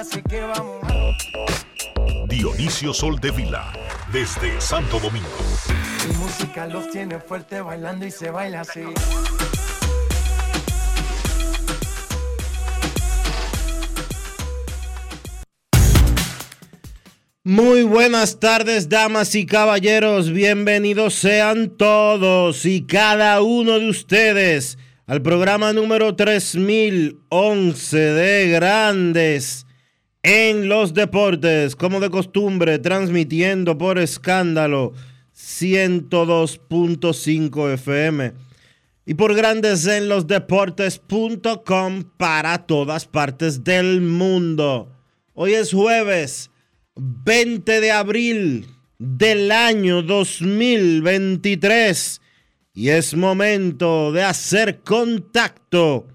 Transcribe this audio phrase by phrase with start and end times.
[0.00, 0.80] Así que vamos.
[2.26, 3.72] Dionisio Soldevila,
[4.12, 5.28] desde Santo Domingo.
[6.08, 8.80] Mi música los tiene fuerte bailando y se baila así.
[17.42, 20.30] Muy buenas tardes, damas y caballeros.
[20.30, 29.66] Bienvenidos sean todos y cada uno de ustedes al programa número 3011 de Grandes
[30.22, 34.92] en los Deportes, como de costumbre, transmitiendo por escándalo
[35.34, 38.34] 102.5 FM
[39.06, 44.92] y por Grandes en los Deportes.com para todas partes del mundo.
[45.32, 46.50] Hoy es jueves
[46.96, 48.66] 20 de abril
[48.98, 52.20] del año 2023
[52.74, 56.06] y es momento de hacer contacto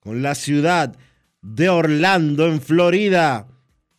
[0.00, 0.96] con la ciudad
[1.42, 3.49] de Orlando, en Florida,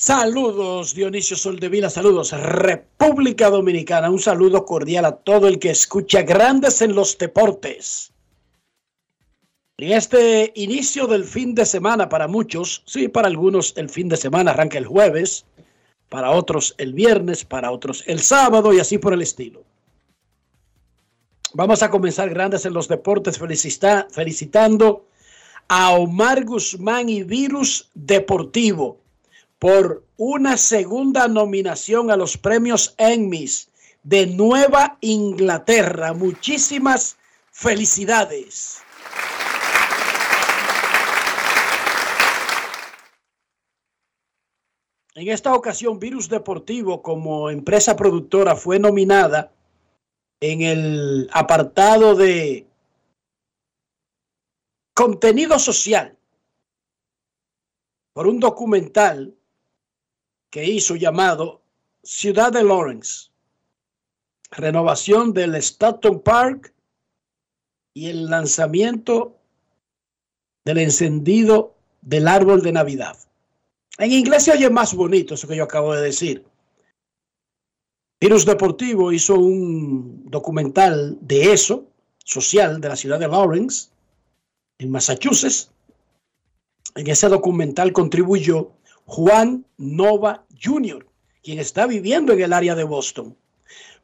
[0.00, 6.80] Saludos Dionisio Soldevila, saludos República Dominicana, un saludo cordial a todo el que escucha Grandes
[6.82, 8.12] en los Deportes.
[9.76, 14.16] En este inicio del fin de semana para muchos, sí, para algunos el fin de
[14.16, 15.46] semana arranca el jueves,
[16.08, 19.64] para otros el viernes, para otros el sábado y así por el estilo.
[21.54, 25.08] Vamos a comenzar Grandes en los Deportes felicita- felicitando
[25.66, 29.00] a Omar Guzmán y Virus Deportivo
[29.58, 33.70] por una segunda nominación a los premios Emmys
[34.02, 36.12] de Nueva Inglaterra.
[36.12, 37.18] Muchísimas
[37.50, 38.82] felicidades.
[45.14, 49.52] En esta ocasión, Virus Deportivo, como empresa productora, fue nominada
[50.40, 52.68] en el apartado de
[54.94, 56.16] contenido social
[58.12, 59.37] por un documental
[60.50, 61.60] que hizo llamado
[62.02, 63.30] Ciudad de Lawrence,
[64.50, 66.72] renovación del Stanton Park
[67.94, 69.36] y el lanzamiento
[70.64, 73.18] del encendido del árbol de Navidad.
[73.98, 76.44] En inglés se oye más bonito eso que yo acabo de decir.
[78.20, 81.86] Virus Deportivo hizo un documental de eso,
[82.24, 83.90] social, de la ciudad de Lawrence,
[84.78, 85.70] en Massachusetts.
[86.94, 88.72] En ese documental contribuyó
[89.08, 91.06] Juan Nova Jr.,
[91.42, 93.34] quien está viviendo en el área de Boston.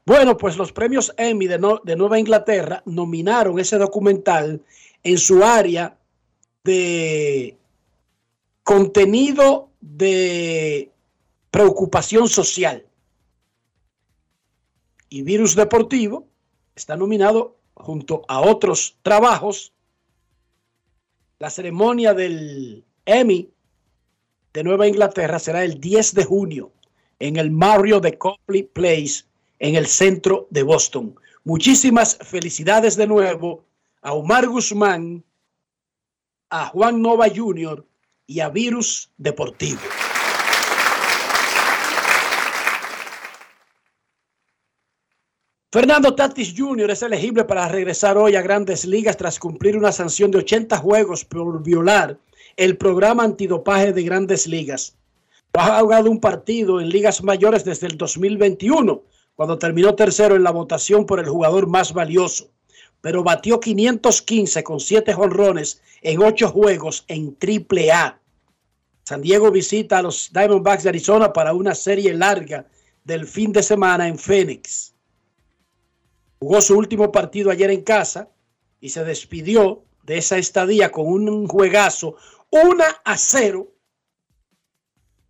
[0.03, 4.63] Bueno, pues los premios Emmy de, de Nueva Inglaterra nominaron ese documental
[5.03, 5.95] en su área
[6.63, 7.55] de
[8.63, 10.91] contenido de
[11.51, 12.83] preocupación social.
[15.07, 16.27] Y Virus Deportivo
[16.75, 19.71] está nominado junto a otros trabajos.
[21.37, 23.51] La ceremonia del Emmy
[24.55, 26.71] de Nueva Inglaterra será el 10 de junio
[27.19, 29.25] en el Mario de Copley Place
[29.59, 31.13] en el centro de Boston.
[31.43, 33.65] Muchísimas felicidades de nuevo
[34.01, 35.25] a Omar Guzmán,
[36.49, 37.85] a Juan Nova Jr.
[38.27, 39.81] y a Virus Deportivo.
[45.69, 46.91] Fernando Tatis Jr.
[46.91, 51.25] es elegible para regresar hoy a grandes ligas tras cumplir una sanción de 80 juegos
[51.25, 52.17] por violar
[52.57, 54.95] el programa antidopaje de grandes ligas.
[55.53, 59.03] Ha jugado un partido en ligas mayores desde el 2021,
[59.35, 62.49] cuando terminó tercero en la votación por el jugador más valioso,
[63.01, 68.19] pero batió 515 con 7 jonrones en 8 juegos en Triple A.
[69.03, 72.65] San Diego visita a los Diamondbacks de Arizona para una serie larga
[73.03, 74.95] del fin de semana en Phoenix.
[76.39, 78.29] Jugó su último partido ayer en casa
[78.81, 82.15] y se despidió de esa estadía con un juegazo
[82.49, 83.71] 1 a 0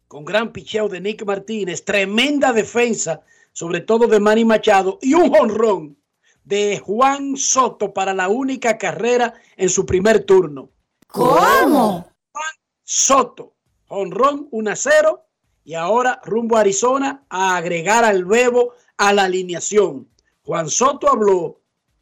[0.08, 3.22] con gran picheo de Nick Martínez, tremenda defensa,
[3.52, 5.98] sobre todo de Manny Machado y un jonrón
[6.44, 10.70] de Juan Soto para la única carrera en su primer turno.
[11.08, 12.08] ¿Cómo?
[12.32, 12.54] Juan
[12.84, 13.56] Soto
[13.88, 15.26] honrón 1 a 0
[15.64, 20.08] y ahora rumbo a Arizona a agregar al Bebo a la alineación.
[20.44, 21.62] Juan Soto habló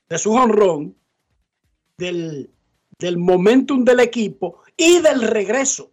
[0.10, 0.96] de su honrón,
[1.98, 2.52] del,
[3.00, 5.92] del momentum del equipo y del regreso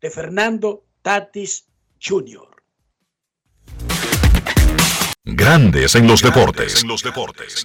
[0.00, 1.66] de Fernando Tatis
[2.00, 2.48] Jr.
[5.24, 6.82] Grandes en los deportes.
[6.82, 7.64] En los deportes.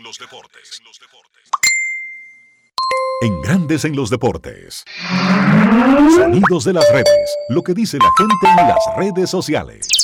[3.21, 4.83] En Grandes en los deportes.
[6.15, 7.37] Sonidos de las redes.
[7.49, 9.96] Lo que dice la gente en las redes sociales.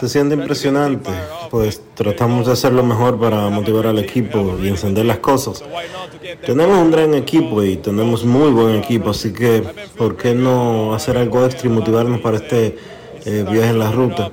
[0.00, 1.10] Se siente impresionante,
[1.50, 5.62] pues tratamos de hacer lo mejor para motivar al equipo y encender las cosas.
[6.44, 9.62] Tenemos un gran equipo y tenemos muy buen equipo, así que
[9.96, 12.76] ¿por qué no hacer algo extra y motivarnos para este
[13.24, 14.30] eh, viaje en la ruta?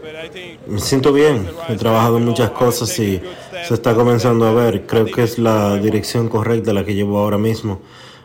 [0.68, 3.22] Me siento bien, he trabajado en muchas cosas y
[3.68, 4.86] se está comenzando a ver.
[4.86, 7.80] Creo que es la dirección correcta la que llevo ahora mismo.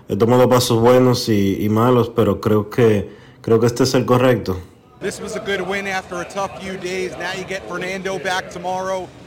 [0.09, 4.07] He tomado pasos buenos y, y malos, pero creo que, creo que este es el
[4.07, 4.59] correcto.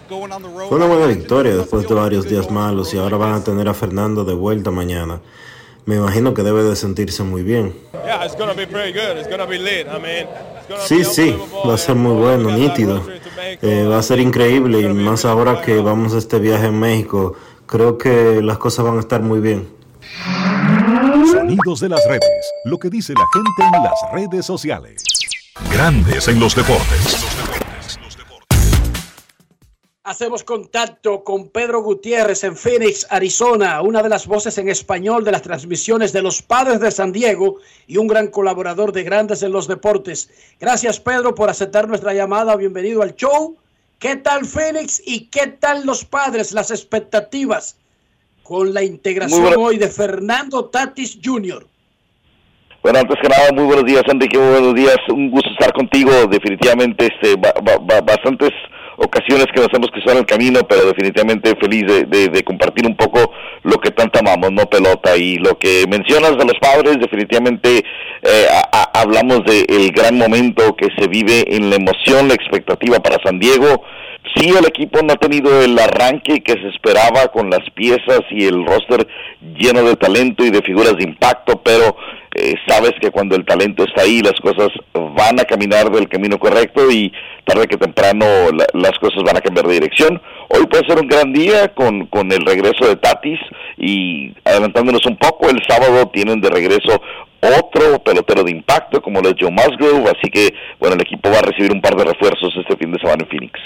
[0.08, 3.74] Fue una buena victoria después de varios días malos y ahora van a tener a
[3.74, 5.20] Fernando de vuelta mañana.
[5.86, 7.76] Me imagino que debe de sentirse muy bien.
[10.88, 11.36] Sí, sí,
[11.68, 13.04] va a ser muy bueno, nítido.
[13.62, 17.36] Eh, va a ser increíble y más ahora que vamos a este viaje en México,
[17.68, 19.68] creo que las cosas van a estar muy bien.
[21.32, 22.54] Sonidos de las redes.
[22.66, 25.04] Lo que dice la gente en las redes sociales.
[25.72, 27.26] Grandes en los deportes.
[30.04, 35.32] Hacemos contacto con Pedro Gutiérrez en Phoenix, Arizona, una de las voces en español de
[35.32, 37.58] las transmisiones de los Padres de San Diego
[37.88, 40.30] y un gran colaborador de Grandes en los Deportes.
[40.60, 42.56] Gracias Pedro por aceptar nuestra llamada.
[42.56, 43.58] Bienvenido al show.
[43.98, 46.52] ¿Qué tal Phoenix y qué tal los Padres?
[46.52, 47.78] Las expectativas
[48.46, 51.66] con la integración hoy de Fernando Tatis Jr.
[52.84, 54.98] Bueno, antes que nada, muy buenos días, Enrique, muy buenos días.
[55.10, 56.12] Un gusto estar contigo.
[56.30, 57.36] Definitivamente, este,
[58.06, 58.52] bastantes
[58.98, 63.32] ocasiones que nos hemos cruzado en el camino, pero definitivamente feliz de, compartir un poco
[63.64, 65.18] lo que tanto amamos, no pelota.
[65.18, 67.80] Y lo que mencionas de los padres, definitivamente
[68.22, 68.46] eh,
[68.94, 73.82] hablamos del gran momento que se vive en la emoción, la expectativa para San Diego.
[74.34, 78.46] Sí, el equipo no ha tenido el arranque que se esperaba con las piezas y
[78.46, 79.08] el roster
[79.58, 81.96] lleno de talento y de figuras de impacto, pero
[82.34, 86.38] eh, sabes que cuando el talento está ahí, las cosas van a caminar del camino
[86.40, 87.14] correcto y
[87.46, 88.26] tarde que temprano
[88.74, 90.22] las cosas van a cambiar de dirección.
[90.50, 93.40] Hoy puede ser un gran día con, con el regreso de Tatis
[93.78, 97.02] y adelantándonos un poco, el sábado tienen de regreso
[97.42, 101.40] otro pelotero de impacto como lo es Joe Musgrove, así que bueno, el equipo va
[101.40, 103.60] a recibir un par de refuerzos este fin de semana en Phoenix.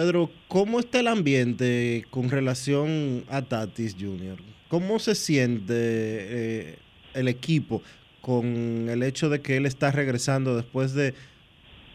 [0.00, 4.38] Pedro, ¿cómo está el ambiente con relación a Tatis Jr.?
[4.68, 6.78] ¿Cómo se siente eh,
[7.12, 7.82] el equipo
[8.22, 11.12] con el hecho de que él está regresando después de...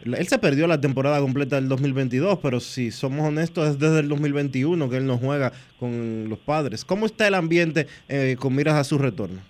[0.04, 4.08] Él se perdió la temporada completa del 2022, pero si somos honestos es desde el
[4.08, 6.84] 2021 que él no juega con los padres.
[6.84, 9.40] ¿Cómo está el ambiente eh, con miras a su retorno?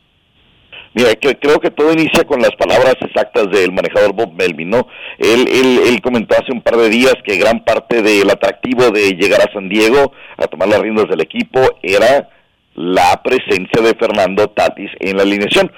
[0.97, 4.89] Mira, creo que todo inicia con las palabras exactas del manejador Bob Melvin, ¿no?
[5.19, 9.11] Él, él, él, comentó hace un par de días que gran parte del atractivo de
[9.11, 12.31] llegar a San Diego a tomar las riendas del equipo era
[12.77, 15.71] la presencia de Fernando Tatis en la alineación.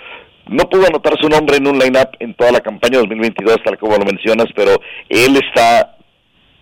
[0.46, 3.96] No pudo anotar su nombre en un line-up en toda la campaña 2022, tal como
[3.96, 5.96] lo mencionas, pero él está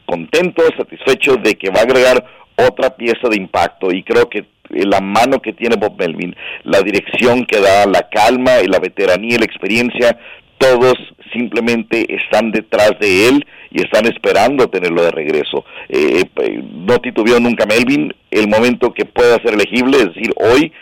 [0.06, 2.25] contento, satisfecho de que va a agregar
[2.56, 3.92] otra pieza de impacto.
[3.92, 6.34] Y creo que la mano que tiene Bob Melvin,
[6.64, 10.18] la dirección que da, la calma y la veteranía y la experiencia,
[10.58, 10.94] todos
[11.32, 13.46] simplemente están detrás de él
[13.76, 15.66] y están esperando tenerlo de regreso.
[15.90, 20.73] Eh, eh, no titubeó nunca Melvin, el momento que pueda ser elegible, es decir, hoy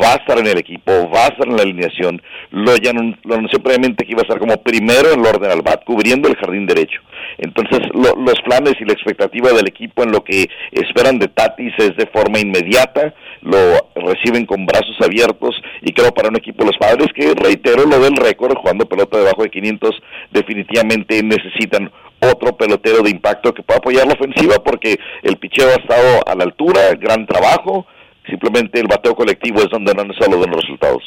[0.00, 3.34] va a estar en el equipo, va a estar en la alineación, lo, ya lo
[3.34, 6.36] anunció previamente que iba a estar como primero en el orden al bat, cubriendo el
[6.36, 7.00] jardín derecho.
[7.38, 11.96] Entonces, los planes y la expectativa del equipo en lo que esperan de Tatis es
[11.96, 13.58] de forma inmediata, lo
[13.94, 17.98] reciben con brazos abiertos y creo para un equipo de los padres que reitero lo
[17.98, 19.90] del récord jugando pelota debajo de 500
[20.30, 21.90] definitivamente necesitan
[22.30, 26.34] otro pelotero de impacto que pueda apoyar la ofensiva porque el picheo ha estado a
[26.34, 27.86] la altura, gran trabajo,
[28.28, 31.02] simplemente el bateo colectivo es donde no han estado los resultados.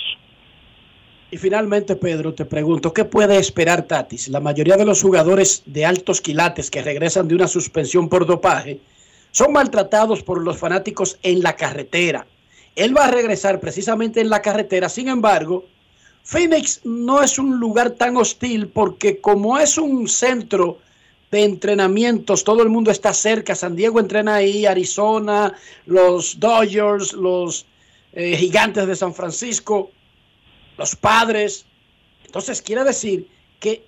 [1.32, 4.30] Y finalmente, Pedro, te pregunto, ¿qué puede esperar Tatis?
[4.30, 8.80] La mayoría de los jugadores de altos quilates que regresan de una suspensión por dopaje
[9.32, 12.26] son maltratados por los fanáticos en la carretera.
[12.76, 15.66] Él va a regresar precisamente en la carretera, sin embargo,
[16.24, 20.80] Phoenix no es un lugar tan hostil porque como es un centro
[21.36, 25.54] de entrenamientos, todo el mundo está cerca, San Diego entrena ahí, Arizona,
[25.86, 27.66] los Dodgers, los
[28.14, 29.92] eh, gigantes de San Francisco,
[30.78, 31.66] los padres.
[32.26, 33.28] Entonces quiere decir
[33.60, 33.84] que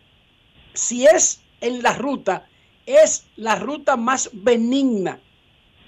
[0.74, 2.50] si es en la ruta,
[2.86, 5.18] es la ruta más benigna.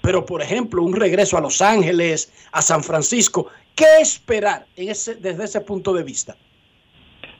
[0.00, 5.16] Pero, por ejemplo, un regreso a Los Ángeles, a San Francisco, ¿qué esperar en ese,
[5.16, 6.38] desde ese punto de vista?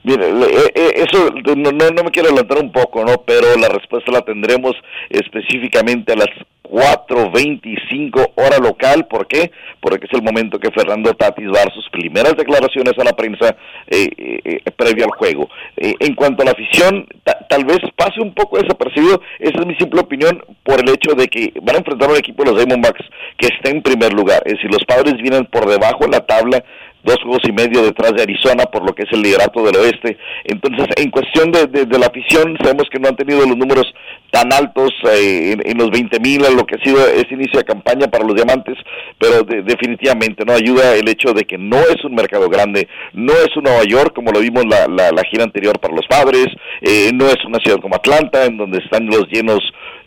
[0.03, 3.21] Mire, eh, eh, eso no, no, me quiero adelantar un poco, ¿no?
[3.25, 4.75] Pero la respuesta la tendremos
[5.09, 6.29] específicamente a las
[6.63, 9.05] 4.25 hora local.
[9.07, 9.51] ¿Por qué?
[9.79, 13.13] Porque es el momento que Fernando Tatis va a dar sus primeras declaraciones a la
[13.13, 13.55] prensa
[13.87, 15.49] eh, eh, previo al juego.
[15.75, 17.05] en cuanto a la afición,
[17.49, 19.21] tal vez pase un poco desapercibido.
[19.37, 22.43] Esa es mi simple opinión por el hecho de que van a enfrentar un equipo
[22.43, 23.05] de los Diamondbacks
[23.37, 24.41] que está en primer lugar.
[24.45, 26.63] Es decir, los padres vienen por debajo en la tabla
[27.03, 30.17] dos juegos y medio detrás de Arizona por lo que es el liderato del oeste.
[30.43, 33.85] Entonces, en cuestión de, de, la afición, sabemos que no han tenido los números
[34.31, 38.07] tan altos eh, en, los 20 mil, lo que ha sido ese inicio de campaña
[38.07, 38.77] para los diamantes,
[39.17, 43.55] pero definitivamente no ayuda el hecho de que no es un mercado grande, no es
[43.57, 46.47] un Nueva York como lo vimos la, la, gira anterior para los padres,
[46.81, 49.59] eh, no es una ciudad como Atlanta, en donde están los llenos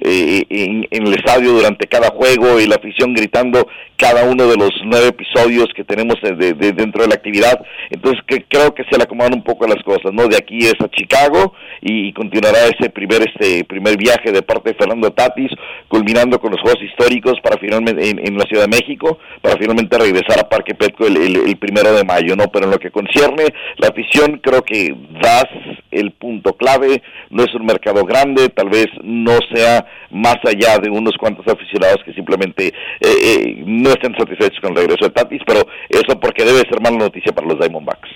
[0.07, 4.71] eh, en, el estadio durante cada juego y la afición gritando cada uno de los
[4.85, 7.59] nueve episodios que tenemos de, dentro de la actividad.
[7.89, 10.29] Entonces que, creo que se le acomodan un poco las cosas, ¿no?
[10.29, 14.77] De aquí es a Chicago y, continuará ese primer este primer viaje de parte de
[14.77, 15.51] Fernando Tatis,
[15.89, 20.39] culminando con los Juegos Históricos para finalmente en, la Ciudad de México, para finalmente regresar
[20.39, 22.49] a Parque Petco el, el, primero de mayo, ¿no?
[22.53, 23.47] Pero en lo que concierne
[23.79, 25.47] la afición, creo que das
[25.91, 30.91] el punto clave, no es un mercado grande, tal vez no sea más allá de
[30.91, 35.43] unos cuantos aficionados que simplemente eh, eh, no estén satisfechos con el regreso de Tatis,
[35.47, 38.09] pero eso porque debe ser mala noticia para los Diamondbacks.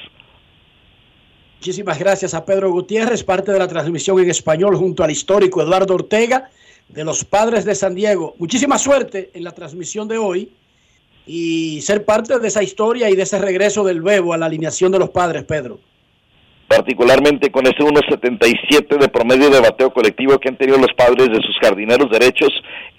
[1.58, 5.94] Muchísimas gracias a Pedro Gutiérrez, parte de la transmisión en español junto al histórico Eduardo
[5.94, 6.50] Ortega
[6.88, 8.36] de los Padres de San Diego.
[8.38, 10.52] Muchísima suerte en la transmisión de hoy
[11.26, 14.92] y ser parte de esa historia y de ese regreso del Bebo a la alineación
[14.92, 15.80] de los Padres, Pedro
[16.68, 21.40] particularmente con ese 1.77 de promedio de bateo colectivo que han tenido los padres de
[21.42, 22.50] sus jardineros derechos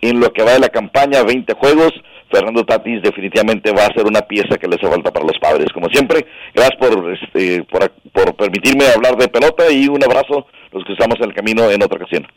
[0.01, 1.93] en lo que va de la campaña, 20 juegos.
[2.31, 5.67] Fernando Tatis definitivamente va a ser una pieza que les hace falta para los padres.
[5.73, 10.83] Como siempre, gracias por, este, por, por permitirme hablar de pelota y un abrazo los
[10.83, 12.27] que estamos en el camino en otra ocasión.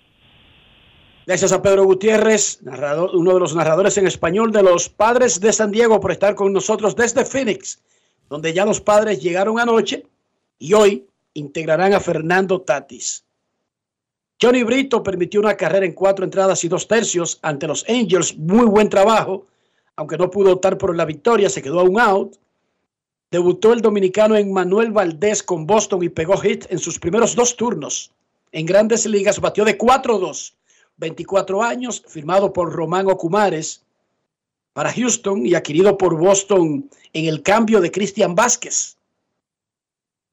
[1.27, 5.53] Gracias a Pedro Gutiérrez, narrador, uno de los narradores en español de los Padres de
[5.53, 7.81] San Diego, por estar con nosotros desde Phoenix,
[8.29, 10.05] donde ya los padres llegaron anoche
[10.59, 13.25] y hoy integrarán a Fernando Tatis.
[14.41, 18.37] Johnny Brito permitió una carrera en cuatro entradas y dos tercios ante los Angels.
[18.37, 19.47] Muy buen trabajo,
[19.97, 22.37] aunque no pudo optar por la victoria, se quedó a un out.
[23.31, 27.57] Debutó el dominicano en Manuel Valdés con Boston y pegó hit en sus primeros dos
[27.57, 28.11] turnos.
[28.51, 30.55] En grandes ligas batió de 4-2,
[30.97, 33.85] 24 años, firmado por Román Ocumares
[34.73, 38.97] para Houston y adquirido por Boston en el cambio de Cristian Vázquez.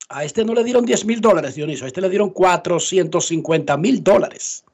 [0.10, 1.86] A este no le dieron 10 mil dólares, Dionisio.
[1.86, 4.66] A este le dieron 450 mil dólares.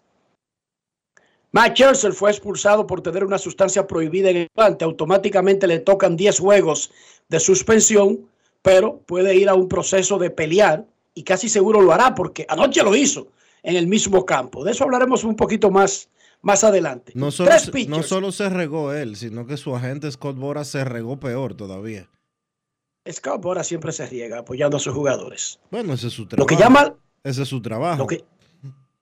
[1.52, 4.86] Matt Scherzer fue expulsado por tener una sustancia prohibida en el plante.
[4.86, 6.92] Automáticamente le tocan 10 juegos
[7.28, 8.30] de suspensión,
[8.62, 12.84] pero puede ir a un proceso de pelear y casi seguro lo hará porque anoche
[12.84, 13.28] lo hizo
[13.64, 14.64] en el mismo campo.
[14.64, 16.10] De eso hablaremos un poquito más,
[16.42, 17.12] más adelante.
[17.16, 20.84] No solo, se, no solo se regó él, sino que su agente Scott Bora se
[20.84, 22.10] regó peor todavía.
[23.12, 25.60] Scott ahora siempre se riega apoyando a sus jugadores.
[25.72, 26.50] Bueno, ese es su trabajo.
[26.50, 28.00] Lo que llama, ese es su trabajo.
[28.00, 28.24] Lo que,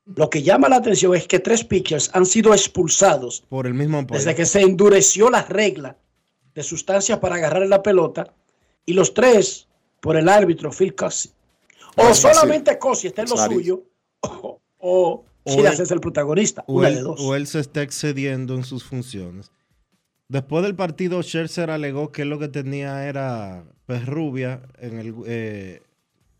[0.05, 4.03] lo que llama la atención es que tres pitchers han sido expulsados por el mismo
[4.09, 5.97] desde que se endureció la regla
[6.53, 8.33] de sustancias para agarrar la pelota
[8.85, 9.67] y los tres
[10.01, 11.31] por el árbitro Phil Cossey.
[11.95, 13.83] O solamente Cossey está en lo suyo
[14.21, 16.63] o, o, es el protagonista.
[16.67, 19.51] O él, o él se está excediendo en sus funciones.
[20.29, 25.81] Después del partido, Scherzer alegó que lo que tenía era pez rubia en el, eh,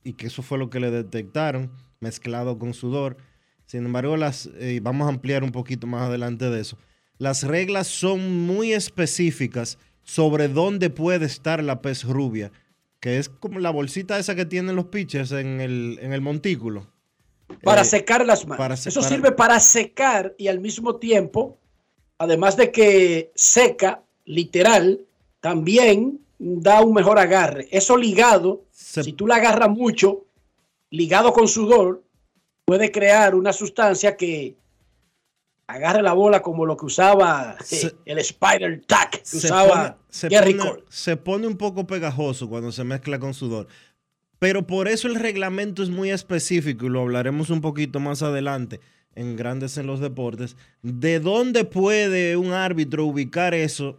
[0.04, 3.18] y que eso fue lo que le detectaron, mezclado con sudor.
[3.66, 6.78] Sin embargo, las, eh, vamos a ampliar un poquito más adelante de eso.
[7.18, 12.52] Las reglas son muy específicas sobre dónde puede estar la pez rubia,
[13.00, 16.88] que es como la bolsita esa que tienen los pitchers en el, en el montículo.
[17.62, 18.58] Para Eh, secar las manos.
[18.58, 21.60] para Eso para- sirve para secar y al mismo tiempo,
[22.24, 25.02] además de que seca, literal,
[25.40, 27.68] también da un mejor agarre.
[27.72, 30.26] Eso ligado, Se- si tú la agarras mucho,
[30.90, 32.04] ligado con sudor,
[32.66, 34.56] puede crear una sustancia que
[35.68, 40.30] agarre la bola como lo que usaba eh, el Spider Tack que se usaba pone,
[40.36, 40.84] Gary pone- Cole.
[40.90, 43.68] se pone un poco pegajoso cuando se mezcla con sudor.
[44.40, 48.82] Pero por eso el reglamento es muy específico y lo hablaremos un poquito más adelante
[49.16, 50.56] en Grandes en los Deportes.
[50.82, 53.98] ¿De dónde puede un árbitro ubicar eso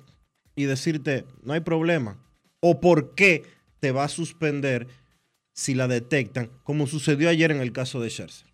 [0.56, 2.16] y decirte, no hay problema?
[2.61, 3.42] ¿O por qué
[3.80, 4.87] te va a suspender
[5.52, 8.47] si la detectan, como sucedió ayer en el caso de Scherzer?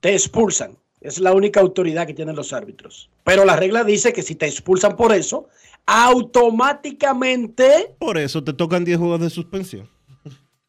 [0.00, 0.76] te expulsan.
[1.00, 3.08] Es la única autoridad que tienen los árbitros.
[3.24, 5.46] Pero la regla dice que si te expulsan por eso,
[5.86, 9.88] automáticamente Por eso te tocan 10 juegos de suspensión.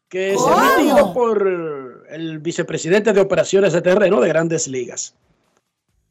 [0.08, 1.83] que se emitido por
[2.14, 5.14] el vicepresidente de operaciones de terreno de grandes ligas.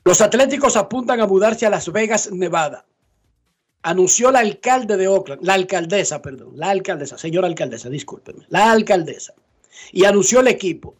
[0.04, 2.86] Los Atléticos apuntan a mudarse a Las Vegas, Nevada.
[3.84, 9.34] Anunció la alcalde de Oakland, la alcaldesa, perdón, la alcaldesa, señora alcaldesa, discúlpeme, la alcaldesa.
[9.92, 10.96] Y anunció el equipo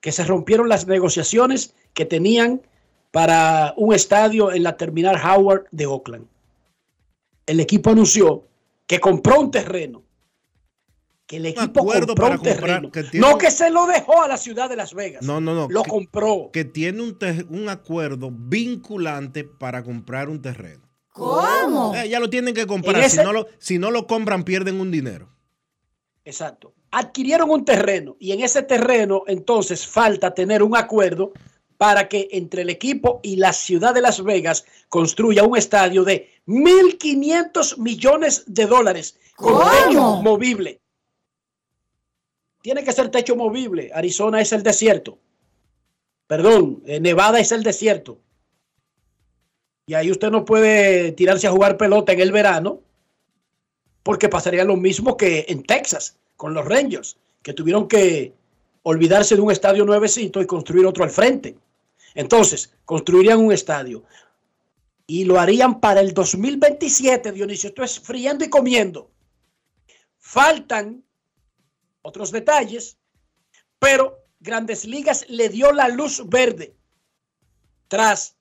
[0.00, 2.62] que se rompieron las negociaciones que tenían
[3.10, 6.26] para un estadio en la terminal Howard de Oakland.
[7.46, 8.44] El equipo anunció
[8.86, 10.02] que compró un terreno.
[11.30, 12.90] Que el equipo acuerdo compró para un comprar, terreno.
[12.90, 15.22] que tiene no que se lo dejó a la ciudad de Las Vegas.
[15.22, 15.68] No, no, no.
[15.70, 16.50] Lo que- compró.
[16.52, 20.82] que tiene un, te- un acuerdo vinculante para comprar un terreno.
[21.12, 21.94] ¿Cómo?
[21.94, 23.08] Eh, ya lo tienen que comprar.
[23.08, 25.28] Si, no lo, si no lo compran, pierden un dinero.
[26.24, 26.74] Exacto.
[26.90, 31.32] Adquirieron un terreno y en ese terreno entonces falta tener un acuerdo
[31.76, 36.28] para que entre el equipo y la ciudad de Las Vegas construya un estadio de
[36.48, 39.62] 1.500 millones de dólares con
[40.24, 40.79] movible.
[42.62, 43.90] Tiene que ser techo movible.
[43.94, 45.18] Arizona es el desierto.
[46.26, 48.18] Perdón, eh, Nevada es el desierto.
[49.86, 52.80] Y ahí usted no puede tirarse a jugar pelota en el verano
[54.02, 58.32] porque pasaría lo mismo que en Texas con los Rangers, que tuvieron que
[58.82, 61.56] olvidarse de un estadio nuevecito y construir otro al frente.
[62.14, 64.04] Entonces, construirían un estadio
[65.06, 67.68] y lo harían para el 2027, Dionisio.
[67.68, 69.10] Esto es friendo y comiendo.
[70.18, 71.02] Faltan
[72.02, 72.98] otros detalles,
[73.78, 76.74] pero Grandes Ligas le dio la luz verde
[77.88, 78.36] tras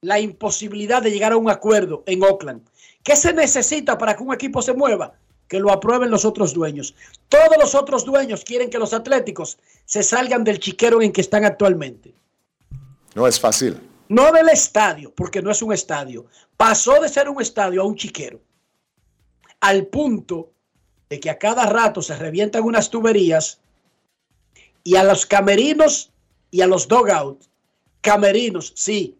[0.00, 2.68] la imposibilidad de llegar a un acuerdo en Oakland.
[3.02, 5.14] ¿Qué se necesita para que un equipo se mueva?
[5.48, 6.94] Que lo aprueben los otros dueños.
[7.28, 11.44] Todos los otros dueños quieren que los atléticos se salgan del chiquero en que están
[11.44, 12.14] actualmente.
[13.14, 13.80] No es fácil.
[14.08, 16.26] No del estadio, porque no es un estadio.
[16.56, 18.40] Pasó de ser un estadio a un chiquero.
[19.60, 20.52] Al punto
[21.12, 23.60] de que a cada rato se revientan unas tuberías
[24.82, 26.10] y a los camerinos
[26.50, 27.50] y a los dogouts,
[28.00, 29.18] camerinos, sí,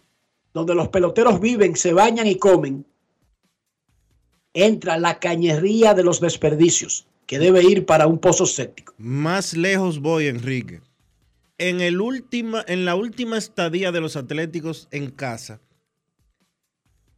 [0.55, 2.87] donde los peloteros viven, se bañan y comen,
[4.55, 8.95] entra la cañería de los desperdicios que debe ir para un pozo séptico.
[8.97, 10.81] Más lejos voy, Enrique.
[11.59, 15.61] En, el última, en la última estadía de los Atléticos en casa,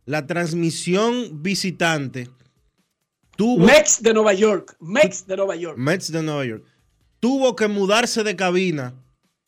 [0.04, 2.28] la transmisión visitante
[3.36, 5.76] tuvo Mex de Nueva York, Mex de Nueva York.
[5.78, 6.64] Mets de Nueva York
[7.24, 8.92] tuvo que mudarse de cabina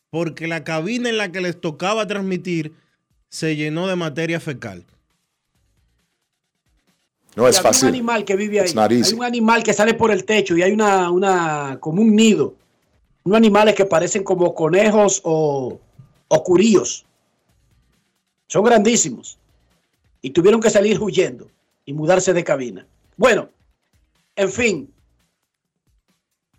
[0.09, 2.73] porque la cabina en la que les tocaba transmitir
[3.29, 4.83] se llenó de materia fecal.
[7.35, 7.89] No es fácil.
[7.89, 8.73] un animal que vive ahí.
[8.75, 12.55] Hay un animal que sale por el techo y hay una, una como un nido.
[13.23, 15.79] Unos animales que parecen como conejos o,
[16.29, 17.05] o curíos.
[18.47, 19.37] Son grandísimos.
[20.19, 21.47] Y tuvieron que salir huyendo
[21.85, 22.87] y mudarse de cabina.
[23.17, 23.49] Bueno,
[24.37, 24.93] en fin.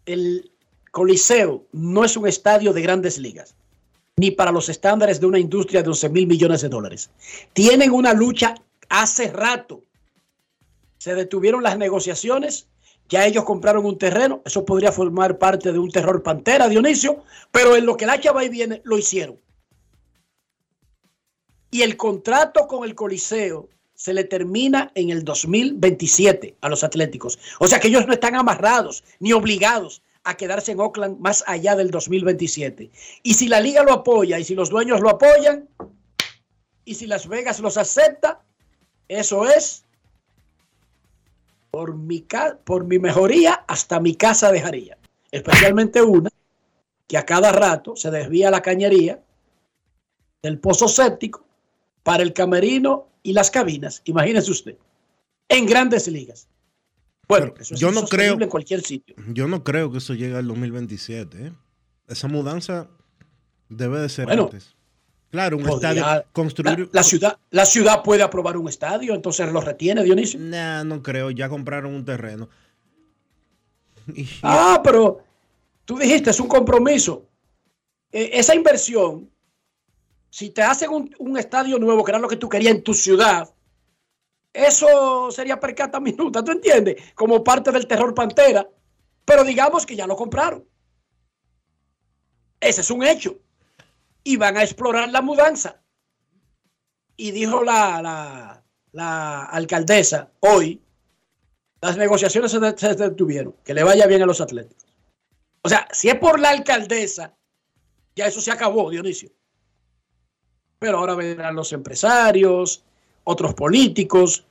[0.05, 0.53] El
[0.91, 3.55] Coliseo no es un estadio de grandes ligas,
[4.17, 7.11] ni para los estándares de una industria de 11 mil millones de dólares.
[7.53, 8.55] Tienen una lucha
[8.89, 9.83] hace rato
[10.99, 12.69] se detuvieron las negociaciones,
[13.09, 17.77] ya ellos compraron un terreno, eso podría formar parte de un terror pantera, Dionisio, pero
[17.77, 19.39] en lo que la chava y viene, lo hicieron.
[21.71, 27.37] Y el contrato con el Coliseo se le termina en el 2027 a los Atléticos.
[27.59, 31.75] O sea que ellos no están amarrados ni obligados a quedarse en Oakland más allá
[31.75, 32.93] del 2027.
[33.25, 35.69] Y si la liga lo apoya y si los dueños lo apoyan
[36.85, 38.41] y si Las Vegas los acepta,
[39.09, 39.85] eso es
[41.73, 42.25] por mi,
[42.65, 44.97] por mi mejoría hasta mi casa dejaría.
[45.33, 46.31] Especialmente una
[47.09, 49.21] que a cada rato se desvía la cañería
[50.41, 51.45] del pozo séptico
[52.05, 54.03] para el camerino y las cabinas.
[54.05, 54.77] Imagínese usted.
[55.49, 56.49] En grandes ligas.
[57.29, 59.15] Bueno, eso es yo no insostenible creo- en cualquier sitio.
[59.29, 61.47] Yo no creo que eso llegue al 2027.
[61.49, 61.53] ¿eh?
[62.09, 62.89] Esa mudanza
[63.69, 64.75] debe de ser Bueno, antes.
[65.31, 66.25] Claro, un Podría- estadio.
[66.33, 66.79] Construir.
[66.81, 70.41] la, la ciudad, la ciudad puede aprobar un estadio, entonces lo retiene, Dionisio.
[70.41, 71.31] Nah, no creo.
[71.31, 72.49] Ya compraron un terreno.
[74.15, 75.23] Y- Ah, pero
[75.85, 77.27] tú dijiste, es un compromiso.
[78.11, 79.29] Eh, esa inversión,
[80.31, 83.53] si te hacen un, estadio nuevo, que era lo que tú querías en tu ciudad,
[84.53, 87.13] eso sería percata minuta, ¿tú entiendes?
[87.15, 88.69] Como parte del terror pantera.
[89.25, 90.67] Pero digamos que ya lo compraron.
[92.61, 93.39] Ese es un hecho.
[94.25, 95.83] Y van a explorar la mudanza.
[97.17, 98.63] Y dijo la,
[99.51, 100.83] alcaldesa hoy,
[101.81, 103.55] las negociaciones se, de- se detuvieron.
[103.65, 104.87] Que le vaya bien a los atletas.
[105.63, 107.37] O sea, si es por la alcaldesa,
[108.17, 109.31] ya eso se acabó, Dionisio.
[110.79, 112.85] Pero ahora vendrán los empresarios,
[113.25, 114.45] otros políticos.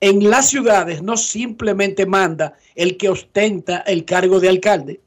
[0.00, 5.00] En las ciudades no simplemente manda el que ostenta el cargo de alcalde.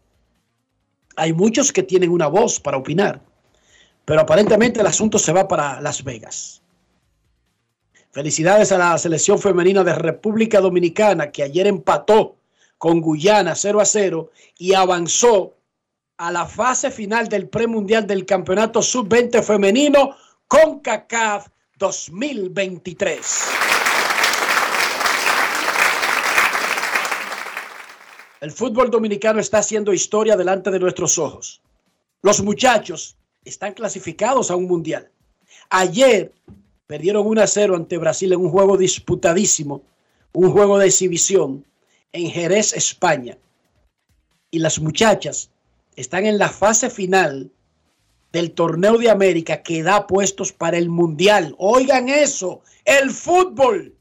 [1.15, 3.21] Hay muchos que tienen una voz para opinar.
[4.05, 6.63] Pero aparentemente el asunto se va para Las Vegas.
[8.11, 12.37] Felicidades a la selección femenina de República Dominicana que ayer empató
[12.79, 15.55] con Guyana 0 a 0 y avanzó
[16.17, 20.15] a la fase final del premundial del Campeonato Sub-20 femenino
[20.49, 23.19] con CACAF 2023.
[28.41, 31.61] El fútbol dominicano está haciendo historia delante de nuestros ojos.
[32.23, 35.11] Los muchachos están clasificados a un mundial.
[35.69, 36.33] Ayer
[36.87, 39.83] perdieron 1 a 0 ante Brasil en un juego disputadísimo,
[40.33, 41.63] un juego de exhibición
[42.11, 43.37] en Jerez, España.
[44.49, 45.51] Y las muchachas
[45.95, 47.51] están en la fase final
[48.31, 51.55] del torneo de América que da puestos para el mundial.
[51.57, 53.95] Oigan eso, el fútbol.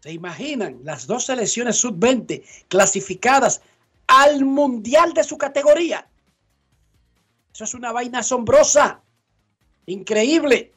[0.00, 3.60] ¿Se imaginan las dos selecciones sub-20 clasificadas
[4.06, 6.08] al mundial de su categoría?
[7.52, 9.02] Eso es una vaina asombrosa,
[9.86, 10.72] increíble.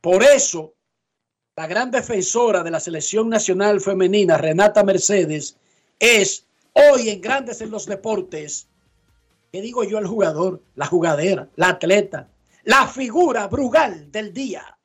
[0.00, 0.74] Por eso,
[1.56, 5.56] la gran defensora de la selección nacional femenina, Renata Mercedes,
[5.98, 8.68] es hoy en Grandes en los Deportes,
[9.50, 12.28] ¿qué digo yo el jugador, la jugadera, la atleta,
[12.64, 14.78] la figura brugal del día?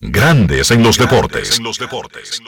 [0.00, 1.58] Grandes en los deportes.
[1.58, 2.42] En los deportes.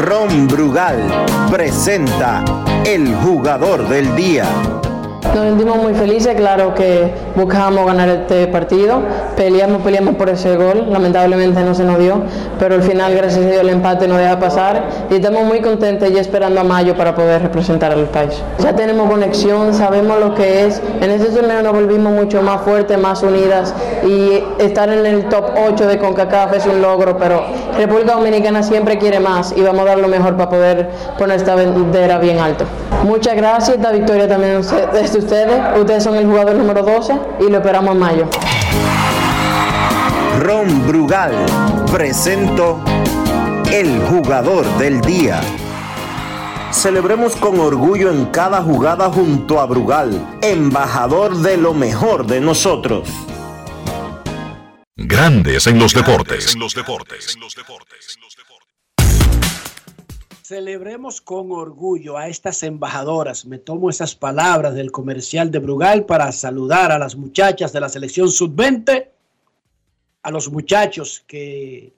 [0.00, 2.44] Ron Brugal presenta
[2.84, 4.75] el jugador del día.
[5.34, 9.00] Nos sentimos muy felices, claro que buscábamos ganar este partido,
[9.36, 12.22] peleamos, peleamos por ese gol, lamentablemente no se nos dio,
[12.58, 14.84] pero al final gracias a Dios el empate nos deja pasar.
[15.10, 18.42] Y estamos muy contentos y esperando a mayo para poder representar al país.
[18.60, 22.98] Ya tenemos conexión, sabemos lo que es, en este torneo nos volvimos mucho más fuertes,
[22.98, 23.74] más unidas.
[24.06, 27.42] Y estar en el top 8 de CONCACAF es un logro, pero
[27.76, 31.54] República Dominicana siempre quiere más y vamos a dar lo mejor para poder poner esta
[31.54, 32.64] bandera bien alto.
[33.04, 34.60] Muchas gracias, esta victoria también
[34.94, 38.28] es de ustedes, ustedes son el jugador número 12 y lo esperamos en mayo.
[40.40, 41.34] Ron Brugal
[41.90, 42.78] presento
[43.72, 45.40] el jugador del día.
[46.70, 53.08] Celebremos con orgullo en cada jugada junto a Brugal, embajador de lo mejor de nosotros.
[54.96, 56.54] Grandes en los deportes.
[56.54, 57.38] En los deportes.
[60.48, 63.46] Celebremos con orgullo a estas embajadoras.
[63.46, 67.88] Me tomo esas palabras del comercial de Brugal para saludar a las muchachas de la
[67.88, 69.08] selección sub-20,
[70.22, 71.92] a los muchachos que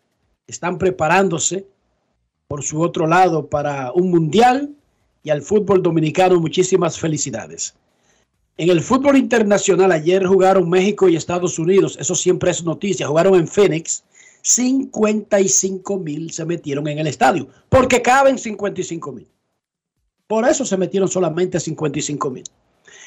[0.47, 1.67] están preparándose
[2.47, 4.71] por su otro lado para un mundial
[5.23, 7.75] y al fútbol dominicano muchísimas felicidades.
[8.57, 13.35] En el fútbol internacional ayer jugaron México y Estados Unidos, eso siempre es noticia, jugaron
[13.35, 14.05] en Phoenix,
[14.42, 19.29] 55 mil se metieron en el estadio, porque caben 55 mil.
[20.27, 22.44] Por eso se metieron solamente 55 mil.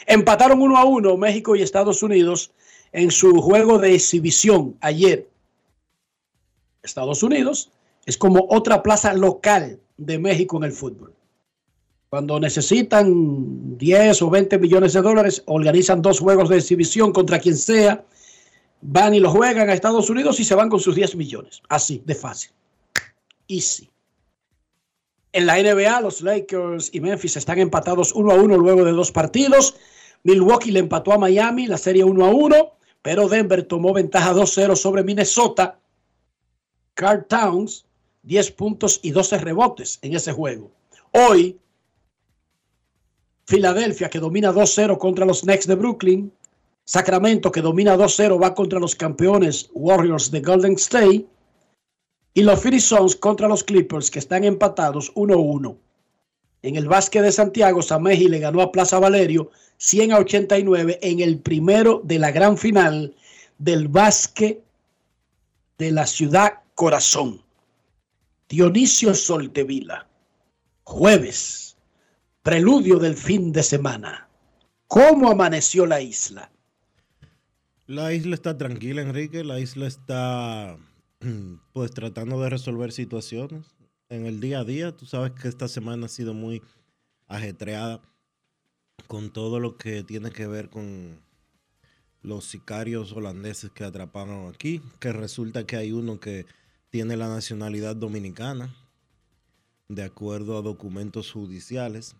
[0.08, 2.52] Empataron uno a uno México y Estados Unidos
[2.92, 5.28] en su juego de exhibición ayer.
[6.84, 7.72] Estados Unidos
[8.06, 11.14] es como otra plaza local de México en el fútbol.
[12.10, 17.56] Cuando necesitan 10 o 20 millones de dólares, organizan dos juegos de exhibición contra quien
[17.56, 18.04] sea,
[18.82, 21.62] van y lo juegan a Estados Unidos y se van con sus 10 millones.
[21.70, 22.52] Así, de fácil.
[23.48, 23.90] Easy.
[25.34, 29.12] En la NBA, los Lakers y Memphis están empatados 1 a 1 luego de dos
[29.12, 29.76] partidos.
[30.24, 34.76] Milwaukee le empató a Miami la serie 1 a 1, pero Denver tomó ventaja 2-0
[34.76, 35.80] sobre Minnesota.
[36.94, 37.86] Carl Towns,
[38.24, 40.72] 10 puntos y 12 rebotes en ese juego.
[41.12, 41.58] Hoy,
[43.46, 46.34] Filadelfia, que domina 2-0 contra los Knicks de Brooklyn,
[46.86, 51.26] Sacramento, que domina 2-0, va contra los campeones Warriors de Golden State.
[52.34, 55.78] Y los Phoenix Suns contra los Clippers, que están empatados 1-1.
[56.64, 61.20] En el básquet de Santiago, Sameji le ganó a Plaza Valerio 100 a 89 en
[61.20, 63.16] el primero de la gran final
[63.58, 64.64] del básquet
[65.80, 67.42] de la ciudad corazón.
[68.48, 70.08] Dionisio Soltevila,
[70.84, 71.78] jueves,
[72.44, 74.30] preludio del fin de semana.
[74.88, 76.52] ¿Cómo amaneció la isla?
[77.92, 79.44] La isla está tranquila, Enrique.
[79.44, 80.78] La isla está
[81.74, 83.76] pues tratando de resolver situaciones
[84.08, 84.96] en el día a día.
[84.96, 86.62] Tú sabes que esta semana ha sido muy
[87.28, 88.00] ajetreada
[89.08, 91.20] con todo lo que tiene que ver con
[92.22, 96.46] los sicarios holandeses que atraparon aquí, que resulta que hay uno que
[96.92, 98.74] tiene la nacionalidad dominicana,
[99.90, 102.16] de acuerdo a documentos judiciales.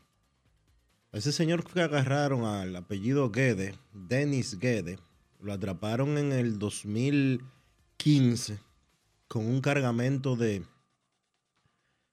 [1.14, 5.00] Ese señor que agarraron al apellido Guede, Dennis Guede,
[5.42, 8.60] lo atraparon en el 2015
[9.28, 10.64] con un cargamento de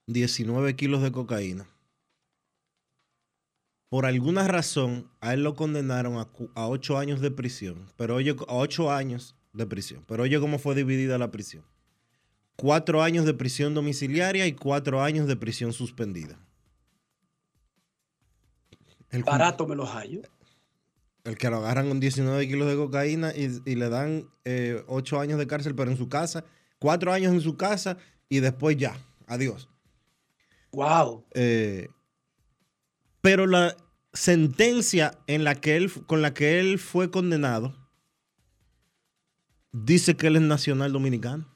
[0.06, 1.66] 19 kilos de cocaína.
[3.90, 8.34] Por alguna razón, a él lo condenaron a, a 8 años de prisión, pero oye,
[8.48, 10.04] a 8 años de prisión.
[10.06, 11.64] Pero oye cómo fue dividida la prisión.
[12.56, 16.38] 4 años de prisión domiciliaria y 4 años de prisión suspendida.
[19.10, 20.20] El barato me los hallo.
[21.28, 25.20] El que lo agarran con 19 kilos de cocaína y, y le dan eh, 8
[25.20, 26.44] años de cárcel, pero en su casa
[26.78, 29.68] cuatro años en su casa y después ya, adiós.
[30.72, 31.24] Wow.
[31.34, 31.88] Eh,
[33.20, 33.76] pero la
[34.12, 37.74] sentencia en la que él, con la que él fue condenado
[39.72, 41.46] dice que él es nacional dominicano.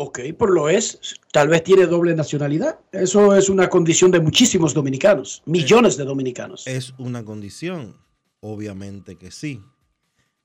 [0.00, 1.00] Ok, por lo es.
[1.32, 2.78] Tal vez tiene doble nacionalidad.
[2.92, 6.68] Eso es una condición de muchísimos dominicanos, millones de dominicanos.
[6.68, 7.96] Es una condición,
[8.38, 9.60] obviamente que sí.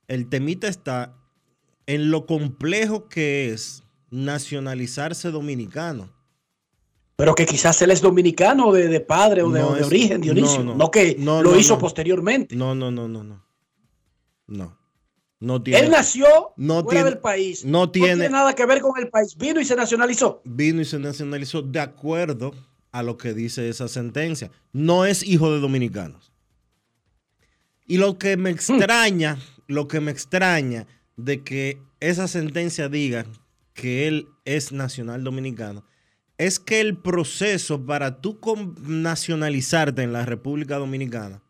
[0.08, 1.14] El temita está
[1.86, 6.10] en lo complejo que es nacionalizarse dominicano.
[7.16, 10.20] Pero que quizás él es dominicano de, de padre o de, no de es, origen,
[10.20, 10.64] Dionisio.
[10.64, 12.56] No, no, no que lo hizo posteriormente.
[12.56, 13.46] No, no, no, no, no.
[14.48, 14.83] No.
[15.44, 17.66] No tiene, él nació no fuera tiene, del país.
[17.66, 19.36] No tiene, no tiene nada que ver con el país.
[19.36, 20.42] Vino y se nacionalizó.
[20.46, 22.54] Vino y se nacionalizó de acuerdo
[22.94, 24.52] a lo que dice esa sentencia.
[24.72, 26.32] No es hijo de dominicanos.
[27.86, 29.40] Y lo que me extraña, hmm.
[29.68, 33.26] lo que me extraña de que esa sentencia diga
[33.74, 35.84] que él es nacional dominicano,
[36.38, 38.40] es que el proceso para tú
[38.80, 41.43] nacionalizarte en la República Dominicana,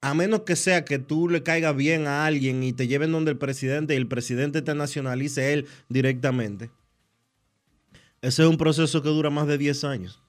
[0.00, 3.32] a menos que sea que tú le caiga bien a alguien y te lleven donde
[3.32, 6.70] el presidente y el presidente te nacionalice él directamente,
[8.22, 10.22] ese es un proceso que dura más de 10 años.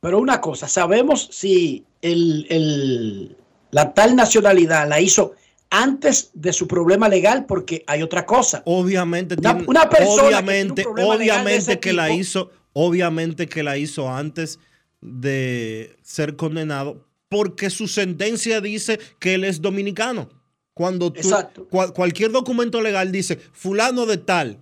[0.00, 3.36] Pero una cosa, sabemos si el, el,
[3.70, 5.34] la tal nacionalidad la hizo
[5.70, 8.62] antes de su problema legal porque hay otra cosa.
[8.66, 13.76] Obviamente una, tiene, una persona obviamente, que obviamente que tipo, la hizo, obviamente que la
[13.78, 14.58] hizo antes
[15.00, 20.28] de ser condenado porque su sentencia dice que él es dominicano.
[20.74, 21.30] Cuando tú,
[21.70, 24.58] cual, cualquier documento legal dice fulano de tal,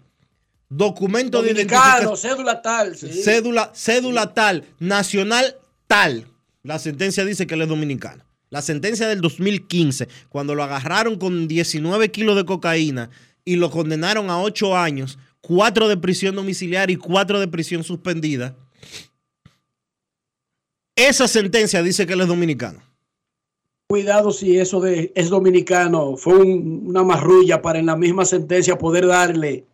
[0.69, 3.09] documento dominicano, de cédula tal, sí.
[3.09, 4.29] cédula, cédula sí.
[4.35, 5.57] tal, nacional
[5.89, 6.27] tal.
[6.63, 8.25] La sentencia dice que él es dominicano.
[8.51, 13.11] La sentencia del 2015, cuando lo agarraron con 19 kilos de cocaína
[13.45, 18.57] y lo condenaron a 8 años, 4 de prisión domiciliaria y 4 de prisión suspendida.
[20.97, 22.81] Esa sentencia dice que él es dominicano.
[23.87, 28.79] Cuidado si eso de es dominicano fue un, una marrulla para en la misma sentencia
[28.79, 29.67] poder darle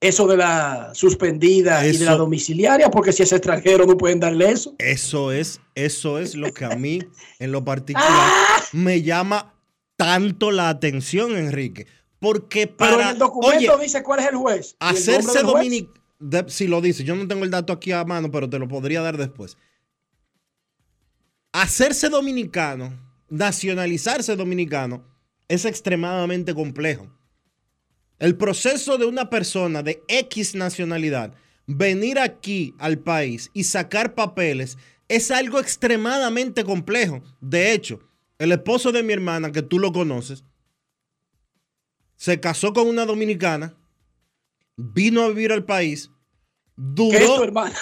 [0.00, 4.20] eso de la suspendida eso, y de la domiciliaria, porque si es extranjero no pueden
[4.20, 4.74] darle eso.
[4.78, 6.98] Eso es, eso es lo que a mí
[7.38, 8.30] en lo particular
[8.72, 9.54] me llama
[9.96, 11.86] tanto la atención, Enrique.
[12.18, 12.92] Porque para.
[12.92, 14.76] Pero en el documento oye, dice cuál es el juez.
[14.80, 15.94] Hacerse dominicano.
[16.48, 19.02] Si lo dice, yo no tengo el dato aquí a mano, pero te lo podría
[19.02, 19.58] dar después.
[21.58, 22.92] Hacerse dominicano,
[23.30, 25.02] nacionalizarse dominicano,
[25.48, 27.10] es extremadamente complejo.
[28.18, 31.32] El proceso de una persona de X nacionalidad
[31.66, 34.76] venir aquí al país y sacar papeles
[35.08, 37.22] es algo extremadamente complejo.
[37.40, 38.00] De hecho,
[38.38, 40.44] el esposo de mi hermana, que tú lo conoces,
[42.16, 43.74] se casó con una dominicana,
[44.76, 46.10] vino a vivir al país,
[46.76, 47.18] duró.
[47.18, 47.74] ¿Qué es tu hermana?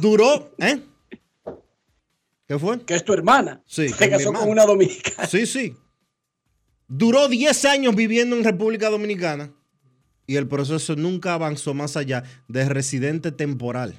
[0.00, 0.82] Duró, ¿eh?
[2.52, 2.84] ¿Qué fue?
[2.84, 3.62] Que es tu hermana.
[3.64, 3.88] Sí.
[3.88, 5.26] Se casó con una dominicana.
[5.26, 5.74] Sí, sí.
[6.86, 9.54] Duró 10 años viviendo en República Dominicana
[10.26, 13.94] y el proceso nunca avanzó más allá de residente temporal.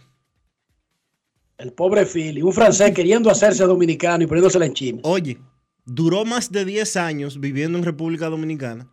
[1.58, 5.00] El pobre Philly, un francés queriendo hacerse dominicano y poniéndosela en China.
[5.02, 5.40] Oye,
[5.84, 8.88] duró más de 10 años viviendo en República Dominicana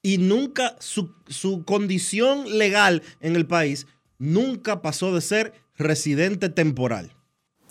[0.00, 7.12] y nunca su, su condición legal en el país nunca pasó de ser residente temporal.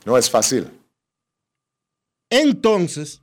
[0.06, 0.70] No es fácil.
[2.30, 3.22] Entonces,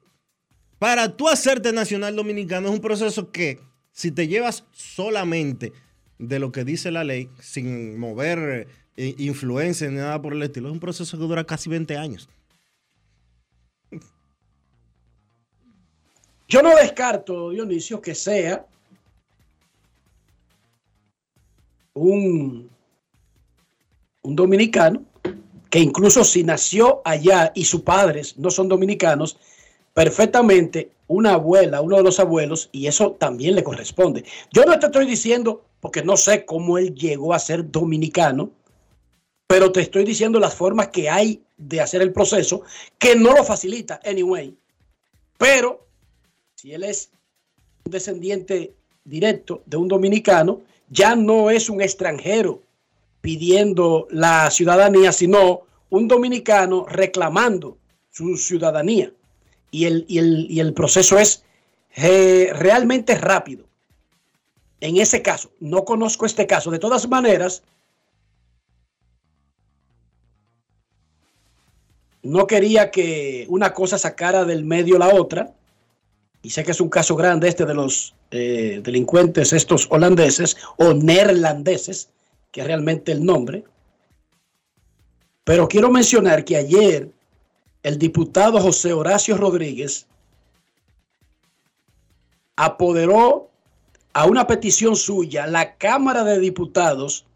[0.78, 3.60] para tú hacerte nacional dominicano es un proceso que
[3.92, 5.72] si te llevas solamente
[6.18, 10.68] de lo que dice la ley, sin mover eh, influencia ni nada por el estilo,
[10.68, 12.28] es un proceso que dura casi 20 años.
[16.48, 18.66] Yo no descarto, Dionisio, que sea
[21.94, 22.70] un,
[24.22, 25.04] un dominicano
[25.74, 29.38] que incluso si nació allá y sus padres no son dominicanos,
[29.92, 34.24] perfectamente una abuela, uno de los abuelos, y eso también le corresponde.
[34.52, 38.52] Yo no te estoy diciendo, porque no sé cómo él llegó a ser dominicano,
[39.48, 42.62] pero te estoy diciendo las formas que hay de hacer el proceso,
[42.96, 44.56] que no lo facilita, anyway.
[45.38, 45.88] Pero
[46.54, 47.10] si él es
[47.84, 52.62] un descendiente directo de un dominicano, ya no es un extranjero
[53.24, 57.78] pidiendo la ciudadanía, sino un dominicano reclamando
[58.10, 59.12] su ciudadanía.
[59.70, 61.42] Y el, y el, y el proceso es
[61.96, 63.64] eh, realmente rápido.
[64.78, 66.70] En ese caso, no conozco este caso.
[66.70, 67.62] De todas maneras,
[72.22, 75.54] no quería que una cosa sacara del medio la otra.
[76.42, 80.92] Y sé que es un caso grande este de los eh, delincuentes, estos holandeses o
[80.92, 82.10] neerlandeses,
[82.54, 83.64] que es realmente el nombre.
[85.42, 87.10] Pero quiero mencionar que ayer
[87.82, 90.06] el diputado José Horacio Rodríguez
[92.54, 93.50] apoderó
[94.12, 97.26] a una petición suya, la Cámara de Diputados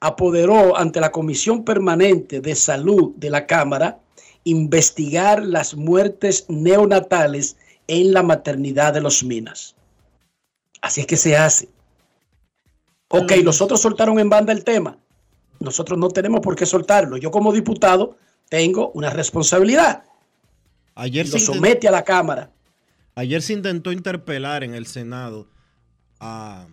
[0.00, 4.00] apoderó ante la Comisión Permanente de Salud de la Cámara
[4.44, 9.74] investigar las muertes neonatales en la maternidad de los Minas.
[10.80, 11.68] Así es que se hace.
[13.08, 14.98] Ok, los otros soltaron en banda el tema.
[15.60, 17.16] Nosotros no tenemos por qué soltarlo.
[17.16, 18.16] Yo como diputado
[18.48, 20.04] tengo una responsabilidad.
[20.94, 22.50] Ayer lo somete a la Cámara.
[23.14, 25.46] Ayer se intentó interpelar en el Senado
[26.20, 26.66] a,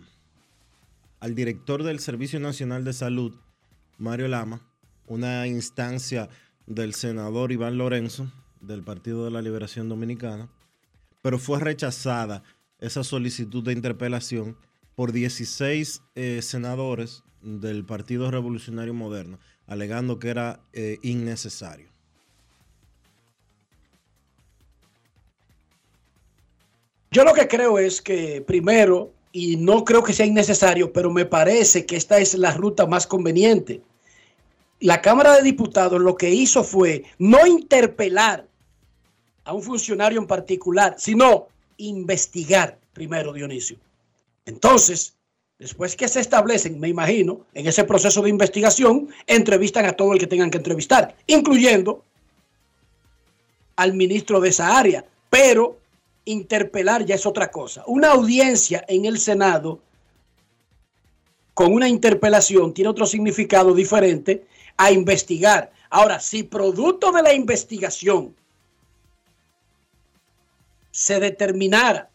[1.20, 3.34] al director del Servicio Nacional de Salud,
[3.98, 4.60] Mario Lama,
[5.06, 6.28] una instancia
[6.66, 10.48] del senador Iván Lorenzo, del Partido de la Liberación Dominicana,
[11.22, 12.42] pero fue rechazada
[12.78, 14.56] esa solicitud de interpelación
[14.94, 21.88] por 16 eh, senadores del Partido Revolucionario Moderno, alegando que era eh, innecesario.
[27.10, 31.24] Yo lo que creo es que primero, y no creo que sea innecesario, pero me
[31.24, 33.82] parece que esta es la ruta más conveniente.
[34.80, 38.48] La Cámara de Diputados lo que hizo fue no interpelar
[39.44, 43.78] a un funcionario en particular, sino investigar primero, Dionisio.
[44.46, 45.14] Entonces,
[45.58, 50.18] después que se establecen, me imagino, en ese proceso de investigación, entrevistan a todo el
[50.18, 52.04] que tengan que entrevistar, incluyendo
[53.76, 55.04] al ministro de esa área.
[55.30, 55.78] Pero
[56.24, 57.84] interpelar ya es otra cosa.
[57.86, 59.80] Una audiencia en el Senado
[61.54, 65.72] con una interpelación tiene otro significado diferente a investigar.
[65.88, 68.34] Ahora, si producto de la investigación
[70.90, 72.10] se determinara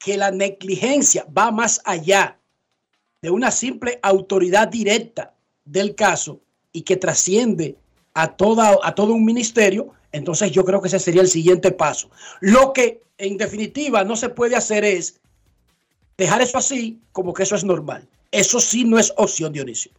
[0.00, 2.38] que la negligencia va más allá
[3.22, 5.34] de una simple autoridad directa
[5.64, 6.40] del caso
[6.72, 7.76] y que trasciende
[8.14, 12.10] a, toda, a todo un ministerio, entonces yo creo que ese sería el siguiente paso.
[12.40, 15.20] Lo que en definitiva no se puede hacer es
[16.16, 18.08] dejar eso así como que eso es normal.
[18.32, 19.92] Eso sí no es opción, Dionisio.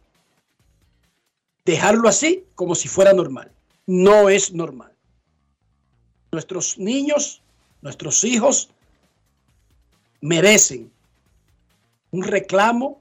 [1.64, 3.52] Dejarlo así como si fuera normal.
[3.86, 4.92] No es normal.
[6.32, 7.40] Nuestros niños,
[7.82, 8.70] nuestros hijos,
[10.22, 10.90] merecen
[12.12, 13.00] un reclamo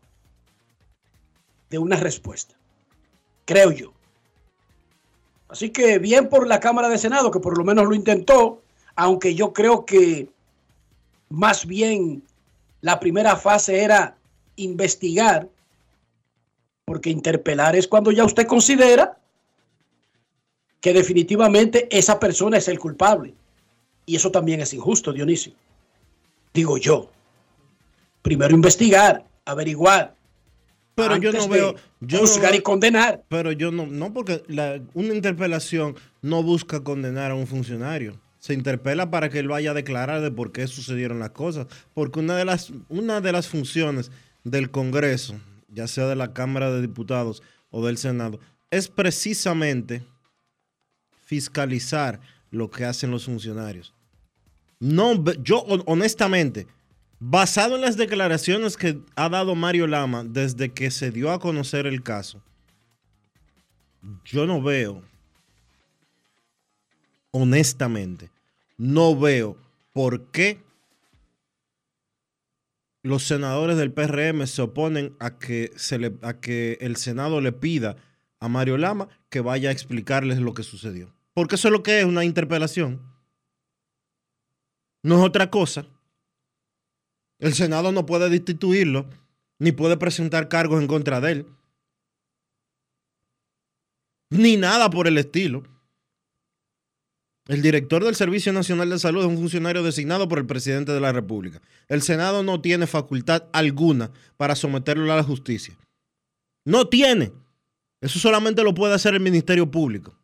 [1.69, 2.55] de una respuesta,
[3.45, 3.93] creo yo.
[5.47, 8.61] Así que bien por la Cámara de Senado, que por lo menos lo intentó,
[8.95, 10.29] aunque yo creo que
[11.29, 12.23] más bien
[12.81, 14.17] la primera fase era
[14.55, 15.47] investigar,
[16.85, 19.17] porque interpelar es cuando ya usted considera
[20.81, 23.35] que definitivamente esa persona es el culpable.
[24.05, 25.53] Y eso también es injusto, Dionisio
[26.53, 27.11] digo yo.
[28.21, 30.15] Primero investigar, averiguar.
[30.95, 31.75] Pero yo no veo.
[31.99, 33.23] Yo juzgar y condenar.
[33.29, 34.43] Pero yo no, no porque
[34.93, 38.19] una interpelación no busca condenar a un funcionario.
[38.39, 41.67] Se interpela para que él vaya a declarar de por qué sucedieron las cosas.
[41.93, 44.11] Porque una de las, una de las funciones
[44.43, 45.35] del Congreso,
[45.69, 48.39] ya sea de la Cámara de Diputados o del Senado,
[48.71, 50.03] es precisamente
[51.25, 53.93] fiscalizar lo que hacen los funcionarios
[54.81, 56.65] No, yo honestamente,
[57.19, 61.85] basado en las declaraciones que ha dado Mario Lama desde que se dio a conocer
[61.85, 62.41] el caso,
[64.25, 65.03] yo no veo,
[67.29, 68.31] honestamente,
[68.75, 69.55] no veo
[69.93, 70.59] por qué
[73.03, 77.51] los senadores del PRM se oponen a que, se le, a que el Senado le
[77.51, 77.97] pida
[78.39, 81.13] a Mario Lama que vaya a explicarles lo que sucedió.
[81.35, 83.10] Porque eso es lo que es una interpelación.
[85.03, 85.85] No es otra cosa.
[87.39, 89.09] El Senado no puede destituirlo,
[89.57, 91.45] ni puede presentar cargos en contra de él,
[94.29, 95.63] ni nada por el estilo.
[97.47, 100.99] El director del Servicio Nacional de Salud es un funcionario designado por el presidente de
[100.99, 101.61] la República.
[101.87, 105.75] El Senado no tiene facultad alguna para someterlo a la justicia.
[106.63, 107.33] No tiene.
[107.99, 110.15] Eso solamente lo puede hacer el Ministerio Público.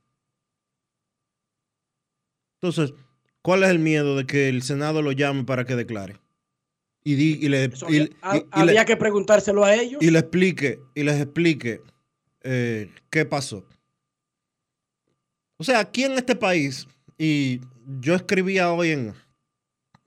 [2.61, 2.93] Entonces,
[3.47, 6.17] ¿cuál es el miedo de que el Senado lo llame para que declare?
[7.05, 7.71] Y, le,
[8.51, 10.03] había, que preguntárselo a ellos.
[10.03, 11.81] Y le explique, y les explique
[12.43, 13.65] eh, qué pasó.
[15.55, 17.61] O sea, aquí en este país y
[18.01, 19.13] yo escribía hoy en.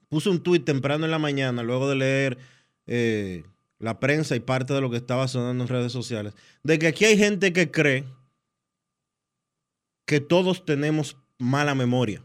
[0.07, 2.37] Puse un tuit temprano en la mañana, luego de leer
[2.85, 3.43] eh,
[3.79, 7.05] la prensa y parte de lo que estaba sonando en redes sociales, de que aquí
[7.05, 8.05] hay gente que cree
[10.05, 12.23] que todos tenemos mala memoria.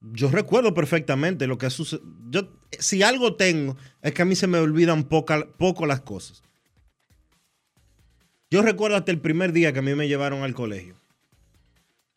[0.00, 2.04] Yo recuerdo perfectamente lo que sucedió.
[2.30, 6.42] Yo, si algo tengo, es que a mí se me olvidan poco las cosas.
[8.50, 10.94] Yo recuerdo hasta el primer día que a mí me llevaron al colegio,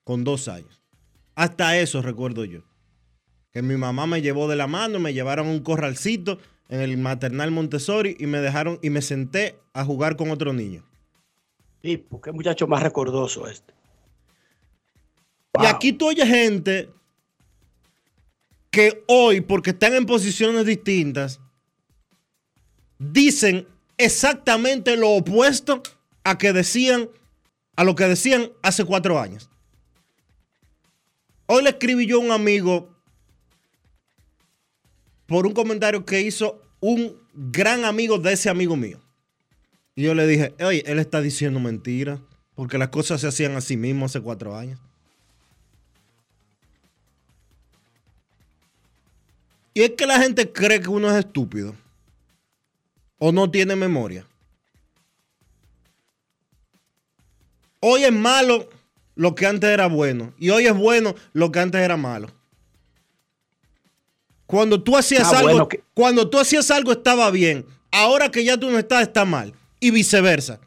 [0.04, 0.82] con dos años.
[1.36, 2.62] Hasta eso recuerdo yo.
[3.52, 6.98] Que mi mamá me llevó de la mano, me llevaron a un corralcito en el
[6.98, 10.84] maternal Montessori y me dejaron y me senté a jugar con otro niño.
[11.82, 13.74] Sí, porque muchacho más recordoso este.
[15.62, 16.90] Y aquí tú oyes gente
[18.72, 21.40] que hoy, porque están en posiciones distintas,
[22.98, 23.68] dicen
[23.98, 25.84] exactamente lo opuesto
[26.24, 27.10] a que decían,
[27.76, 29.50] a lo que decían hace cuatro años.
[31.48, 32.96] Hoy le escribí yo a un amigo
[35.26, 39.00] por un comentario que hizo un gran amigo de ese amigo mío.
[39.96, 42.20] Y yo le dije, oye, él está diciendo mentiras,
[42.56, 44.80] porque las cosas se hacían así mismo hace cuatro años.
[49.74, 51.76] Y es que la gente cree que uno es estúpido
[53.18, 54.26] o no tiene memoria.
[57.80, 58.70] Hoy es malo
[59.16, 60.34] lo que antes era bueno.
[60.38, 62.30] Y hoy es bueno lo que antes era malo.
[64.46, 67.66] Cuando tú hacías algo, cuando tú hacías algo estaba bien.
[67.92, 69.54] Ahora que ya tú no estás, está mal.
[69.80, 70.60] Y viceversa.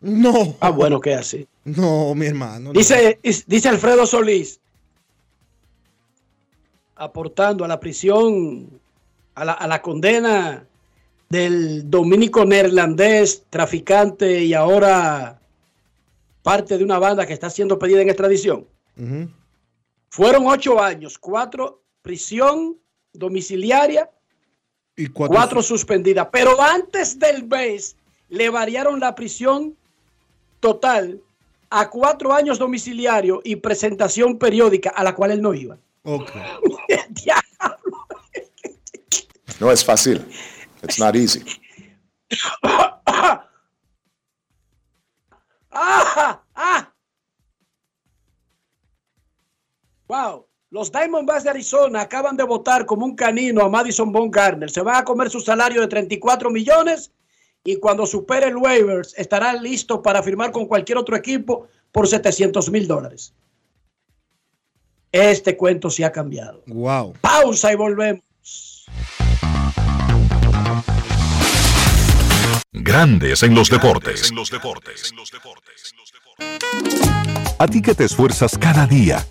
[0.00, 0.56] No.
[0.60, 1.46] Ah, bueno, que así.
[1.64, 2.72] No, mi hermano.
[2.72, 4.60] Dice, dice Alfredo Solís,
[6.98, 8.68] aportando a la prisión,
[9.34, 10.66] a la, a la condena
[11.28, 15.38] del dominico neerlandés, traficante y ahora
[16.42, 18.66] parte de una banda que está siendo pedida en extradición.
[20.08, 22.78] Fueron ocho años, cuatro prisión
[23.12, 24.10] domiciliaria
[24.96, 26.28] y cuatro, suspendidas.
[26.32, 27.96] Pero antes del mes
[28.30, 29.76] le variaron la prisión
[30.60, 31.20] total
[31.70, 35.76] a cuatro años domiciliario y presentación periódica a la cual él no iba.
[39.60, 40.24] no es fácil.
[40.82, 41.44] It's not easy.
[45.72, 46.42] ¡Ah!
[46.54, 46.94] ¡Ah!
[50.08, 50.48] ¡Wow!
[50.70, 54.70] Los Diamondbacks de Arizona acaban de votar como un canino a Madison Garner.
[54.70, 57.12] Se va a comer su salario de 34 millones
[57.64, 62.70] y cuando supere el waivers estará listo para firmar con cualquier otro equipo por 700
[62.70, 63.34] mil dólares.
[65.12, 66.62] Este cuento sí ha cambiado.
[66.66, 67.14] Wow.
[67.20, 68.22] Pausa y volvemos.
[72.72, 74.30] Grandes en los deportes.
[77.58, 79.26] A ti que te esfuerzas cada día,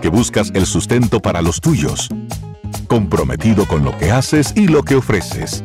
[0.00, 2.08] que buscas el sustento para los tuyos,
[2.86, 5.64] comprometido con lo que haces y lo que ofreces.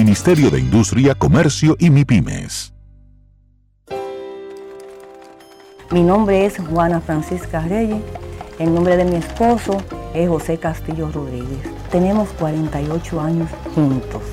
[0.03, 2.73] Ministerio de Industria, Comercio y MIPIMES.
[5.91, 8.01] Mi nombre es Juana Francisca Reyes.
[8.57, 9.77] El nombre de mi esposo
[10.15, 11.59] es José Castillo Rodríguez.
[11.91, 14.23] Tenemos 48 años juntos.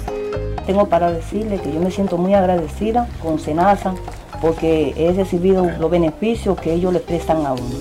[0.64, 3.94] Tengo para decirle que yo me siento muy agradecida con Senasa
[4.40, 7.76] porque he recibido los beneficios que ellos le prestan a uno.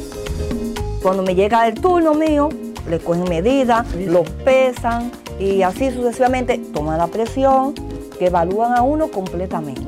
[1.01, 2.49] Cuando me llega el turno mío,
[2.89, 7.73] le cogen medidas, lo pesan y así sucesivamente toman la presión,
[8.17, 9.81] que evalúan a uno completamente.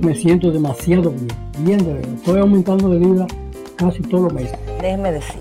[0.00, 1.28] Me siento demasiado bien,
[1.58, 2.14] bien de verdad.
[2.14, 3.26] Estoy aumentando de vida
[3.76, 4.58] casi todos los meses.
[4.80, 5.40] Déjeme decir,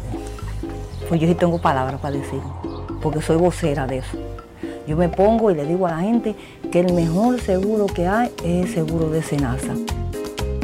[1.07, 2.39] pues yo sí tengo palabras para decir,
[3.01, 4.17] porque soy vocera de eso.
[4.87, 6.35] Yo me pongo y le digo a la gente
[6.71, 9.75] que el mejor seguro que hay es el seguro de Senasa.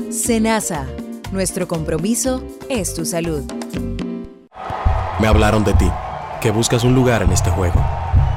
[0.09, 0.87] Senasa,
[1.31, 3.43] nuestro compromiso es tu salud.
[5.19, 5.89] Me hablaron de ti,
[6.41, 7.81] que buscas un lugar en este juego.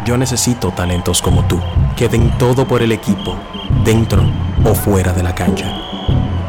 [0.05, 1.61] Yo necesito talentos como tú,
[1.97, 3.37] que den todo por el equipo,
[3.85, 4.23] dentro
[4.65, 5.67] o fuera de la cancha.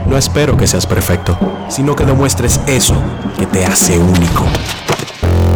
[0.05, 2.95] No espero que seas perfecto, sino que demuestres eso
[3.37, 4.45] que te hace único.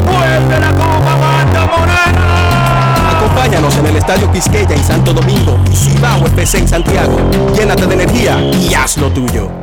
[0.05, 3.17] ¡Vuelve la Copa Banda Morena!
[3.17, 7.15] Acompáñanos en el Estadio Quisqueya en Santo Domingo y Cibao FC en Santiago.
[7.55, 9.62] Llénate de energía y haz lo tuyo.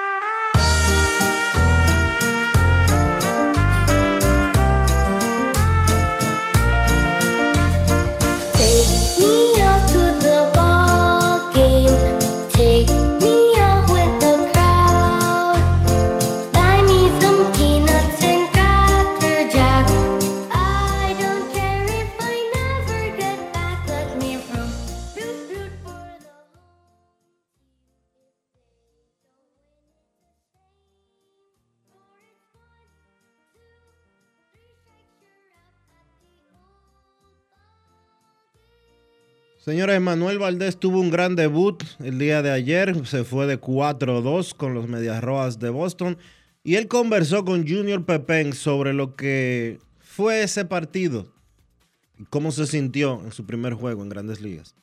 [39.63, 43.05] Señores, Manuel Valdés tuvo un gran debut el día de ayer.
[43.05, 46.17] Se fue de 4-2 con los Medias Rojas de Boston.
[46.63, 51.31] Y él conversó con Junior Pepén sobre lo que fue ese partido.
[52.17, 54.73] Y cómo se sintió en su primer juego en Grandes Ligas.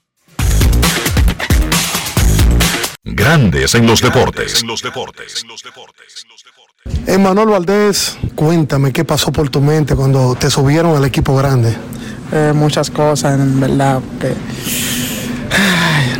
[3.02, 4.62] Grandes en los deportes.
[4.62, 5.44] los deportes.
[7.06, 11.74] Emanuel Valdés, cuéntame qué pasó por tu mente cuando te subieron al equipo grande.
[12.32, 14.34] Eh, muchas cosas, en verdad, que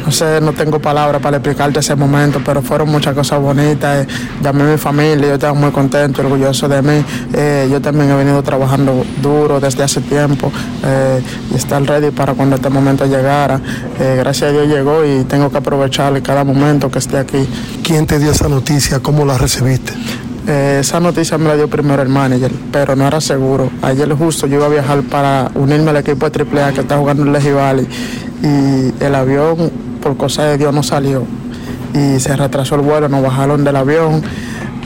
[0.09, 4.07] no sé, no tengo palabras para explicarte ese momento, pero fueron muchas cosas bonitas.
[4.07, 4.09] eh,
[4.43, 7.05] llamé a mi familia, yo estaba muy contento, orgulloso de mí.
[7.35, 10.51] Eh, yo también he venido trabajando duro desde hace tiempo
[10.83, 13.61] eh, y estar ready para cuando este momento llegara.
[14.01, 17.47] Eh, gracias a Dios llegó y tengo que aprovechar cada momento que esté aquí.
[17.83, 19.01] ¿Quién te dio esa noticia?
[19.01, 19.93] ¿Cómo la recibiste?
[20.51, 23.71] Eh, esa noticia me la dio primero el manager, pero no era seguro.
[23.83, 27.23] Ayer justo yo iba a viajar para unirme al equipo de AAA que está jugando
[27.23, 27.87] en Lehigh Valley
[28.43, 29.71] y el avión,
[30.03, 31.25] por cosa de Dios, no salió
[31.93, 34.23] y se retrasó el vuelo, nos bajaron del avión.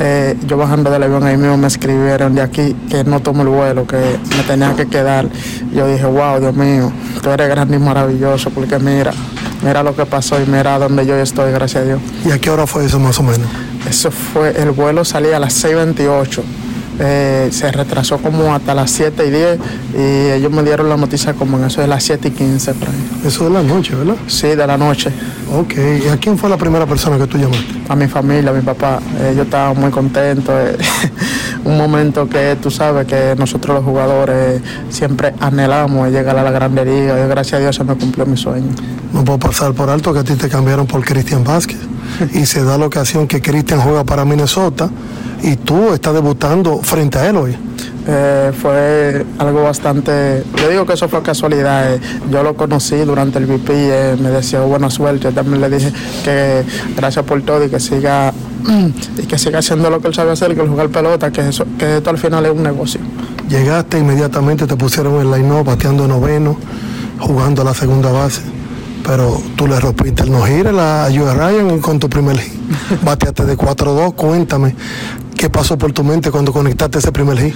[0.00, 3.48] Eh, yo bajando del avión ahí mismo me escribieron de aquí que no tomo el
[3.48, 5.28] vuelo, que me tenía que quedar.
[5.72, 6.90] Yo dije, wow, Dios mío,
[7.22, 9.12] tú eres grande y maravilloso, porque mira,
[9.64, 12.00] mira lo que pasó y mira dónde yo estoy, gracias a Dios.
[12.26, 13.46] ¿Y a qué hora fue eso más o menos?
[13.88, 16.42] Eso fue, el vuelo salía a las 6.28.
[17.00, 19.58] Eh, se retrasó como hasta las 7 y 10
[19.98, 22.74] y ellos me dieron la noticia como en eso de las 7 y 15.
[22.74, 22.94] por ahí.
[23.26, 24.16] Eso de la noche, ¿verdad?
[24.26, 25.10] Sí, de la noche.
[25.52, 25.74] Ok,
[26.04, 27.64] ¿y a quién fue la primera persona que tú llamaste?
[27.88, 29.00] A mi familia, a mi papá.
[29.20, 30.52] Eh, yo estaba muy contento.
[30.58, 30.76] eh,
[31.64, 34.60] un momento que tú sabes que nosotros los jugadores
[34.90, 38.68] siempre anhelamos llegar a la Grande Liga gracias a Dios se me cumplió mi sueño.
[39.12, 41.78] No puedo pasar por alto que a ti te cambiaron por Cristian Vázquez.
[42.32, 44.90] Y se da la ocasión que Cristian juega para Minnesota
[45.42, 47.56] y tú estás debutando frente a él hoy.
[48.06, 52.00] Eh, fue algo bastante, yo digo que eso fue casualidad, eh,
[52.32, 55.92] yo lo conocí durante el VP, eh, me deseó buena suerte, yo también le dije
[56.24, 56.64] que
[56.96, 58.32] gracias por todo y que siga
[59.18, 61.64] y que siga haciendo lo que él sabe hacer, que es jugar pelota, que, eso,
[61.78, 63.00] que esto al final es un negocio.
[63.48, 66.56] Llegaste inmediatamente, te pusieron en line-up, bateando noveno,
[67.20, 68.42] jugando a la segunda base,
[69.04, 72.52] pero tú le rompiste el no gire a Joe Ryan con tu primer hit.
[73.04, 74.74] Bateaste de 4-2, cuéntame,
[75.36, 77.54] ¿qué pasó por tu mente cuando conectaste ese primer hit?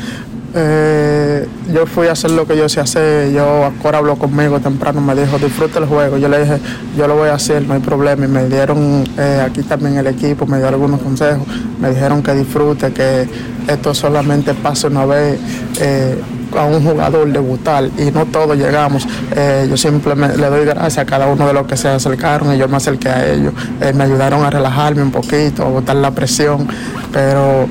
[0.59, 3.31] Eh, yo fui a hacer lo que yo sé hacer.
[3.31, 6.17] Yo, Cora habló conmigo temprano, me dijo, disfruta el juego.
[6.17, 6.59] Yo le dije,
[6.97, 8.25] yo lo voy a hacer, no hay problema.
[8.25, 11.47] Y me dieron eh, aquí también el equipo, me dio algunos consejos.
[11.79, 13.29] Me dijeron que disfrute, que
[13.69, 15.39] esto solamente pasa una vez.
[15.81, 16.17] eh,
[16.57, 19.07] a un jugador debutar y no todos llegamos.
[19.35, 22.57] Eh, yo simplemente le doy gracias a cada uno de los que se acercaron y
[22.57, 23.53] yo me acerqué a ellos.
[23.95, 26.67] Me ayudaron a relajarme un poquito, a botar la presión,
[27.13, 27.69] pero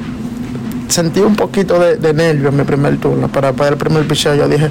[0.88, 4.36] sentí un poquito de, de nervio en mi primer turno, pero después del primer picheo
[4.36, 4.70] yo dije,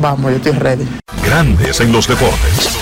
[0.00, 0.86] vamos, yo estoy ready.
[1.24, 2.76] Grandes en los deportes.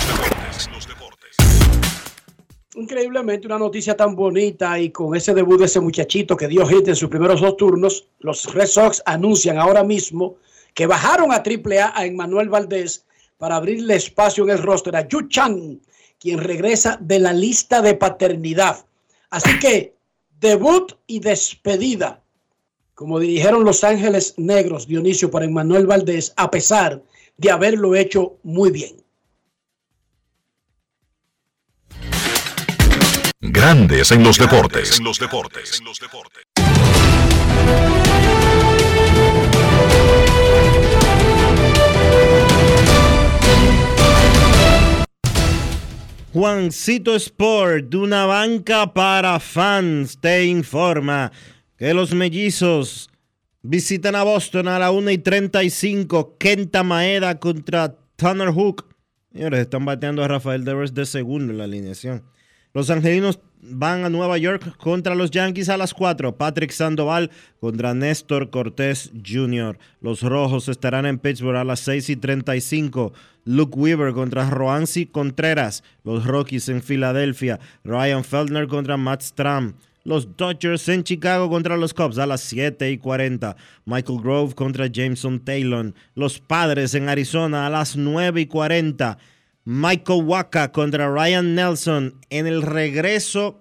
[2.76, 6.88] Increíblemente, una noticia tan bonita y con ese debut de ese muchachito que dio hit
[6.88, 10.36] en sus primeros dos turnos, los Red Sox anuncian ahora mismo
[10.74, 13.06] que bajaron a AAA a Emmanuel Valdés
[13.38, 15.78] para abrirle espacio en el roster a Yu Chang,
[16.18, 18.84] quien regresa de la lista de paternidad.
[19.30, 19.94] Así que
[20.40, 22.23] debut y despedida,
[22.94, 27.02] como dirigieron Los Ángeles Negros, Dionisio, para Emmanuel Valdés, a pesar
[27.36, 28.96] de haberlo hecho muy bien.
[33.40, 34.98] Grandes en los deportes.
[34.98, 35.82] En los deportes.
[46.32, 51.30] Juancito Sport, de una banca para fans, te informa
[51.76, 53.10] que los mellizos
[53.62, 56.36] visitan a Boston a la 1 y 35.
[56.38, 58.86] Kenta Maeda contra Tanner Hook.
[59.32, 62.22] Señores, están bateando a Rafael Devers de segundo en la alineación.
[62.72, 66.36] Los angelinos van a Nueva York contra los Yankees a las 4.
[66.36, 69.78] Patrick Sandoval contra Néstor Cortés Jr.
[70.00, 73.12] Los rojos estarán en Pittsburgh a las 6 y 35.
[73.44, 75.82] Luke Weaver contra Roansi Contreras.
[76.04, 77.60] Los Rockies en Filadelfia.
[77.84, 79.74] Ryan Feldner contra Matt Stram.
[80.04, 83.56] Los Dodgers en Chicago contra los Cubs a las 7 y 40.
[83.86, 85.94] Michael Grove contra Jameson Taylor.
[86.14, 89.16] Los Padres en Arizona a las 9 y 40.
[89.64, 93.58] Michael Waka contra Ryan Nelson en el regreso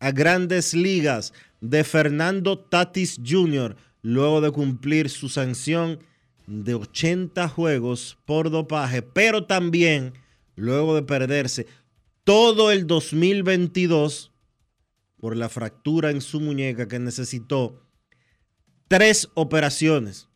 [0.00, 3.76] a grandes ligas de Fernando Tatis Jr.
[4.00, 5.98] luego de cumplir su sanción
[6.46, 10.14] de 80 juegos por dopaje, pero también
[10.56, 11.66] luego de perderse
[12.24, 14.32] todo el 2022
[15.18, 17.82] por la fractura en su muñeca que necesitó
[18.88, 20.28] tres operaciones,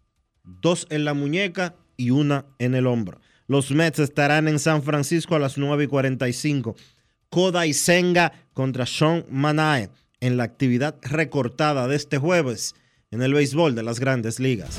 [0.45, 3.21] dos en la muñeca y una en el hombro.
[3.47, 6.77] Los Mets estarán en San Francisco a las 9 y 45.
[7.29, 12.75] Kodai Senga contra Sean Manae en la actividad recortada de este jueves
[13.11, 14.79] en el béisbol de las grandes ligas.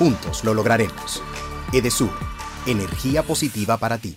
[0.00, 1.22] Juntos lo lograremos.
[1.74, 2.08] Edesur,
[2.64, 4.16] energía positiva para ti.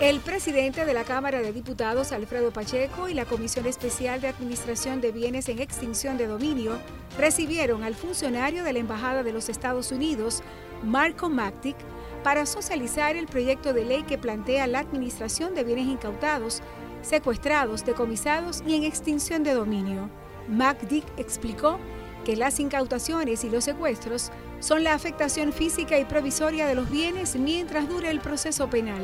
[0.00, 5.00] El presidente de la Cámara de Diputados, Alfredo Pacheco, y la Comisión Especial de Administración
[5.00, 6.78] de Bienes en Extinción de Dominio
[7.18, 10.44] recibieron al funcionario de la Embajada de los Estados Unidos,
[10.84, 11.76] Marco Mactic,
[12.22, 16.62] para socializar el proyecto de ley que plantea la administración de bienes incautados,
[17.02, 20.08] secuestrados, decomisados y en extinción de dominio.
[20.48, 21.80] MacDick explicó
[22.28, 27.36] que las incautaciones y los secuestros son la afectación física y provisoria de los bienes
[27.36, 29.00] mientras dure el proceso penal.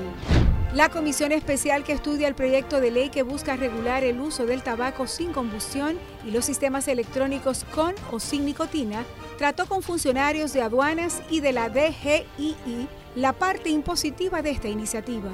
[0.75, 4.63] La comisión especial que estudia el proyecto de ley que busca regular el uso del
[4.63, 5.97] tabaco sin combustión
[6.27, 9.07] y los sistemas electrónicos con o sin nicotina
[9.39, 15.31] trató con funcionarios de aduanas y de la DGII la parte impositiva de esta iniciativa.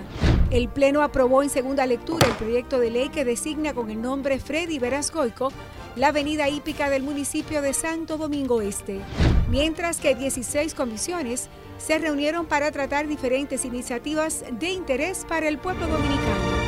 [0.50, 4.38] El Pleno aprobó en segunda lectura el proyecto de ley que designa con el nombre
[4.38, 5.52] Freddy Verasgoico
[5.96, 9.00] la avenida hípica del municipio de Santo Domingo Este,
[9.48, 15.86] mientras que 16 comisiones se reunieron para tratar diferentes iniciativas de interés para el pueblo
[15.86, 16.60] dominicano.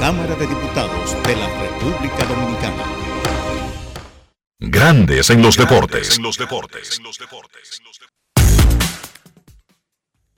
[0.00, 2.84] Cámara de Diputados de la República Dominicana.
[4.58, 6.16] Grandes en los deportes.
[6.16, 7.00] En los deportes.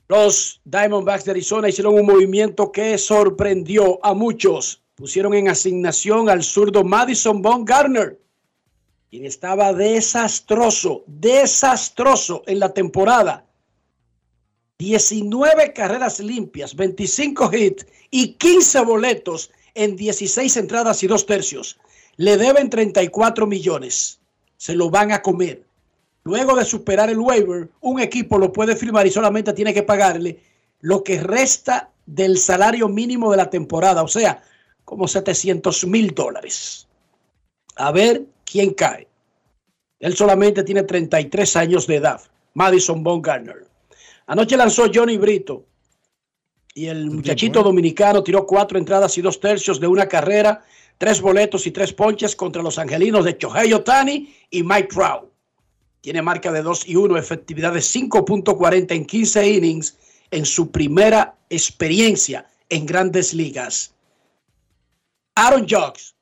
[0.07, 4.83] Los Diamondbacks de Arizona hicieron un movimiento que sorprendió a muchos.
[4.93, 8.19] Pusieron en asignación al zurdo Madison Garner,
[9.09, 13.45] quien estaba desastroso, desastroso en la temporada.
[14.77, 21.79] 19 carreras limpias, 25 hits y 15 boletos en 16 entradas y dos tercios.
[22.17, 24.19] Le deben 34 millones.
[24.57, 25.64] Se lo van a comer.
[26.25, 30.39] Luego de superar el waiver, un equipo lo puede firmar y solamente tiene que pagarle
[30.81, 34.43] lo que resta del salario mínimo de la temporada, o sea,
[34.83, 36.87] como 700 mil dólares.
[37.75, 39.07] A ver quién cae.
[39.99, 42.21] Él solamente tiene 33 años de edad,
[42.55, 43.67] Madison Bumgarner.
[44.25, 45.63] Anoche lanzó Johnny Brito
[46.73, 50.63] y el muchachito dominicano tiró cuatro entradas y dos tercios de una carrera,
[50.97, 55.34] tres boletos y tres ponches contra los angelinos de Chohei Otani y Mike Trout.
[56.05, 59.97] Tiene marca de 2 y 1, efectividad de 5.40 en 15 innings
[60.29, 63.95] en su primera experiencia en grandes ligas.
[65.33, 66.13] Aaron Jocks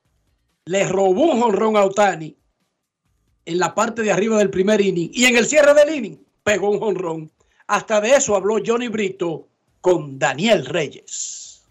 [0.64, 2.34] le robó un jonrón a Otani
[3.44, 6.70] en la parte de arriba del primer inning y en el cierre del inning pegó
[6.70, 7.30] un jonrón.
[7.66, 9.48] Hasta de eso habló Johnny Brito
[9.82, 11.62] con Daniel Reyes.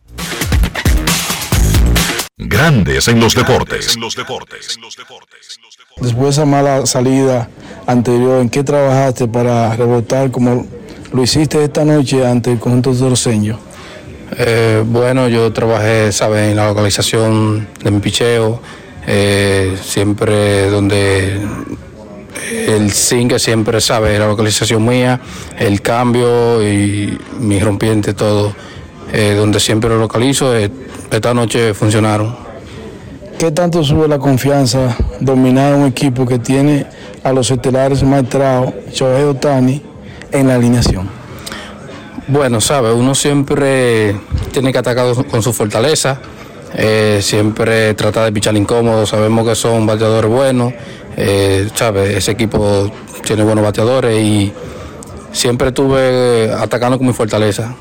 [2.38, 3.95] Grandes en los deportes.
[3.95, 4.79] En los deportes.
[5.97, 7.47] Después de esa mala salida
[7.86, 10.65] anterior, ¿en qué trabajaste para rebotar como
[11.11, 13.59] lo hiciste esta noche ante el conjunto roseño?
[14.36, 18.59] Eh, bueno, yo trabajé, ¿sabes?, en la localización de mi picheo,
[19.05, 21.39] eh, siempre donde
[22.67, 25.21] el zinc siempre sabe la localización mía,
[25.59, 28.55] el cambio y mi rompiente, todo,
[29.11, 30.71] eh, donde siempre lo localizo, eh,
[31.18, 32.36] esta noche funcionaron.
[33.38, 36.86] ¿Qué tanto sube la confianza dominar un equipo que tiene
[37.24, 39.82] a los estelares maestrados, Shohei Otani,
[40.32, 41.09] en la alineación?
[42.28, 44.16] Bueno, sabe, uno siempre
[44.51, 46.20] tiene que atacar con su fortaleza,
[46.76, 50.74] eh, siempre trata de pichar incómodo, sabemos que son bateadores buenos,
[51.18, 52.89] eh, sabe, ese equipo
[53.26, 54.53] tiene buenos bateadores y
[55.32, 57.76] siempre estuve atacando con mi fortaleza.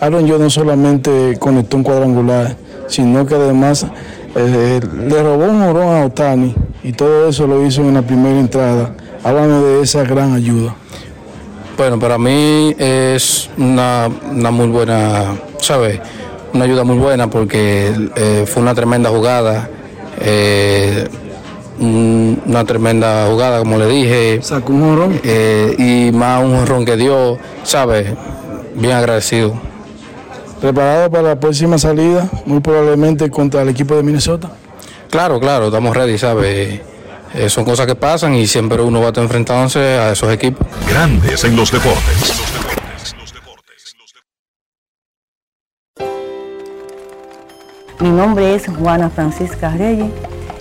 [0.00, 3.86] Aaron yo no solamente conectó un cuadrangular, sino que además
[4.34, 8.38] eh, le robó un morón a Otani y todo eso lo hizo en la primera
[8.40, 8.92] entrada.
[9.22, 10.74] Háblame de esa gran ayuda.
[11.76, 16.00] Bueno, para mí es una, una muy buena ¿sabes?
[16.52, 19.68] Una ayuda muy buena porque eh, fue una tremenda jugada.
[20.20, 21.08] eh,
[21.78, 24.40] un- una tremenda jugada, como le dije.
[24.42, 25.20] Sacó un jorrón.
[25.78, 28.06] y más un jorrón que dio, ¿sabes?
[28.74, 29.54] Bien agradecido.
[30.60, 34.50] Preparado para la próxima salida, muy probablemente contra el equipo de Minnesota.
[35.08, 36.80] Claro, claro, estamos ready, ¿sabes?
[37.34, 40.66] Eh, son cosas que pasan y siempre uno va a estar enfrentándose a esos equipos.
[40.88, 42.42] Grandes en los deportes.
[48.00, 50.10] Mi nombre es Juana Francisca Reyes.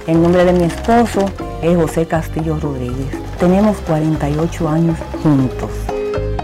[0.08, 1.30] El nombre de mi esposo
[1.62, 3.08] es José Castillo Rodríguez.
[3.40, 5.70] Tenemos 48 años juntos.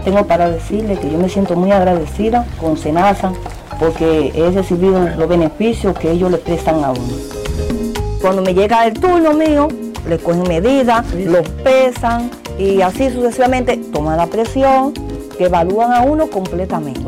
[0.06, 3.32] Tengo para decirle que yo me siento muy agradecida con Senasa
[3.80, 7.12] porque he recibido los beneficios que ellos le prestan a uno.
[8.20, 9.66] Cuando me llega el turno mío,
[10.08, 14.92] le cogen medidas, lo pesan y así sucesivamente toman la presión,
[15.36, 17.02] que evalúan a uno completamente.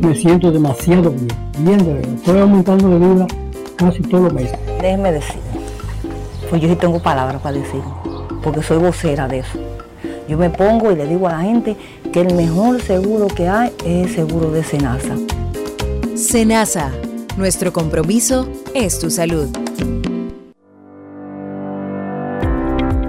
[0.00, 1.28] Me siento demasiado bien,
[1.60, 2.14] bien de verdad.
[2.16, 3.26] Estoy aumentando de vida
[3.76, 4.58] casi todos los meses.
[4.82, 5.40] Déjeme decir,
[6.50, 7.80] pues yo sí tengo palabras para decir,
[8.42, 9.58] porque soy vocera de eso.
[10.30, 11.76] Yo me pongo y le digo a la gente
[12.12, 15.16] que el mejor seguro que hay es el seguro de Senasa.
[16.14, 16.92] Senasa,
[17.36, 19.48] nuestro compromiso es tu salud.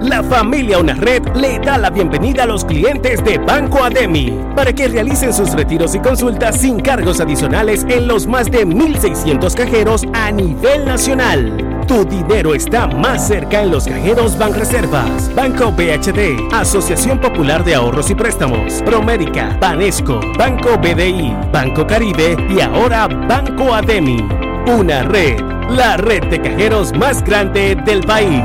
[0.00, 4.72] La familia Una Red le da la bienvenida a los clientes de Banco Ademi para
[4.72, 10.02] que realicen sus retiros y consultas sin cargos adicionales en los más de 1.600 cajeros
[10.12, 11.71] a nivel nacional.
[11.86, 18.10] Tu dinero está más cerca en los cajeros Banreservas, Banco BHD, Asociación Popular de Ahorros
[18.10, 24.26] y Préstamos, Promérica, Banesco, Banco BDI, Banco Caribe y ahora Banco Ademi.
[24.66, 28.44] Una red, la red de cajeros más grande del país.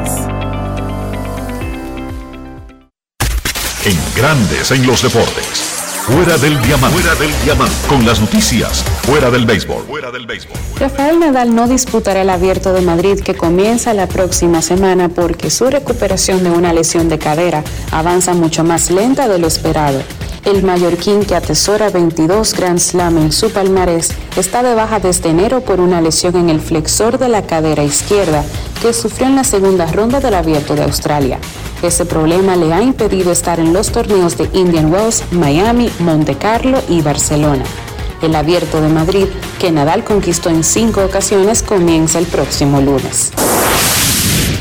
[3.85, 5.66] En Grandes en los deportes.
[6.08, 7.01] Fuera del diamante.
[7.01, 7.76] Fuera del diamante.
[7.89, 8.82] Con las noticias.
[9.01, 9.84] Fuera del béisbol.
[9.88, 10.55] Fuera del béisbol.
[10.80, 15.70] Rafael Nadal no disputará el Abierto de Madrid que comienza la próxima semana porque su
[15.70, 20.01] recuperación de una lesión de cadera avanza mucho más lenta de lo esperado.
[20.45, 25.60] El mallorquín que atesora 22 Grand Slam en su palmarés está de baja desde enero
[25.60, 28.45] por una lesión en el flexor de la cadera izquierda
[28.82, 31.38] que sufrió en la segunda ronda del Abierto de Australia.
[31.82, 36.80] Ese problema le ha impedido estar en los torneos de Indian Wells, Miami, Monte Carlo
[36.89, 37.63] y Barcelona.
[38.21, 39.25] El Abierto de Madrid,
[39.59, 43.32] que Nadal conquistó en cinco ocasiones, comienza el próximo lunes.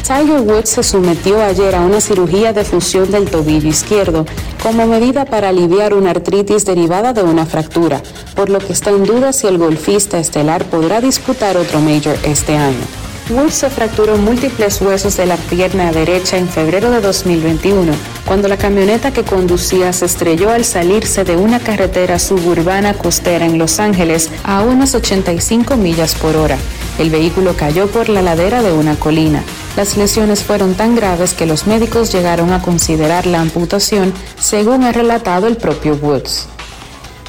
[0.03, 4.25] Tiger Woods se sometió ayer a una cirugía de fusión del tobillo izquierdo
[4.63, 8.01] como medida para aliviar una artritis derivada de una fractura,
[8.37, 12.57] por lo que está en duda si el golfista estelar podrá disputar otro Major este
[12.57, 13.06] año.
[13.29, 17.93] Woods se fracturó múltiples huesos de la pierna derecha en febrero de 2021,
[18.25, 23.59] cuando la camioneta que conducía se estrelló al salirse de una carretera suburbana costera en
[23.59, 26.57] Los Ángeles a unas 85 millas por hora.
[27.01, 29.43] El vehículo cayó por la ladera de una colina.
[29.77, 34.93] Las lesiones fueron tan graves que los médicos llegaron a considerar la amputación, según ha
[34.93, 36.47] relatado el propio Woods.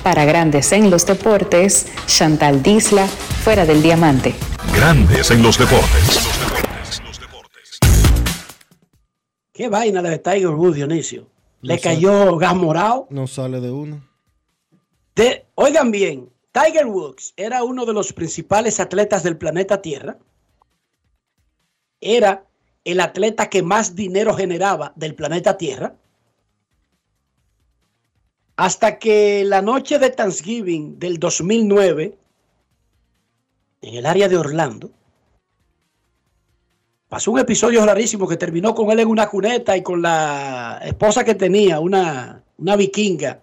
[0.04, 3.08] Para Grandes en los Deportes, Chantal Disla,
[3.44, 4.36] fuera del diamante.
[4.74, 6.20] Grandes en los deportes.
[9.54, 11.28] Qué vaina la de Tiger Woods, Dionisio.
[11.62, 13.08] Le cayó gas morado.
[13.10, 14.08] No sale de uno.
[15.16, 20.18] De, oigan bien, Tiger Woods era uno de los principales atletas del planeta Tierra.
[22.00, 22.46] Era
[22.84, 25.96] el atleta que más dinero generaba del planeta Tierra.
[28.56, 32.18] Hasta que la noche de Thanksgiving del 2009,
[33.82, 34.92] en el área de Orlando,
[37.10, 41.24] pasó un episodio rarísimo que terminó con él en una cuneta y con la esposa
[41.24, 43.42] que tenía, una, una vikinga.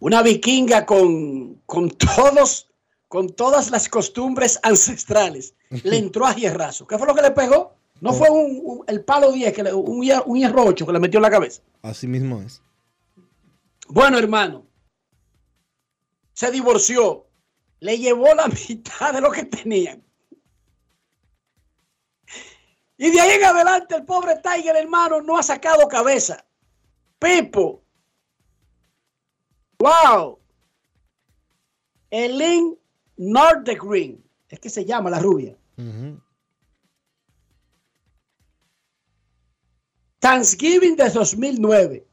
[0.00, 2.68] Una vikinga con, con todos,
[3.08, 5.54] con todas las costumbres ancestrales.
[5.70, 6.86] Le entró a hierrazo.
[6.86, 7.74] ¿Qué fue lo que le pegó?
[8.00, 11.00] No fue un, un- el palo 10, que le- un, un hierro 8 que le
[11.00, 11.62] metió en la cabeza.
[11.82, 12.62] Así mismo es.
[13.88, 14.64] Bueno, hermano,
[16.32, 17.26] se divorció,
[17.80, 20.02] le llevó la mitad de lo que tenían.
[22.96, 26.44] Y de ahí en adelante el pobre Tiger, hermano, no ha sacado cabeza.
[27.18, 27.84] Pipo.
[29.78, 30.40] Wow.
[32.10, 32.76] Elin
[33.16, 34.24] Nordegren.
[34.48, 35.56] Es que se llama la rubia.
[40.18, 42.06] Thanksgiving de 2009.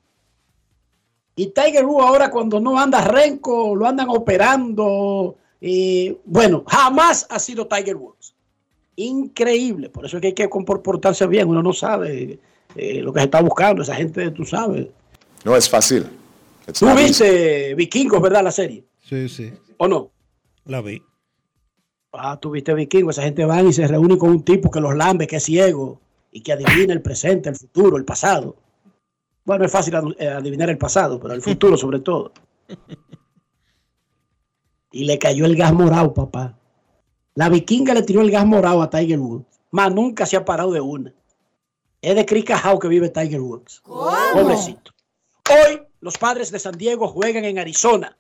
[1.38, 5.38] Y Tiger Woods ahora cuando no anda renco, lo andan operando.
[5.62, 8.36] Y, bueno, jamás ha sido Tiger Woods.
[8.98, 9.90] Increíble.
[9.90, 11.48] Por eso es que hay que comportarse bien.
[11.48, 12.40] Uno no sabe
[12.76, 13.82] eh, lo que se está buscando.
[13.82, 14.88] Esa gente, tú sabes.
[15.44, 16.06] No es fácil.
[16.78, 18.44] Tú viste Vikingos, ¿verdad?
[18.44, 18.86] La serie.
[19.02, 19.54] Sí, sí.
[19.78, 20.12] ¿O no?
[20.66, 21.02] La vi.
[22.14, 23.18] Ah, tú viste Vikingos.
[23.18, 26.00] Esa gente va y se reúne con un tipo que los lambe, que es ciego
[26.32, 28.56] y que adivina el presente, el futuro, el pasado.
[29.44, 32.32] Bueno, es fácil eh, adivinar el pasado, pero el futuro sobre todo.
[34.96, 36.58] Y le cayó el gas morado, papá.
[37.34, 39.60] La vikinga le tiró el gas morado a Tiger Woods.
[39.72, 41.14] Más nunca se ha parado de una.
[42.02, 43.82] Es de Cricajao que vive Tiger Woods.
[43.84, 44.94] Pobrecito.
[45.50, 48.18] Hoy los padres de San Diego juegan en Arizona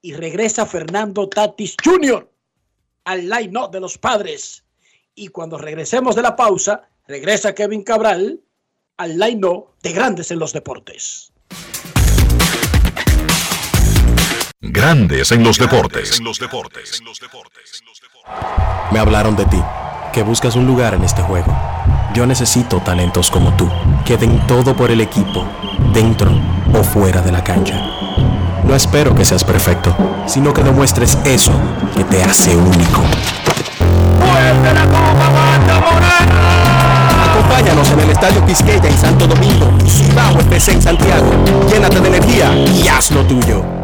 [0.00, 2.26] y regresa Fernando Tatis Jr.
[3.04, 4.64] al line-up de los padres.
[5.14, 8.40] Y cuando regresemos de la pausa, regresa Kevin Cabral
[8.96, 11.33] al line-up de Grandes en los Deportes.
[14.66, 16.22] Grandes en los deportes.
[18.90, 19.62] Me hablaron de ti,
[20.12, 21.54] que buscas un lugar en este juego.
[22.14, 23.70] Yo necesito talentos como tú,
[24.06, 25.46] que den todo por el equipo,
[25.92, 26.30] dentro
[26.72, 27.78] o fuera de la cancha.
[28.64, 29.94] No espero que seas perfecto,
[30.26, 31.52] sino que demuestres eso
[31.94, 33.02] que te hace único.
[37.30, 41.30] Acompáñanos en el Estadio Quisqueya en Santo Domingo y Cibao FC en Santiago.
[41.70, 43.83] Llénate de energía y haz lo tuyo.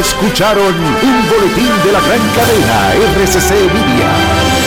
[0.00, 4.57] Escucharon un boletín de la gran cadena RCC Media.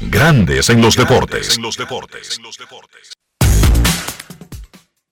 [0.00, 1.58] Grandes en los deportes.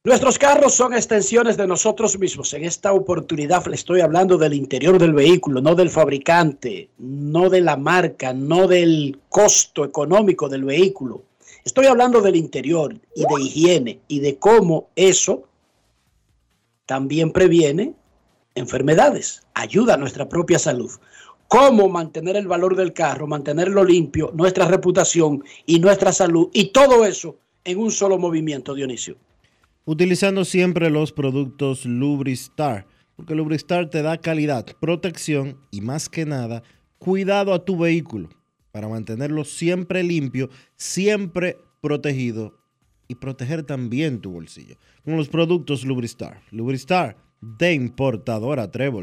[0.03, 2.55] Nuestros carros son extensiones de nosotros mismos.
[2.55, 7.61] En esta oportunidad le estoy hablando del interior del vehículo, no del fabricante, no de
[7.61, 11.25] la marca, no del costo económico del vehículo.
[11.65, 15.45] Estoy hablando del interior y de higiene y de cómo eso
[16.87, 17.93] también previene
[18.55, 20.91] enfermedades, ayuda a nuestra propia salud.
[21.51, 27.05] Cómo mantener el valor del carro, mantenerlo limpio, nuestra reputación y nuestra salud y todo
[27.05, 29.17] eso en un solo movimiento, Dionisio.
[29.85, 32.87] Utilizando siempre los productos Lubristar,
[33.17, 36.63] porque Lubristar te da calidad, protección y más que nada,
[36.99, 38.29] cuidado a tu vehículo
[38.71, 42.55] para mantenerlo siempre limpio, siempre protegido
[43.09, 44.77] y proteger también tu bolsillo.
[45.05, 46.43] Con los productos Lubristar.
[46.53, 49.03] Lubristar de importadora Trébol.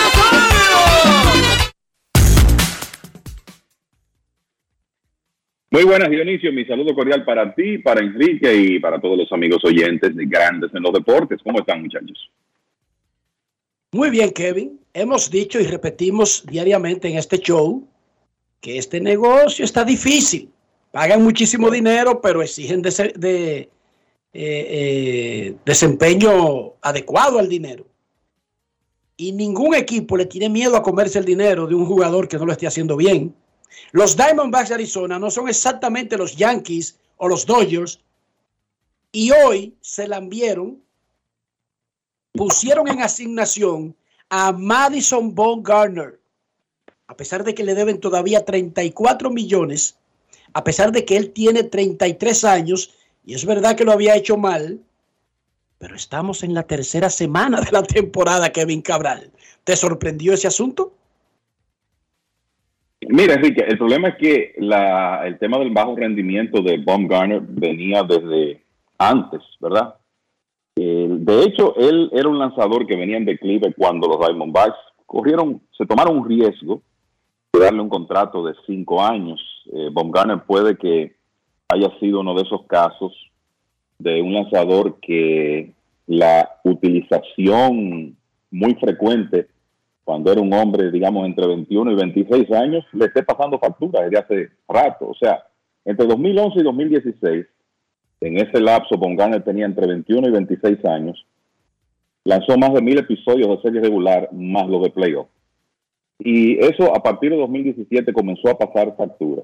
[5.73, 6.51] Muy buenas, Dionisio.
[6.51, 10.69] Mi saludo cordial para ti, para Enrique y para todos los amigos oyentes de Grandes
[10.73, 11.39] en los Deportes.
[11.41, 12.29] ¿Cómo están, muchachos?
[13.93, 14.81] Muy bien, Kevin.
[14.93, 17.87] Hemos dicho y repetimos diariamente en este show
[18.59, 20.49] que este negocio está difícil.
[20.91, 23.69] Pagan muchísimo dinero, pero exigen de, de, eh,
[24.33, 27.85] eh, desempeño adecuado al dinero.
[29.15, 32.45] Y ningún equipo le tiene miedo a comerse el dinero de un jugador que no
[32.45, 33.33] lo esté haciendo bien.
[33.91, 37.99] Los Diamondbacks de Arizona no son exactamente los Yankees o los Dodgers.
[39.11, 40.81] Y hoy se lambieron,
[42.33, 43.95] pusieron en asignación
[44.29, 46.19] a Madison Bumgarner,
[47.07, 49.97] a pesar de que le deben todavía 34 millones,
[50.53, 52.93] a pesar de que él tiene 33 años,
[53.25, 54.79] y es verdad que lo había hecho mal,
[55.77, 59.31] pero estamos en la tercera semana de la temporada, Kevin Cabral.
[59.63, 60.93] ¿Te sorprendió ese asunto?
[63.07, 68.03] Mira, Enrique, el problema es que la, el tema del bajo rendimiento de Baumgartner venía
[68.03, 68.63] desde
[68.97, 69.95] antes, ¿verdad?
[70.75, 75.85] De hecho, él era un lanzador que venía en declive cuando los Diamondbacks corrieron, se
[75.85, 76.81] tomaron un riesgo
[77.51, 79.41] de darle un contrato de cinco años.
[79.73, 81.15] Eh, Baumgartner puede que
[81.69, 83.13] haya sido uno de esos casos
[83.99, 85.73] de un lanzador que
[86.07, 88.15] la utilización
[88.49, 89.47] muy frecuente
[90.11, 94.17] cuando era un hombre, digamos, entre 21 y 26 años, le esté pasando factura desde
[94.17, 95.07] hace rato.
[95.07, 95.41] O sea,
[95.85, 97.45] entre 2011 y 2016,
[98.19, 101.25] en ese lapso, Bongana tenía entre 21 y 26 años,
[102.25, 105.27] lanzó más de mil episodios de serie regular, más los de playoff.
[106.19, 109.43] Y eso a partir de 2017 comenzó a pasar factura.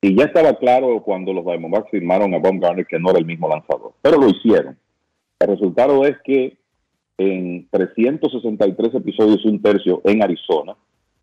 [0.00, 3.48] Y ya estaba claro cuando los Diamondbacks firmaron a Baumgartner que no era el mismo
[3.48, 4.78] lanzador, pero lo hicieron.
[5.40, 6.59] El resultado es que
[7.20, 10.74] en 363 episodios un tercio en Arizona,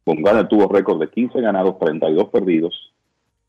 [0.06, 2.94] Baumgartner tuvo récord de 15 ganados, 32 perdidos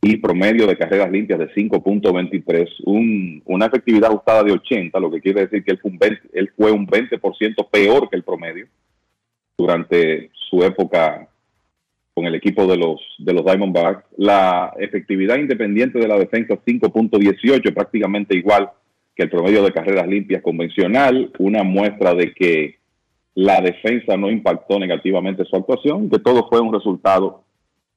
[0.00, 5.20] y promedio de carreras limpias de 5.23, un, una efectividad ajustada de 80, lo que
[5.20, 7.18] quiere decir que él fue un 20%, él fue un 20
[7.70, 8.66] peor que el promedio
[9.58, 11.28] durante su época
[12.14, 14.04] con el equipo de los, de los Diamondbacks.
[14.16, 18.70] La efectividad independiente de la defensa 5.18, prácticamente igual
[19.18, 22.76] que el promedio de carreras limpias convencional, una muestra de que
[23.34, 27.42] la defensa no impactó negativamente su actuación, que todo fue un resultado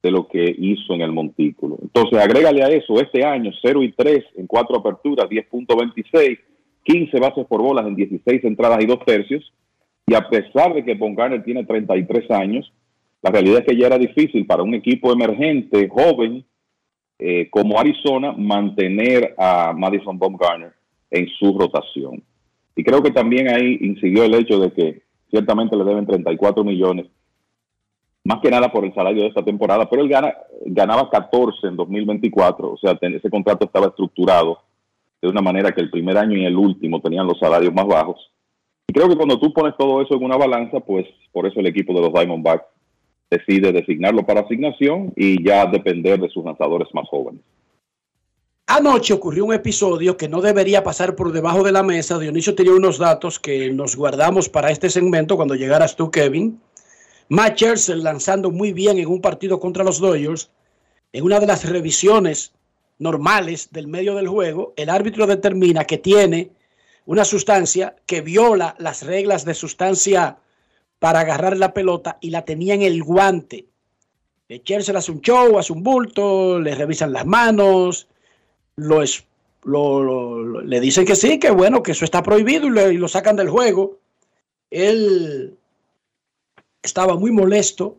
[0.02, 1.78] de lo que hizo en el montículo.
[1.80, 6.40] Entonces, agrégale a eso este año 0 y 3 en cuatro aperturas, 10.26,
[6.82, 9.52] 15 bases por bolas en 16 entradas y dos tercios.
[10.08, 12.72] Y a pesar de que Bongarner tiene 33 años,
[13.22, 16.44] la realidad es que ya era difícil para un equipo emergente, joven,
[17.20, 20.81] eh, como Arizona, mantener a Madison Baumgartner
[21.12, 22.22] en su rotación.
[22.74, 27.06] Y creo que también ahí incidió el hecho de que ciertamente le deben 34 millones,
[28.24, 30.34] más que nada por el salario de esta temporada, pero él gana,
[30.66, 34.58] ganaba 14 en 2024, o sea, ese contrato estaba estructurado
[35.20, 38.32] de una manera que el primer año y el último tenían los salarios más bajos.
[38.88, 41.66] Y creo que cuando tú pones todo eso en una balanza, pues por eso el
[41.66, 42.66] equipo de los Diamondbacks
[43.30, 47.40] decide designarlo para asignación y ya depender de sus lanzadores más jóvenes.
[48.66, 52.18] Anoche ocurrió un episodio que no debería pasar por debajo de la mesa.
[52.18, 56.60] Dionisio tenía unos datos que nos guardamos para este segmento cuando llegaras tú, Kevin.
[57.28, 60.50] Matt lanzando muy bien en un partido contra los Dodgers.
[61.12, 62.52] En una de las revisiones
[62.98, 66.50] normales del medio del juego, el árbitro determina que tiene
[67.04, 70.38] una sustancia que viola las reglas de sustancia
[70.98, 73.66] para agarrar la pelota y la tenía en el guante.
[74.48, 78.06] Scherzer hace un show, hace un bulto, le revisan las manos,
[78.76, 79.24] lo, es,
[79.64, 83.50] lo, le dicen que sí, que bueno, que eso está prohibido y, lo sacan del
[83.50, 83.98] juego.
[84.70, 85.56] Él
[86.82, 87.96] estaba muy molesto.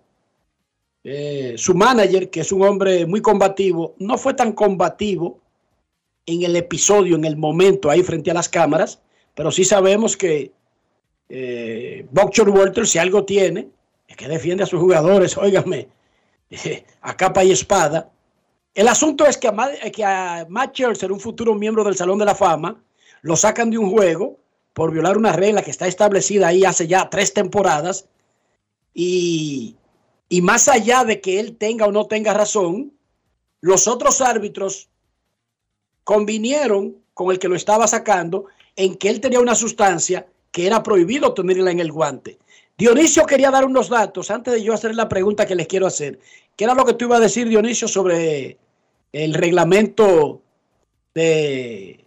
[1.03, 5.39] Eh, su manager, que es un hombre muy combativo, no fue tan combativo
[6.25, 9.01] en el episodio, en el momento, ahí frente a las cámaras,
[9.35, 10.53] pero sí sabemos que
[11.27, 13.67] eh, Buckshot Walter, si algo tiene,
[14.07, 15.89] es que defiende a sus jugadores, óigame,
[17.01, 18.12] a capa y espada.
[18.73, 19.55] El asunto es que a,
[19.91, 22.81] que a Matt Scherzer, un futuro miembro del Salón de la Fama,
[23.21, 24.39] lo sacan de un juego
[24.73, 28.07] por violar una regla que está establecida ahí hace ya tres temporadas.
[28.93, 29.75] Y,
[30.27, 32.93] y más allá de que él tenga o no tenga razón,
[33.61, 34.89] los otros árbitros
[36.03, 38.45] convinieron con el que lo estaba sacando
[38.75, 42.39] en que él tenía una sustancia que era prohibido tenerla en el guante.
[42.77, 46.19] Dionisio quería dar unos datos antes de yo hacer la pregunta que les quiero hacer.
[46.55, 48.57] ¿Qué era lo que tú ibas a decir, Dionisio, sobre
[49.13, 50.41] el reglamento
[51.15, 52.05] de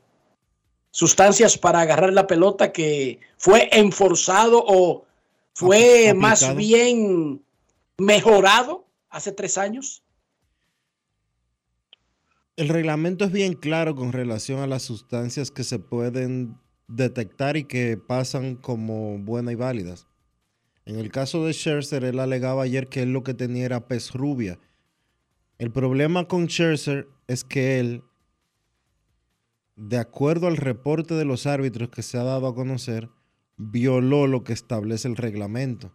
[0.91, 5.07] sustancias para agarrar la pelota que fue enforzado o
[5.55, 6.20] fue Aplicado.
[6.20, 7.43] más bien
[7.97, 10.03] mejorado hace tres años?
[12.57, 16.59] El reglamento es bien claro con relación a las sustancias que se pueden
[16.89, 20.07] detectar y que pasan como buenas y válidas.
[20.87, 24.12] En el caso de Scherzer, él alegaba ayer que él lo que tenía era pez
[24.12, 24.59] rubia.
[25.59, 28.05] El problema con Scherzer es que él,
[29.74, 33.09] de acuerdo al reporte de los árbitros que se ha dado a conocer,
[33.57, 35.95] violó lo que establece el reglamento.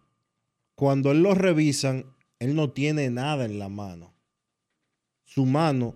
[0.74, 2.06] Cuando él lo revisan,
[2.40, 4.12] él no tiene nada en la mano.
[5.24, 5.94] Su mano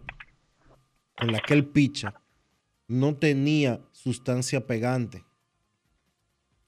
[1.19, 2.23] con la que él picha
[2.87, 5.25] no tenía sustancia pegante.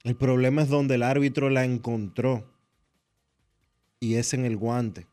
[0.03, 2.53] El problema es donde el árbitro la encontró
[4.01, 5.07] y es en el guante.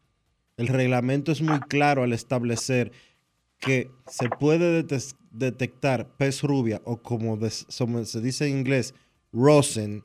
[0.58, 2.92] El reglamento es muy claro al establecer
[3.60, 4.86] que se puede
[5.32, 8.94] detectar pez rubia o como se dice en inglés,
[9.34, 10.04] rosin,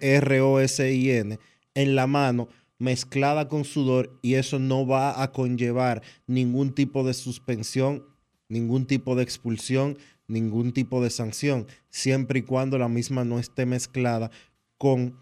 [0.00, 1.38] R-O-S-I-N,
[1.74, 2.48] en la mano
[2.78, 8.04] mezclada con sudor y eso no va a conllevar ningún tipo de suspensión,
[8.48, 13.66] ningún tipo de expulsión, ningún tipo de sanción, siempre y cuando la misma no esté
[13.66, 14.30] mezclada
[14.78, 15.18] con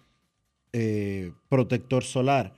[0.72, 2.54] eh, protector solar.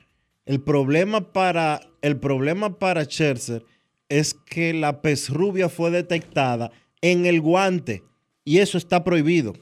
[0.46, 3.64] El problema para, el problema para Scherzer
[4.08, 8.02] es que la pez rubia fue detectada en el guante
[8.44, 9.54] y eso está prohibido.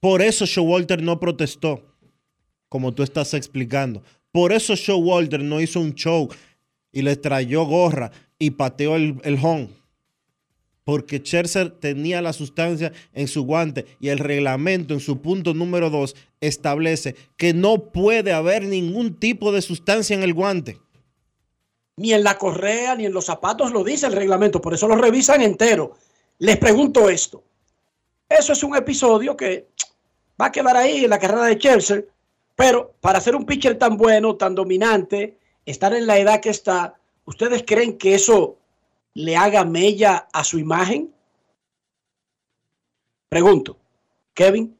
[0.00, 1.82] Por eso Showalter no protestó,
[2.68, 4.02] como tú estás explicando.
[4.32, 6.28] Por eso Showalter no hizo un show
[6.92, 9.68] y le trayó gorra y pateó el, el home.
[10.84, 15.88] Porque Scherzer tenía la sustancia en su guante y el reglamento en su punto número
[15.88, 20.78] 2 establece que no puede haber ningún tipo de sustancia en el guante.
[21.96, 24.96] Ni en la correa, ni en los zapatos lo dice el reglamento, por eso lo
[24.96, 25.94] revisan entero.
[26.38, 27.42] Les pregunto esto.
[28.28, 29.68] Eso es un episodio que
[30.40, 32.08] va a quedar ahí en la carrera de Scherzer,
[32.56, 36.94] pero para ser un pitcher tan bueno, tan dominante, estar en la edad que está,
[37.24, 38.58] ¿ustedes creen que eso
[39.14, 41.10] le haga mella a su imagen?
[43.28, 43.76] Pregunto.
[44.34, 44.76] Kevin.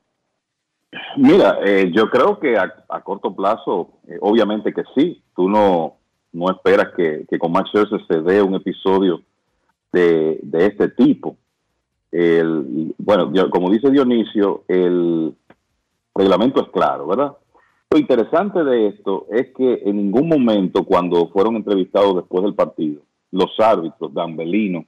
[1.16, 5.22] Mira, eh, yo creo que a, corto plazo, eh, obviamente que sí.
[5.34, 5.96] Tú no,
[6.32, 9.22] no esperas que, con Max Scherzer se dé un episodio
[9.92, 11.36] de, de este tipo.
[12.98, 15.34] Bueno, yo- como dice Dionisio, el
[16.14, 17.36] reglamento es claro, ¿verdad?
[17.90, 23.02] Lo interesante de esto es que en ningún momento cuando fueron entrevistados después del partido,
[23.34, 24.86] los árbitros, Dan Bellino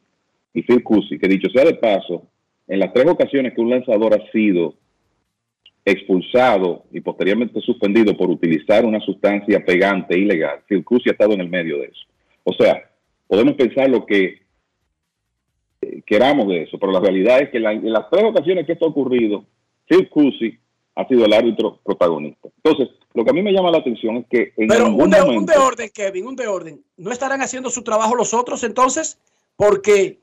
[0.55, 2.23] y Phil Cusi, que dicho sea de paso,
[2.69, 4.75] en las tres ocasiones que un lanzador ha sido
[5.85, 11.41] expulsado y posteriormente suspendido por utilizar una sustancia pegante ilegal, Phil Cusi ha estado en
[11.41, 12.07] el medio de eso.
[12.45, 12.89] O sea,
[13.27, 14.43] podemos pensar lo que
[15.81, 18.87] eh, queramos de eso, pero la realidad es que en las tres ocasiones que esto
[18.87, 19.45] ha ocurrido,
[19.89, 20.57] Phil Cusi
[20.97, 22.49] ha sido el árbitro protagonista.
[22.57, 25.11] Entonces, lo que a mí me llama la atención es que en Pero ningún un
[25.11, 25.53] de, un momento...
[25.53, 26.85] de orden, Kevin, un de orden.
[26.97, 29.19] ¿No estarán haciendo su trabajo los otros entonces?
[29.57, 30.21] Porque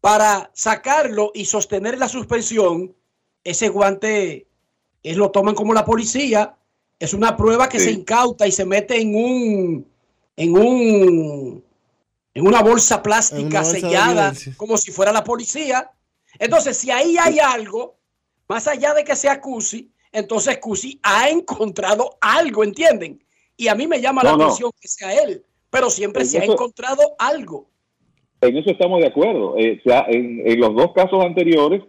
[0.00, 2.94] para sacarlo y sostener la suspensión,
[3.44, 4.46] ese guante
[5.02, 6.56] es lo toman como la policía.
[6.98, 9.86] Es una prueba que se incauta y se mete en un
[10.36, 11.64] en un
[12.34, 15.90] en una bolsa plástica una bolsa sellada como si fuera la policía.
[16.40, 17.96] Entonces, si ahí hay algo,
[18.48, 23.22] más allá de que sea Cusi, entonces Cusi ha encontrado algo, ¿entienden?
[23.56, 26.38] Y a mí me llama la No, atención que sea él, pero siempre En se
[26.38, 27.68] ha encontrado algo.
[28.40, 29.56] En eso estamos de acuerdo.
[29.58, 31.82] Eh, o sea, en, en los dos casos anteriores,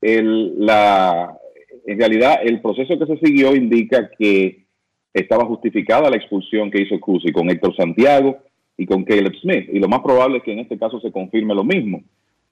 [0.00, 1.38] el- la,
[1.86, 4.64] en realidad el proceso que se siguió indica que
[5.12, 8.38] estaba justificada la expulsión que hizo Cusi con Héctor Santiago
[8.78, 9.68] y con Caleb Smith.
[9.70, 12.02] Y lo más probable es que en este caso se confirme lo mismo.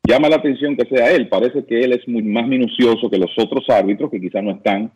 [0.07, 1.29] Llama la atención que sea él.
[1.29, 4.93] Parece que él es muy más minucioso que los otros árbitros que quizás no están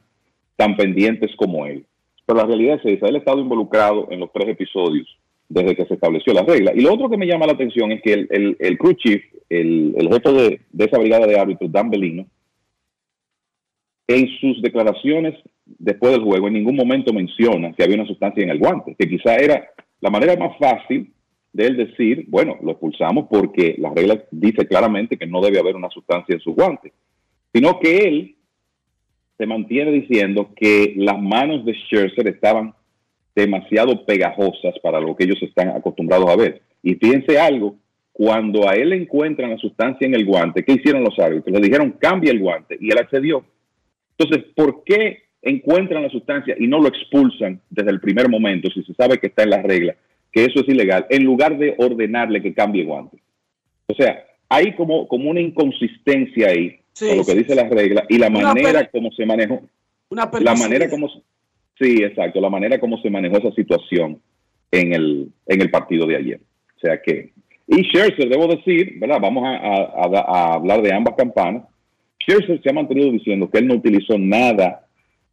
[0.56, 1.84] tan pendientes como él.
[2.26, 3.06] Pero la realidad es esa.
[3.06, 5.06] Él ha estado involucrado en los tres episodios
[5.48, 6.72] desde que se estableció la regla.
[6.74, 9.22] Y lo otro que me llama la atención es que el, el, el crew chief,
[9.50, 12.26] el, el jefe de, de esa brigada de árbitros, Dan Bellino,
[14.06, 18.50] en sus declaraciones después del juego en ningún momento menciona que había una sustancia en
[18.50, 19.70] el guante, que quizá era
[20.00, 21.13] la manera más fácil
[21.54, 25.76] de él decir, bueno, lo expulsamos porque la regla dice claramente que no debe haber
[25.76, 26.92] una sustancia en su guante,
[27.52, 28.34] sino que él
[29.38, 32.74] se mantiene diciendo que las manos de Scherzer estaban
[33.36, 36.62] demasiado pegajosas para lo que ellos están acostumbrados a ver.
[36.82, 37.76] Y fíjense algo,
[38.12, 41.54] cuando a él encuentran la sustancia en el guante, ¿qué hicieron los árbitros?
[41.54, 43.44] Le dijeron, cambia el guante, y él accedió.
[44.16, 48.82] Entonces, ¿por qué encuentran la sustancia y no lo expulsan desde el primer momento, si
[48.82, 49.94] se sabe que está en la regla,
[50.34, 53.18] que eso es ilegal, en lugar de ordenarle que cambie el guante?
[53.86, 57.68] O sea, hay como, como una inconsistencia ahí Sí, con lo que sí, dice la
[57.68, 59.62] regla y la Una manera como se manejó.
[60.10, 61.08] Una La manera como
[61.78, 64.20] sí, exacto, la manera como se manejó esa situación
[64.70, 66.40] en el, en el partido de ayer.
[66.76, 67.32] O sea que,
[67.66, 69.18] y Scherzer, debo decir, ¿verdad?
[69.20, 71.64] Vamos a- a- a hablar de ambas campanas.
[72.22, 74.86] Scherzer se ha mantenido diciendo que él no utilizó nada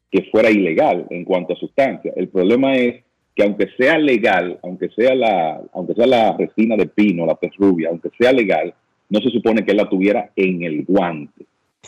[0.09, 2.11] que fuera ilegal en cuanto a sustancia.
[2.15, 3.03] El problema es
[3.41, 7.51] que aunque sea legal, aunque sea la, aunque sea la resina de pino, la pez
[7.57, 8.73] rubia, aunque sea legal,
[9.09, 11.45] no se supone que él la tuviera en el guante.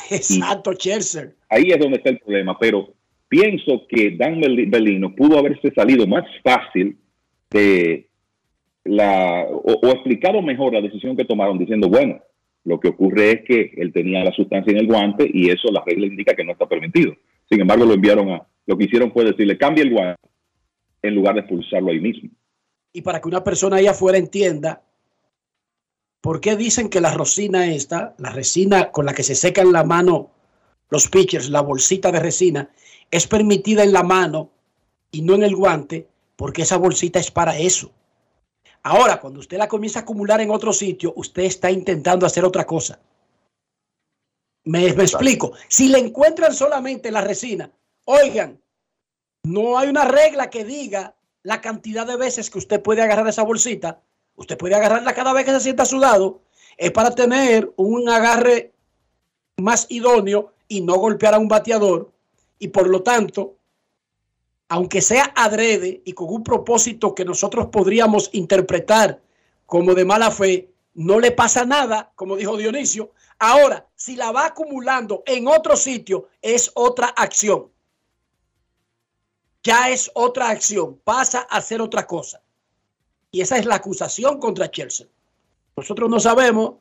[0.10, 1.36] Exacto, Scherzer.
[1.50, 2.90] Ahí es donde está el problema, pero
[3.30, 6.98] pienso que Dan Bel- Bellino pudo haberse salido más fácil
[7.52, 8.08] de
[8.84, 12.20] la, o, o explicado mejor la decisión que tomaron diciendo, bueno,
[12.66, 15.84] lo que ocurre es que él tenía la sustancia en el guante y eso la
[15.86, 17.14] regla indica que no está permitido.
[17.48, 20.33] Sin embargo, lo enviaron a, lo que hicieron fue decirle, cambia el guante
[21.04, 22.30] en lugar de expulsarlo ahí mismo.
[22.94, 24.82] Y para que una persona allá afuera entienda,
[26.22, 29.84] ¿por qué dicen que la resina esta, la resina con la que se secan la
[29.84, 30.32] mano
[30.90, 32.70] los pitchers, la bolsita de resina,
[33.12, 34.52] es permitida en la mano
[35.12, 36.08] y no en el guante?
[36.36, 37.92] Porque esa bolsita es para eso.
[38.84, 42.66] Ahora, cuando usted la comienza a acumular en otro sitio, usted está intentando hacer otra
[42.66, 43.00] cosa.
[44.66, 45.54] Me, me explico.
[45.68, 47.72] Si le encuentran solamente la resina,
[48.06, 48.60] oigan,
[49.44, 53.44] No hay una regla que diga la cantidad de veces que usted puede agarrar esa
[53.44, 54.02] bolsita.
[54.38, 56.42] Usted puede agarrarla cada vez que se sienta sudado.
[56.78, 58.72] Es para tener un agarre
[59.58, 62.14] más idóneo y no golpear a un bateador.
[62.58, 63.58] Y por lo tanto,
[64.70, 69.22] aunque sea adrede y con un propósito que nosotros podríamos interpretar
[69.66, 73.12] como de mala fe, no le pasa nada, como dijo Dionisio.
[73.40, 77.73] Ahora, si la va acumulando en otro sitio, es otra acción.
[79.64, 82.42] Ya es otra acción, pasa a ser otra cosa.
[83.32, 85.08] Y esa es la acusación contra Chelsea.
[85.76, 86.76] Nosotros no sabemos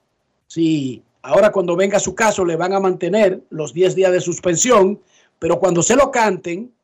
[0.49, 5.01] si ahora cuando venga su caso le van a mantener los 10 días de suspensión,
[5.39, 6.75] pero cuando se lo canten,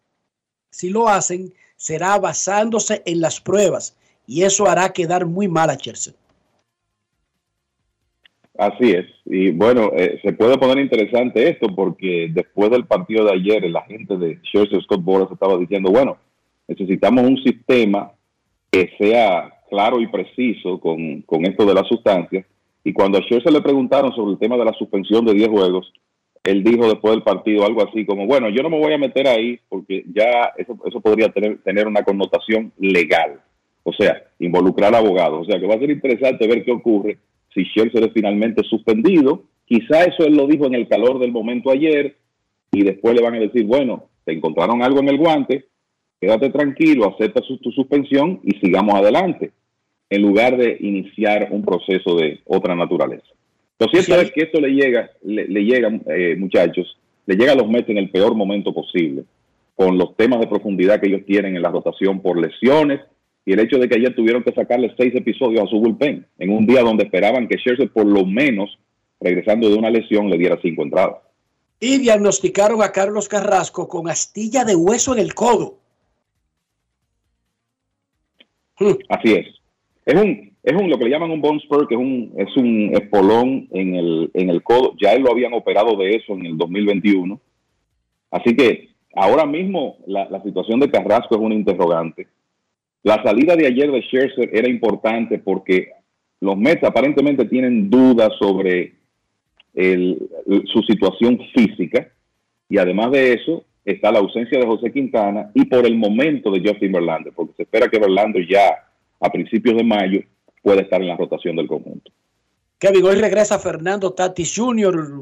[0.71, 3.97] si lo hacen, será basándose en las pruebas
[4.27, 6.15] y eso hará quedar muy mal a Chelsea.
[8.59, 9.07] Así es.
[9.25, 13.77] Y bueno, eh, se puede poner interesante esto porque después del partido de ayer, el
[13.77, 16.17] agente de Scherzer, Scott Boras, estaba diciendo, bueno,
[16.67, 18.11] necesitamos un sistema
[18.69, 22.45] que sea claro y preciso con, con esto de las sustancias.
[22.83, 25.93] Y cuando a Scherzer le preguntaron sobre el tema de la suspensión de 10 juegos,
[26.43, 29.29] él dijo después del partido algo así como, bueno, yo no me voy a meter
[29.29, 33.41] ahí porque ya eso, eso podría tener, tener una connotación legal.
[33.85, 35.43] O sea, involucrar abogados.
[35.43, 37.19] O sea, que va a ser interesante ver qué ocurre
[37.53, 39.45] si Scherzer es finalmente suspendido.
[39.65, 42.17] Quizá eso él lo dijo en el calor del momento ayer
[42.73, 45.67] y después le van a decir, bueno, te encontraron algo en el guante,
[46.21, 49.53] quédate tranquilo, acepta su, tu suspensión y sigamos adelante,
[50.11, 53.27] en lugar de iniciar un proceso de otra naturaleza.
[53.79, 57.57] Lo cierto es que esto le llega, le, le llega, eh, muchachos, le llega a
[57.57, 59.25] los Mets en el peor momento posible,
[59.77, 63.01] con los temas de profundidad que ellos tienen en la rotación por lesiones
[63.49, 66.51] y el hecho de que ayer tuvieron que sacarle seis episodios a su bullpen, en
[66.51, 68.79] un día donde esperaban que Scherzer por lo menos,
[69.19, 71.17] regresando de una lesión, le diera cinco entradas.
[71.81, 75.79] Y diagnosticaron a Carlos Carrasco con astilla de hueso en el codo.
[79.09, 79.47] Así es.
[80.05, 82.55] Es un, es un, lo que le llaman un bone spur, que es un, es
[82.55, 84.93] un espolón en el, en el codo.
[85.01, 87.41] Ya él lo habían operado de eso en el 2021.
[88.31, 92.29] Así que ahora mismo la, la situación de Carrasco es una interrogante.
[93.09, 95.93] La salida de ayer de Scherzer era importante porque
[96.43, 98.97] los Mets aparentemente tienen dudas sobre
[99.75, 102.07] su situación física
[102.69, 106.61] y además de eso está la ausencia de José Quintana y por el momento de
[106.61, 108.87] Justin Verlander, porque se espera que Verlander ya
[109.19, 110.21] a principios de mayo
[110.63, 112.13] pueda estar en la rotación del conjunto.
[112.79, 115.13] Kevin, hoy regresa Fernando Tatis Jr.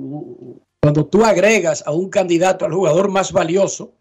[0.80, 3.92] Cuando tú agregas a un candidato al jugador más valioso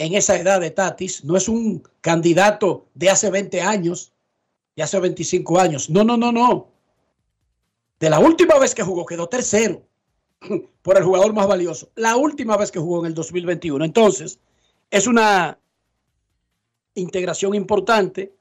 [0.00, 4.14] en esa edad de Tatis, no es un candidato de hace 20 años,
[4.74, 5.90] de hace 25 años.
[5.90, 6.68] No, no, no, no.
[7.98, 9.82] De la última vez que jugó quedó tercero
[10.82, 11.90] por el jugador más valioso.
[11.96, 13.84] La última vez que jugó en el 2021.
[13.84, 14.40] Entonces,
[14.90, 15.58] es una
[16.94, 18.32] integración importante,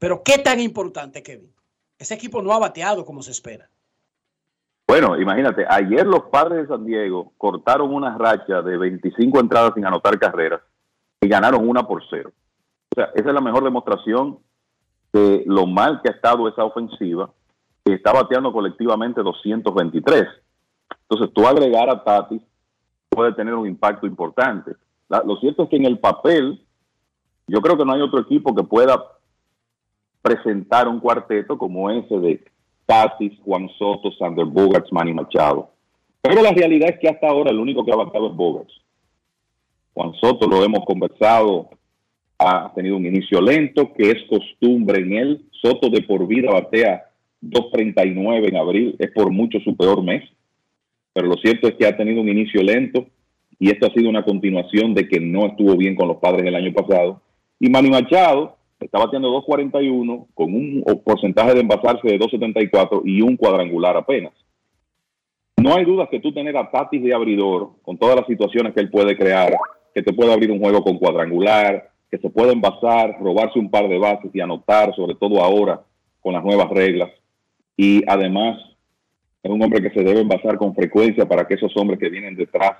[0.00, 1.52] pero ¿qué tan importante, Kevin?
[2.00, 3.70] Ese equipo no ha bateado como se espera.
[4.88, 9.86] Bueno, imagínate, ayer los padres de San Diego cortaron una racha de 25 entradas sin
[9.86, 10.62] anotar carreras
[11.20, 12.32] y ganaron una por cero.
[12.92, 14.38] O sea, esa es la mejor demostración
[15.12, 17.30] de lo mal que ha estado esa ofensiva,
[17.84, 20.24] que está bateando colectivamente 223.
[21.08, 22.42] Entonces, tú agregar a Tatis
[23.08, 24.72] puede tener un impacto importante.
[25.08, 26.60] Lo cierto es que en el papel,
[27.46, 29.02] yo creo que no hay otro equipo que pueda
[30.20, 32.44] presentar un cuarteto como ese de
[32.84, 35.70] Tatis, Juan Soto, Sander Bogarts, Manny Machado.
[36.20, 38.82] Pero la realidad es que hasta ahora el único que ha bateado es Bogarts.
[39.96, 41.70] Juan Soto, lo hemos conversado,
[42.38, 45.46] ha tenido un inicio lento, que es costumbre en él.
[45.52, 47.06] Soto de por vida batea
[47.40, 50.22] 2.39 en abril, es por mucho su peor mes.
[51.14, 53.06] Pero lo cierto es que ha tenido un inicio lento
[53.58, 56.56] y esto ha sido una continuación de que no estuvo bien con los padres el
[56.56, 57.22] año pasado.
[57.58, 63.38] Y Manny Machado está bateando 2.41 con un porcentaje de envasarse de 2.74 y un
[63.38, 64.34] cuadrangular apenas.
[65.56, 68.80] No hay dudas que tú tener a Tatis de abridor, con todas las situaciones que
[68.80, 69.56] él puede crear,
[69.96, 73.88] que te puede abrir un juego con cuadrangular, que se puede envasar, robarse un par
[73.88, 75.80] de bases y anotar, sobre todo ahora
[76.20, 77.08] con las nuevas reglas.
[77.78, 78.58] Y además
[79.42, 82.36] es un hombre que se debe envasar con frecuencia para que esos hombres que vienen
[82.36, 82.72] detrás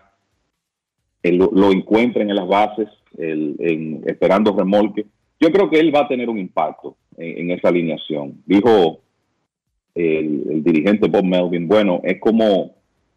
[1.22, 5.06] eh, lo, lo encuentren en las bases, el- esperando remolque.
[5.40, 8.42] Yo creo que él va a tener un impacto en, en esa alineación.
[8.44, 9.00] Dijo
[9.94, 12.72] el, el dirigente Bob Melvin, bueno, es como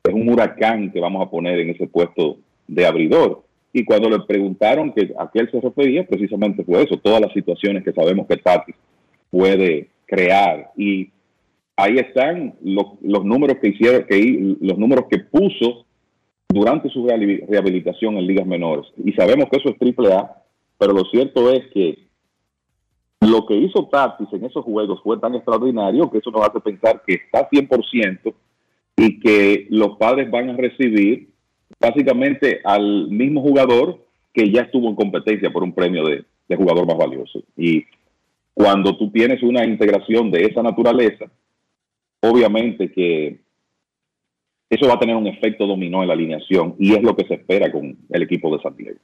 [0.05, 3.43] es un huracán que vamos a poner en ese puesto de abridor.
[3.71, 7.31] Y cuando le preguntaron que a qué él se refería, precisamente fue eso, todas las
[7.33, 8.75] situaciones que sabemos que Tatis
[9.29, 10.71] puede crear.
[10.75, 11.09] Y
[11.75, 15.85] ahí están los, los números que hicieron, que los números que puso
[16.49, 18.87] durante su rehabi- rehabilitación en ligas menores.
[19.03, 20.43] Y sabemos que eso es triple A,
[20.79, 22.09] pero lo cierto es que
[23.21, 27.03] lo que hizo Tatis en esos juegos fue tan extraordinario que eso nos hace pensar
[27.05, 28.33] que está 100%
[28.97, 31.28] y que los padres van a recibir
[31.79, 33.99] básicamente al mismo jugador
[34.33, 37.43] que ya estuvo en competencia por un premio de, de jugador más valioso.
[37.57, 37.83] Y
[38.53, 41.25] cuando tú tienes una integración de esa naturaleza,
[42.21, 43.39] obviamente que
[44.69, 47.35] eso va a tener un efecto dominó en la alineación y es lo que se
[47.35, 48.99] espera con el equipo de San Diego.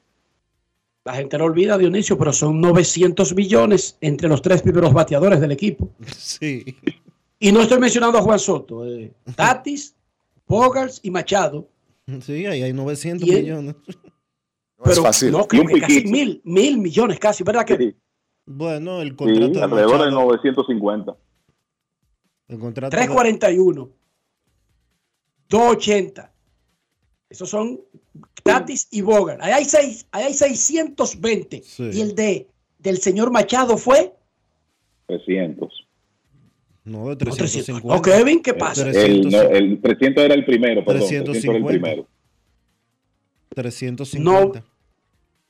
[1.05, 5.51] La gente lo olvida, Dionisio, pero son 900 millones entre los tres primeros bateadores del
[5.51, 5.89] equipo.
[6.15, 6.65] Sí.
[7.39, 9.95] Y no estoy mencionando a Juan Soto, eh, Tatis,
[10.47, 11.67] Bogarts y Machado.
[12.21, 13.75] Sí, ahí hay 900 Y él- millones.
[14.83, 16.11] pero no, creo Y un que casi piquito.
[16.11, 17.95] mil, mil millones casi, ¿verdad que?
[18.45, 21.17] Bueno, el Sí, contrato de alrededor de Machado, 950.
[22.49, 23.89] el contrato de- 341,
[25.49, 26.31] 280.
[27.29, 27.81] Esos son
[28.43, 29.41] Tatis y Bogart.
[29.41, 31.63] Ahí hay, seis, ahí hay 620.
[31.79, 34.15] Y el de del señor Machado fue
[35.07, 35.84] 300.
[36.85, 37.37] No, de 300.
[37.37, 37.95] 350.
[37.95, 38.89] No, Kevin, ¿qué pasa?
[38.89, 41.01] El, no, el 300 era el primero, perdón.
[41.01, 41.67] 300 era el 350.
[41.69, 42.07] primero.
[43.55, 44.63] 350.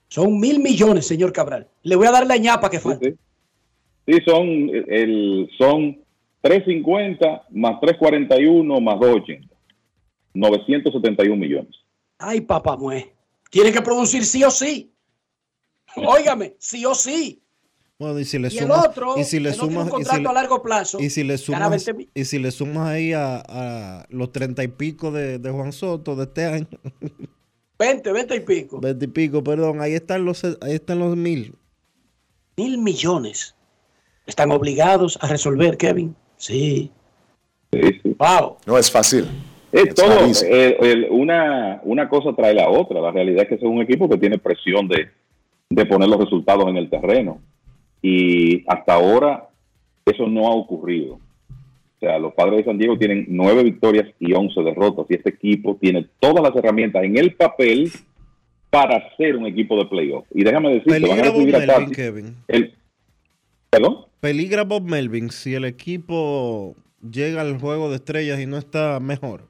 [0.08, 1.68] Son mil millones, señor Cabral.
[1.84, 3.10] Le voy a dar la ñapa que falta.
[3.10, 4.48] Sí, son,
[4.88, 5.98] el, son
[6.42, 9.56] 350 más 341 más 280.
[10.34, 11.76] 971 millones.
[12.18, 13.12] Ay, papá mue.
[13.50, 14.92] Tiene que producir sí o sí.
[15.96, 17.42] Óigame, sí o sí.
[17.98, 20.10] Bueno, y si le Y el sumas, otro, y si le sumas, un y si
[20.10, 22.10] contrato a largo plazo, y si le sumas, 20 mil.
[22.14, 26.16] y si le sumas ahí a, a los treinta y pico de, de Juan Soto
[26.18, 26.68] de este año,
[27.80, 28.80] 20, 20 y pico.
[28.82, 31.56] 20 y pico, perdón, ahí están los, ahí están los mil.
[32.58, 33.56] Mil millones.
[34.26, 36.16] Están obligados a resolver, Kevin.
[36.38, 36.92] Sí.
[38.18, 38.58] Wow.
[38.66, 39.26] No es fácil.
[39.72, 43.02] Es todo, eh, el- una, una cosa trae la otra.
[43.02, 45.10] La realidad es que ese es un equipo que tiene presión de,
[45.70, 47.42] de poner los resultados en el terreno.
[48.02, 49.50] Y hasta ahora
[50.06, 51.16] eso no ha ocurrido.
[51.16, 55.06] O sea, los padres de San Diego tienen nueve victorias y once derrotas.
[55.10, 57.92] Y este equipo tiene todas las herramientas en el papel
[58.70, 60.26] para ser un equipo de playoff.
[60.34, 61.96] Y déjame decirte, van a recibir a Tatis.
[61.96, 62.36] Kevin.
[62.48, 62.74] El,
[63.70, 64.06] ¿Perdón?
[64.20, 69.48] Peligra Bob Melvin si el equipo llega al juego de estrellas y no está mejor.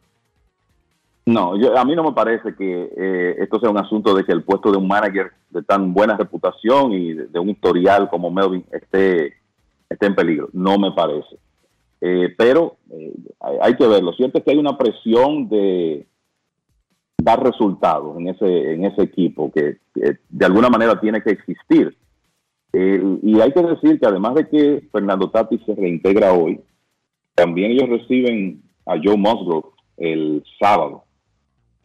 [1.26, 4.31] No, yo, a mí no me parece que eh, esto sea un asunto de que
[4.31, 8.64] el puesto de un manager de tan buena reputación y de, un historial como Melvin
[8.72, 9.34] esté,
[9.89, 10.49] esté en peligro.
[10.53, 11.38] No me parece.
[12.02, 13.11] Eh, pero eh,
[13.60, 14.03] hay, que ver.
[14.03, 16.06] Lo cierto es que hay una presión de
[17.18, 21.97] dar resultados en ese, en ese equipo que, de alguna manera tiene que existir.
[22.72, 26.60] Y hay que decir que además de que Fernando Tatis se reintegra hoy,
[27.34, 31.06] también ellos reciben a Joe Musgrove el sábado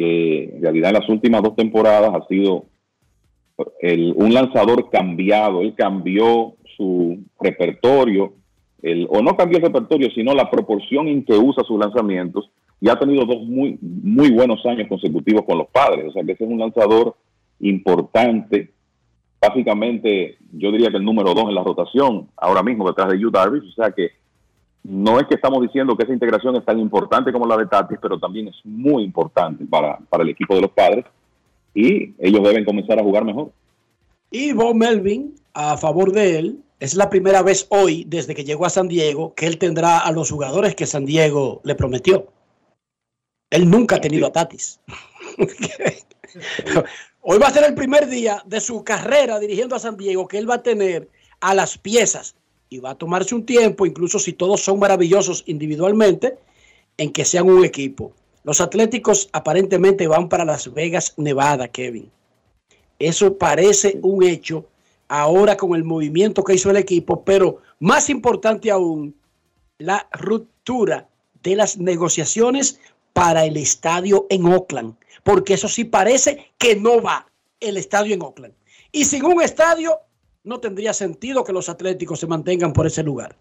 [0.00, 2.64] que en realidad en las últimas dos temporadas ha sido
[3.82, 8.32] el- un lanzador cambiado, él cambió su repertorio,
[8.80, 12.50] el- o no cambió el repertorio, sino la proporción en que usa sus lanzamientos,
[12.80, 16.32] y ha tenido dos muy, muy buenos años consecutivos con los padres, o sea que
[16.32, 17.14] ese es un lanzador
[17.58, 18.70] importante,
[19.38, 23.30] básicamente yo diría que el número dos en la rotación, ahora mismo detrás de Yu
[23.30, 24.12] Darvish, o sea que
[24.82, 27.98] no es que estamos diciendo que esa integración es tan importante como la de Tatis,
[28.00, 31.04] pero también es muy importante para, para el equipo de los padres
[31.74, 33.52] y ellos deben comenzar a jugar mejor.
[34.30, 38.64] Y Bob Melvin, a favor de él, es la primera vez hoy, desde que llegó
[38.64, 42.28] a San Diego, que él tendrá a los jugadores que San Diego le prometió.
[43.50, 44.80] Él nunca ha tenido a Tatis.
[47.20, 50.38] hoy va a ser el primer día de su carrera dirigiendo a San Diego que
[50.38, 51.08] él va a tener
[51.40, 52.36] a las piezas
[52.70, 56.38] y va a tomarse un tiempo, incluso si todos son maravillosos individualmente,
[56.96, 58.12] en que sean un equipo.
[58.44, 62.10] Los Atléticos aparentemente van para Las Vegas, Nevada, Kevin.
[62.98, 64.66] Eso parece un hecho
[65.08, 69.14] ahora con el movimiento que hizo el equipo, pero más importante aún,
[69.78, 71.08] la ruptura
[71.42, 72.78] de las negociaciones
[73.12, 74.94] para el estadio en Oakland,
[75.24, 77.26] porque eso sí parece que no va
[77.58, 78.54] el estadio en Oakland.
[78.92, 79.98] Y sin un estadio,
[80.44, 83.36] no tendría sentido que los Atléticos se mantengan por ese lugar.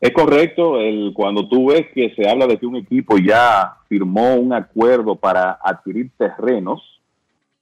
[0.00, 0.74] Es correcto,
[1.14, 5.58] cuando tú ves que se habla de que un equipo ya firmó un acuerdo para
[5.62, 6.80] adquirir terrenos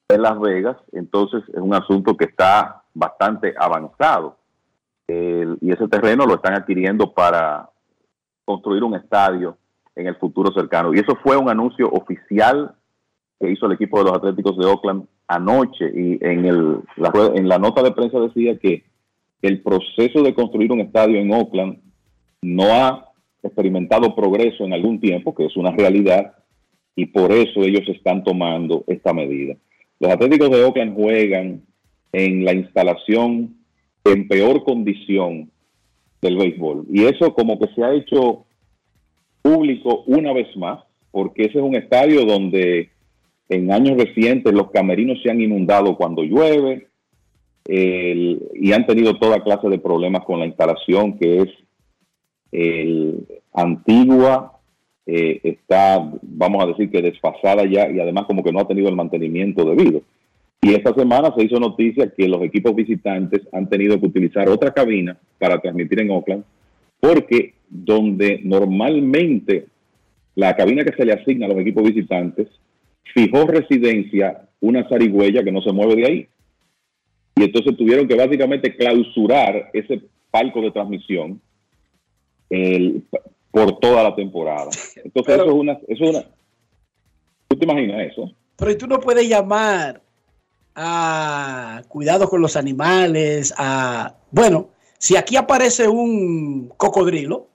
[0.08, 4.36] en Las Vegas, entonces es un asunto que está bastante avanzado.
[5.08, 7.70] Y ese terreno lo están adquiriendo para
[8.44, 9.56] construir un estadio
[9.94, 10.92] en el futuro cercano.
[10.92, 12.74] Y eso fue un anuncio oficial
[13.40, 15.90] que hizo el equipo de los Atléticos de Oakland anoche.
[15.94, 18.84] Y en, el, la, en la nota de prensa decía que
[19.42, 21.78] el proceso de construir un estadio en Oakland
[22.42, 23.12] no ha
[23.42, 26.34] experimentado progreso en algún tiempo, que es una realidad,
[26.94, 29.54] y por eso ellos están tomando esta medida.
[30.00, 31.62] Los Atléticos de Oakland juegan
[32.12, 33.56] en la instalación
[34.04, 35.50] en peor condición
[36.22, 36.86] del béisbol.
[36.90, 38.46] Y eso como que se ha hecho
[39.42, 42.90] público una vez más, porque ese es un estadio donde
[43.48, 46.88] en años recientes los camerinos se han inundado cuando llueve
[47.68, 51.48] y han tenido toda clase de problemas con la instalación que es
[52.52, 54.60] el, antigua,
[55.06, 58.88] eh, está, vamos a decir que desfasada ya y además como que no ha tenido
[58.88, 60.02] el mantenimiento debido.
[60.60, 64.72] Y esta semana se hizo noticia que los equipos visitantes han tenido que utilizar otra
[64.72, 66.44] cabina para transmitir en Oakland,
[67.00, 69.66] porque donde normalmente
[70.34, 72.48] la cabina que se le asigna a los equipos visitantes
[73.14, 76.28] fijó residencia una zarigüeya que no se mueve de ahí.
[77.36, 81.40] Y entonces tuvieron que básicamente clausurar ese palco de transmisión
[83.50, 84.70] por toda la temporada.
[85.04, 86.24] Entonces eso es una, eso es una,
[87.48, 88.32] ¿tú te imaginas eso?
[88.56, 90.02] Pero ¿y tú no puedes llamar
[90.74, 94.14] a cuidado con los animales, a...
[94.30, 97.48] Bueno, si aquí aparece un cocodrilo,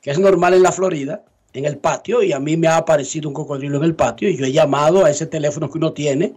[0.00, 1.24] que es normal en la Florida,
[1.56, 4.36] en el patio, y a mí me ha aparecido un cocodrilo en el patio, y
[4.36, 6.34] yo he llamado a ese teléfono que uno tiene,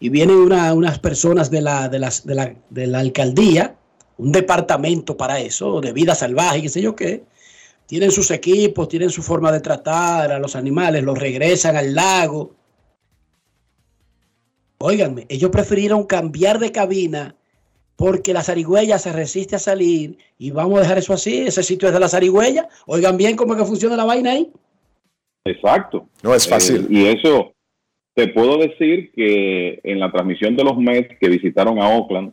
[0.00, 3.76] y vienen una- unas personas de la, de, las- de la, de la alcaldía,
[4.18, 7.24] un departamento para eso, de vida salvaje, qué sé yo qué,
[7.86, 12.54] tienen sus equipos, tienen su forma de tratar a los animales, los regresan al lago.
[14.78, 17.36] Óiganme, ellos prefirieron cambiar de cabina
[17.96, 21.88] porque la zarigüeya se resiste a salir y vamos a dejar eso así, ese sitio
[21.88, 22.68] es de la zarigüeya.
[22.86, 24.50] Oigan bien cómo es que funciona la vaina ahí.
[25.44, 26.08] Exacto.
[26.22, 26.82] No es fácil.
[26.84, 27.52] Eh, y eso,
[28.14, 32.32] te puedo decir que en la transmisión de los Mets que visitaron a Oakland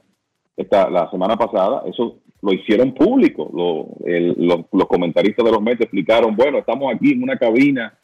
[0.57, 3.49] esta, la semana pasada, eso lo hicieron público.
[3.53, 7.97] Lo- el- los, los comentaristas de los Mets explicaron, bueno, estamos aquí en una cabina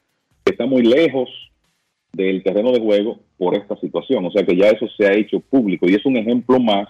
[0.43, 1.29] que está muy lejos
[2.13, 4.25] del terreno de juego por esta situación.
[4.25, 6.87] O sea que ya eso se ha hecho público y es un ejemplo más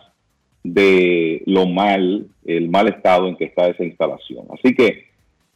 [0.65, 4.45] de lo mal, el mal estado en que está esa instalación.
[4.51, 5.05] Así que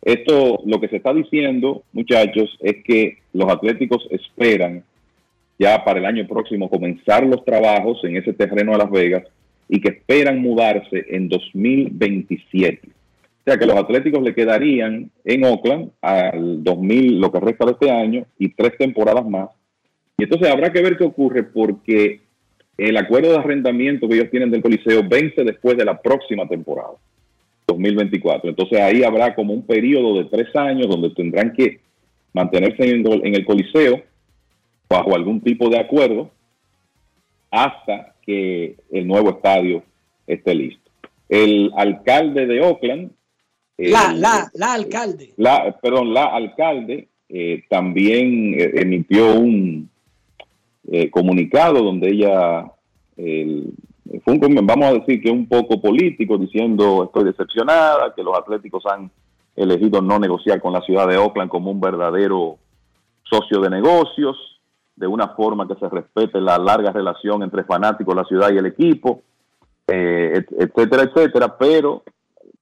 [0.04, 4.84] esto, lo que se está diciendo, muchachos, es que los atléticos esperan
[5.58, 9.24] ya para el año próximo comenzar los trabajos en ese terreno de Las Vegas
[9.68, 12.88] y que esperan mudarse en 2027.
[12.88, 17.72] O sea que los atléticos le quedarían en Oakland al 2000, lo que resta de
[17.72, 19.50] este año, y tres temporadas más.
[20.18, 22.22] Y entonces habrá que ver qué ocurre porque
[22.80, 26.94] el acuerdo de arrendamiento que ellos tienen del Coliseo vence después de la próxima temporada,
[27.68, 28.50] 2024.
[28.50, 31.80] Entonces ahí habrá como un periodo de tres años donde tendrán que
[32.34, 34.02] mantenerse en el, Coliseo
[34.90, 36.32] bajo algún tipo de acuerdo
[37.52, 39.84] hasta que el nuevo estadio
[40.28, 40.90] esté listo.
[41.28, 43.12] El alcalde de Oakland,
[43.78, 45.30] el- La, la, la alcalde.
[45.38, 49.90] la, perdón, la alcalde eh, también eh, emitió un
[50.92, 52.72] eh, comunicado donde ella,
[53.18, 53.74] el-
[54.24, 58.84] fue un, vamos a decir que un poco político, diciendo estoy decepcionada, que los atléticos
[58.88, 59.12] han
[59.56, 62.58] elegido no negociar con la ciudad de Oakland como un verdadero
[63.24, 64.36] socio de negocios,
[64.96, 68.66] de una forma que se respete la larga relación entre fanáticos, la ciudad y el
[68.66, 69.22] equipo,
[69.88, 72.04] eh, et- etcétera, etcétera, pero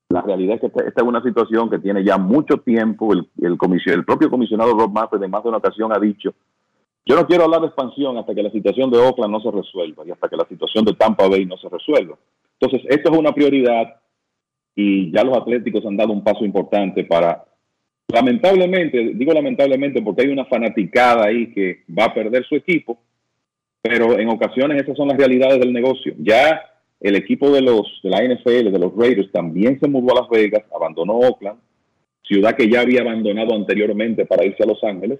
[0.09, 3.11] la realidad es que esta, es una situación que tiene ya mucho tiempo.
[3.13, 6.33] El, el, el propio comisionado Rob Manfred en más de una ocasión ha dicho,
[7.07, 10.03] yo no quiero hablar de expansión hasta que la situación de Oakland no se resuelva
[10.05, 12.17] y hasta que la situación de Tampa Bay no se resuelva.
[12.59, 13.95] Entonces, esto es una prioridad
[14.75, 17.45] y ya los atléticos han dado un paso importante para,
[18.13, 22.99] lamentablemente, digo lamentablemente porque hay una fanaticada ahí que va a perder su equipo,
[23.81, 26.13] pero en ocasiones esas son las realidades del negocio.
[26.19, 26.61] Ya
[26.99, 30.29] el equipo de los de la NFL, de los Raiders, también se mudó a Las
[30.29, 31.59] Vegas, abandonó Oakland,
[32.23, 35.19] ciudad que ya había abandonado anteriormente para irse a Los Ángeles.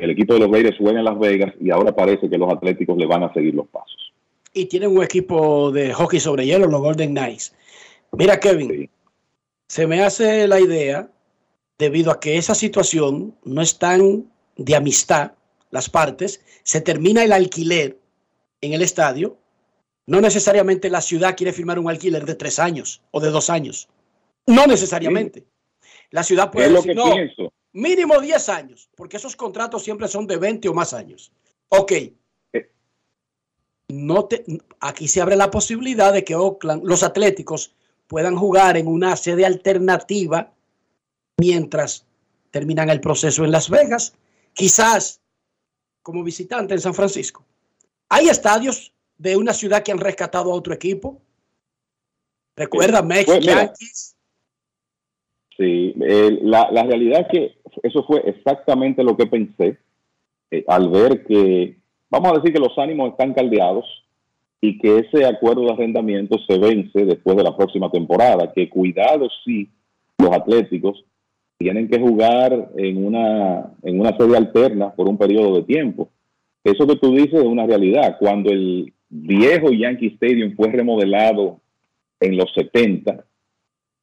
[0.00, 2.96] El equipo de los Raiders juega en Las Vegas y ahora parece que los Atléticos
[2.96, 4.12] le van a seguir los pasos.
[4.52, 7.54] Y tienen un equipo de hockey sobre hielo, los Golden Knights.
[8.12, 8.88] Mira, Kevin,
[9.66, 11.10] se me hace la idea,
[11.78, 14.24] debido a que esa situación no es tan
[14.56, 15.32] de amistad,
[15.70, 17.98] las partes, se termina el alquiler
[18.60, 19.36] en el estadio.
[20.06, 23.88] No necesariamente la ciudad quiere firmar un alquiler de tres años o de dos años.
[24.46, 25.44] No necesariamente.
[26.10, 27.52] La ciudad puede es lo decir, que no, pienso.
[27.72, 31.32] mínimo 10 años, porque esos contratos siempre son de 20 o más años.
[31.68, 31.92] Ok.
[33.90, 34.44] No te,
[34.80, 37.74] aquí se abre la posibilidad de que Oakland, los Atléticos
[38.06, 40.52] puedan jugar en una sede alternativa
[41.38, 42.04] mientras
[42.50, 44.14] terminan el proceso en Las Vegas,
[44.52, 45.20] quizás
[46.02, 47.44] como visitante en San Francisco.
[48.10, 51.20] Hay estadios de una ciudad que han rescatado a otro equipo.
[52.56, 54.16] Recuerda, Pues, Yankees.
[55.58, 59.76] Sí, eh, la, la realidad es que eso fue exactamente lo que pensé
[60.50, 61.76] eh, al ver que,
[62.08, 63.84] vamos a decir que los ánimos están caldeados
[64.60, 69.28] y que ese acuerdo de arrendamiento se vence después de la próxima temporada, que cuidado
[69.44, 69.68] sí,
[70.18, 71.04] los atléticos
[71.58, 76.08] tienen que jugar en una, en una serie alterna por un periodo de tiempo.
[76.62, 78.16] Eso que tú dices es una realidad.
[78.18, 81.60] Cuando el viejo Yankee Stadium fue remodelado
[82.20, 83.24] en los 70,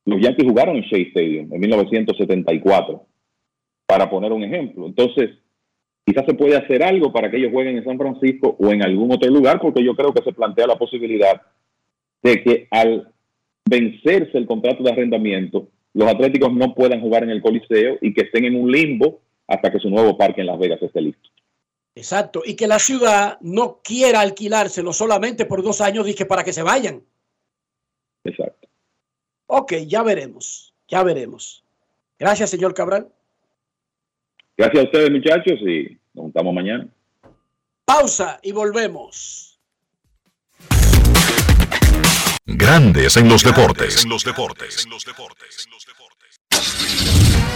[0.06, 3.06] los Yankees jugaron en Shea Stadium en 1974,
[3.88, 4.88] para poner un ejemplo.
[4.88, 5.32] Entonces,
[6.06, 9.12] quizás se puede hacer algo para que ellos jueguen en San Francisco o en algún
[9.12, 11.42] otro lugar, porque yo creo que se plantea la posibilidad
[12.24, 13.12] de que al
[13.68, 18.22] vencerse el contrato de arrendamiento, los atléticos no puedan jugar en el Coliseo y que
[18.22, 21.30] estén en un limbo hasta que su nuevo parque en Las Vegas esté listo.
[21.96, 26.52] Exacto, y que la ciudad no quiera alquilárselo solamente por dos años, dije, para que
[26.52, 27.02] se vayan.
[28.26, 28.55] Exacto.
[29.48, 31.64] Ok, ya veremos, ya veremos.
[32.18, 33.08] Gracias, señor Cabral.
[34.58, 36.88] Gracias a ustedes, muchachos, y nos juntamos mañana.
[37.84, 39.60] Pausa y volvemos.
[42.46, 44.04] Grandes en los deportes.
[44.04, 44.88] En los deportes.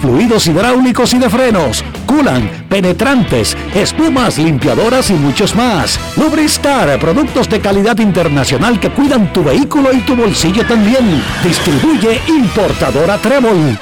[0.00, 5.98] fluidos hidráulicos y de frenos, culan, penetrantes, espumas, limpiadoras y muchos más.
[6.16, 11.22] Lubristar, productos de calidad internacional que cuidan tu vehículo y tu bolsillo también.
[11.42, 13.78] Distribuye importadora Trébol.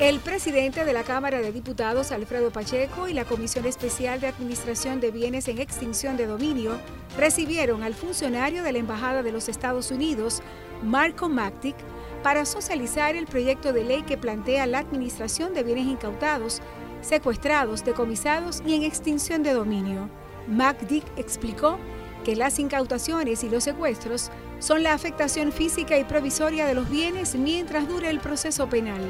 [0.00, 5.00] El presidente de la Cámara de Diputados, Alfredo Pacheco, y la Comisión Especial de Administración
[5.00, 6.78] de Bienes en Extinción de Dominio
[7.18, 10.40] recibieron al funcionario de la Embajada de los Estados Unidos,
[10.84, 11.74] Marco Mactic,
[12.22, 16.60] para socializar el proyecto de ley que plantea la administración de bienes incautados,
[17.00, 20.08] secuestrados, decomisados y en extinción de dominio.
[20.48, 21.78] MacDick explicó
[22.24, 27.34] que las incautaciones y los secuestros son la afectación física y provisoria de los bienes
[27.36, 29.00] mientras dure el proceso penal.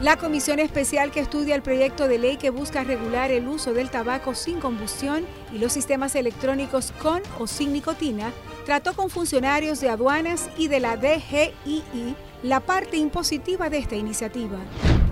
[0.00, 3.88] La comisión especial que estudia el proyecto de ley que busca regular el uso del
[3.88, 8.32] tabaco sin combustión y los sistemas electrónicos con o sin nicotina
[8.66, 14.58] trató con funcionarios de aduanas y de la DGII la parte impositiva de esta iniciativa.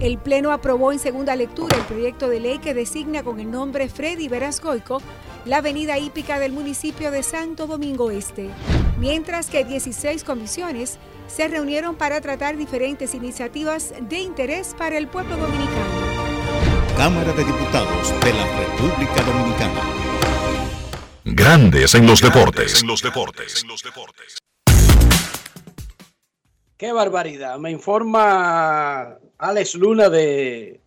[0.01, 3.89] El Pleno aprobó en segunda lectura el proyecto de ley que designa con el nombre
[3.89, 5.01] Freddy Verasgoico
[5.45, 8.51] la avenida hípica del municipio de Santo Domingo Este,
[8.99, 10.99] mientras que 16 comisiones
[11.29, 16.11] se reunieron para tratar diferentes iniciativas de interés para el pueblo dominicano.
[16.97, 19.81] Cámara de Diputados de la República Dominicana.
[21.25, 22.83] Grandes en los deportes.
[22.83, 23.65] En los deportes.
[26.81, 27.59] Qué barbaridad.
[27.59, 30.81] Me informa Alex Luna de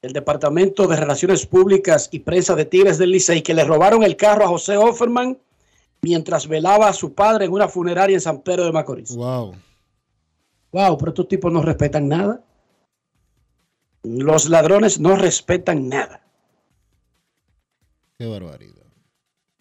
[0.00, 4.16] el Departamento de Relaciones Públicas y Prensa de Tigres del Licey que le robaron el
[4.16, 5.36] carro a José Offerman
[6.00, 9.14] mientras velaba a su padre en una funeraria en San Pedro de Macorís.
[9.14, 9.56] Wow.
[10.72, 12.42] Wow, pero estos tipos no respetan nada.
[14.02, 16.24] Los ladrones no respetan nada.
[18.18, 18.79] Qué barbaridad.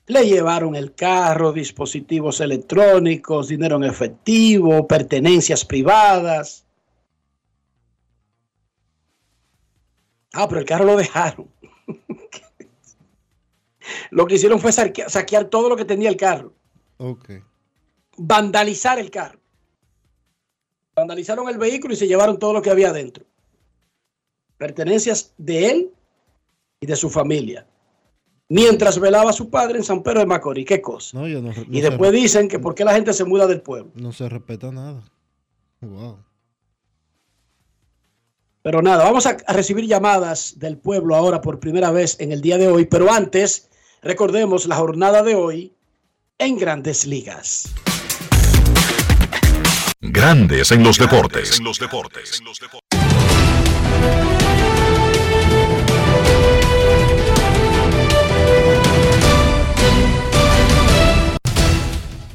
[0.10, 6.66] Le llevaron el carro, dispositivos electrónicos, dinero en efectivo, pertenencias privadas.
[10.34, 11.48] Ah, pero el carro lo dejaron.
[14.10, 16.54] lo que hicieron fue saquear, todo lo que tenía el carro.
[16.98, 17.30] Ok.
[18.18, 19.40] Vandalizar el carro.
[20.96, 23.26] Vandalizaron el vehículo y se llevaron todo lo que había adentro.
[24.58, 25.94] Pertenencias de él
[26.80, 27.68] y de su familia.
[28.50, 30.66] Mientras velaba a su padre en San Pedro de Macorís.
[30.66, 31.18] ¿Qué cosa?
[31.18, 33.62] No, yo no, no y después dicen que por qué la gente se muda del
[33.62, 33.92] pueblo.
[33.94, 35.04] No se respeta nada.
[35.82, 36.18] Wow.
[38.64, 42.42] Pero nada, vamos a, a recibir llamadas del pueblo ahora por primera vez en el
[42.42, 42.86] día de hoy.
[42.86, 43.70] Pero antes,
[44.02, 45.74] recordemos la jornada de hoy
[46.40, 47.72] en Grandes Ligas.
[50.02, 51.60] Grandes en los deportes.
[51.60, 52.42] En los deportes.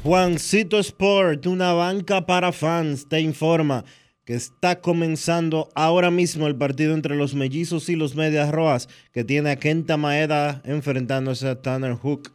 [0.05, 3.83] Juancito Sport, una banca para fans, te informa
[4.23, 9.23] que está comenzando ahora mismo el partido entre los mellizos y los medias rojas, que
[9.23, 12.31] tiene a Kenta Maeda enfrentándose a Tanner Hook.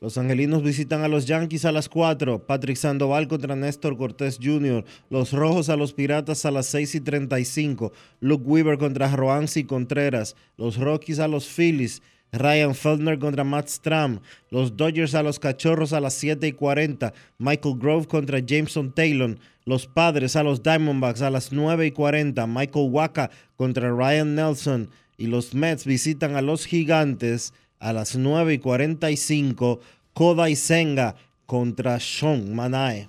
[0.00, 2.46] Los Angelinos visitan a los Yankees a las 4.
[2.46, 4.82] Patrick Sandoval contra Néstor Cortés Jr.
[5.10, 7.92] Los Rojos a los Piratas a las 6 y 35.
[8.20, 10.34] Luke Weaver contra Roansi Contreras.
[10.56, 12.00] Los Rockies a los Phillies.
[12.32, 14.20] Ryan Feldner contra Matt Stram.
[14.50, 17.12] Los Dodgers a los Cachorros a las 7 y 40.
[17.38, 19.36] Michael Grove contra Jameson Taylor.
[19.66, 22.46] Los Padres a los Diamondbacks a las 9 y 40.
[22.46, 24.90] Michael Waka contra Ryan Nelson.
[25.18, 29.80] Y los Mets visitan a los Gigantes a las 9 y 45.
[30.14, 31.14] Kodai Senga
[31.46, 33.08] contra Sean Manae.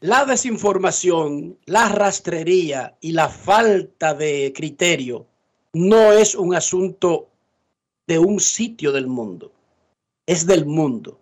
[0.00, 5.26] La desinformación, la rastrería y la falta de criterio
[5.72, 7.30] no es un asunto
[8.06, 9.50] de un sitio del mundo,
[10.24, 11.18] es del mundo.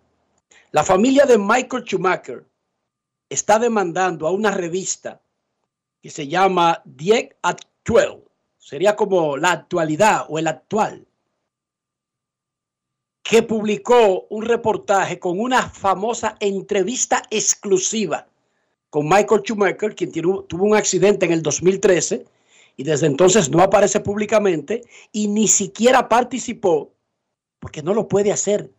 [0.69, 2.45] La familia de Michael Schumacher
[3.27, 5.23] está demandando a una revista
[5.99, 8.23] que se llama Die Actual,
[8.59, 11.07] sería como la actualidad o el actual,
[13.23, 18.27] que publicó un reportaje con una famosa entrevista exclusiva
[18.97, 22.25] con Michael Schumacher, quien tuvo un accidente en el 2013
[22.77, 26.91] y desde entonces no aparece públicamente y ni siquiera participó
[27.59, 28.71] porque no lo puede hacer.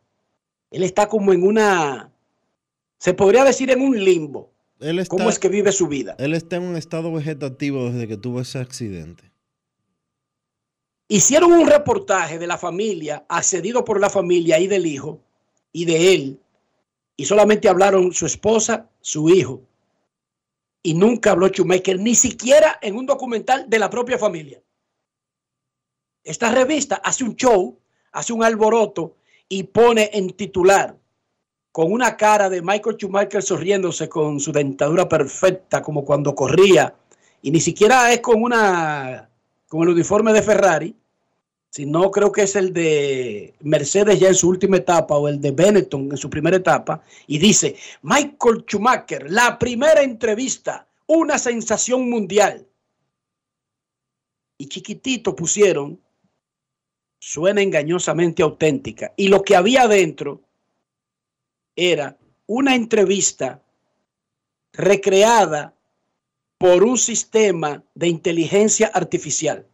[0.73, 2.11] Él está como en una,
[2.99, 4.51] se podría decir en un limbo.
[4.81, 6.17] Él está, ¿Cómo es que vive su vida?
[6.19, 9.31] Él está en un estado vegetativo desde que tuvo ese accidente.
[11.07, 15.21] Hicieron un reportaje de la familia, accedido por la familia y del hijo
[15.73, 16.41] y de él,
[17.17, 19.63] y solamente hablaron su esposa, su hijo,
[20.83, 24.63] y nunca habló Schumacher, ni siquiera en un documental de la propia familia.
[26.23, 27.79] Esta revista hace un show,
[28.13, 29.17] hace un alboroto
[29.49, 30.97] y pone en titular
[31.73, 36.95] con una cara de Michael Schumacher sonriéndose con su dentadura perfecta como cuando corría
[37.41, 39.31] y ni siquiera es con una
[39.69, 40.97] con el uniforme de Ferrari,
[41.71, 45.51] sino creo que es el de Mercedes ya en su última etapa o el de
[45.51, 52.67] Benetton en su primera etapa y dice Michael Schumacher, la primera entrevista, una sensación mundial.
[54.57, 56.01] Y chiquitito pusieron
[57.21, 60.43] suena engañosamente auténtica y lo que había adentro
[61.77, 62.17] era
[62.47, 63.63] una entrevista
[64.73, 65.75] recreada
[66.57, 69.67] por un sistema de inteligencia artificial.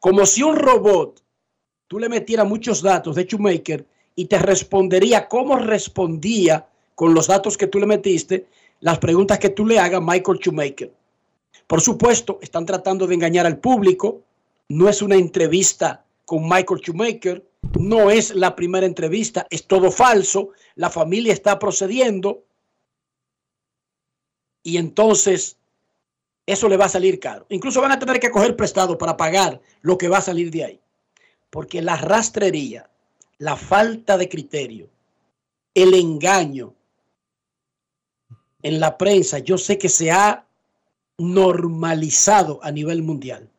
[0.00, 1.21] Como si un robot,
[1.92, 3.84] tú le metieras muchos datos de Shoemaker
[4.16, 8.46] y te respondería cómo respondía con los datos que tú le metiste
[8.80, 10.90] las preguntas que tú le hagas a Michael Shoemaker.
[11.66, 14.22] Por supuesto, están tratando de engañar al público.
[14.70, 17.44] No es una entrevista con Michael Shoemaker.
[17.78, 19.46] No es la primera entrevista.
[19.50, 20.52] Es todo falso.
[20.76, 22.42] La familia está procediendo.
[24.62, 25.58] Y entonces
[26.46, 27.44] eso le va a salir caro.
[27.50, 30.64] Incluso van a tener que coger prestado para pagar lo que va a salir de
[30.64, 30.81] ahí.
[31.52, 32.88] Porque la rastrería,
[33.36, 34.88] la falta de criterio,
[35.74, 36.72] el engaño
[38.62, 40.46] en la prensa, yo sé que se ha
[41.18, 43.50] normalizado a nivel mundial.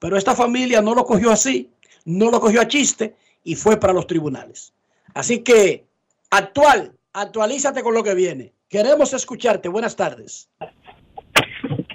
[0.00, 1.70] Pero esta familia no lo cogió así,
[2.04, 3.14] no lo cogió a chiste
[3.44, 4.72] y fue para los tribunales.
[5.14, 5.84] Así que
[6.30, 8.52] actual, actualízate con lo que viene.
[8.68, 9.68] Queremos escucharte.
[9.68, 10.48] Buenas tardes.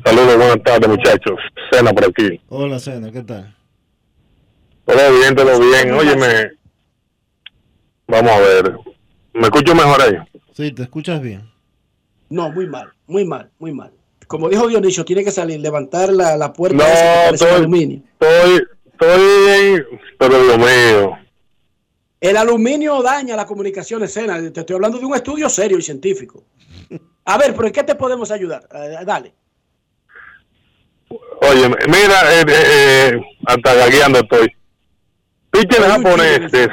[0.05, 1.35] Saludos, buenas tardes, muchachos.
[1.73, 2.39] Cena por aquí.
[2.47, 3.53] Hola, Cena, ¿qué tal?
[4.85, 5.93] Todo bien, todo bien.
[5.93, 6.51] Óyeme,
[8.07, 8.77] vamos a ver.
[9.34, 10.15] ¿Me escucho mejor ahí?
[10.53, 11.49] Sí, te escuchas bien.
[12.30, 13.91] No, muy mal, muy mal, muy mal.
[14.27, 18.01] Como dijo Dionisio, tiene que salir, levantar la, la puerta No, parece estoy- de aluminio.
[18.19, 19.85] Estoy, estoy,
[20.18, 21.18] pero Dios mío.
[22.19, 24.39] El aluminio daña la comunicación escena.
[24.51, 26.43] Te estoy hablando de un estudio serio y científico.
[27.26, 28.68] A ver, pero ¿en qué te podemos ayudar?
[28.73, 29.34] Eh, dale.
[31.10, 34.51] Oye, mira, eh, eh, eh, hasta gagueando estoy.
[35.53, 36.67] Pitchers japoneses.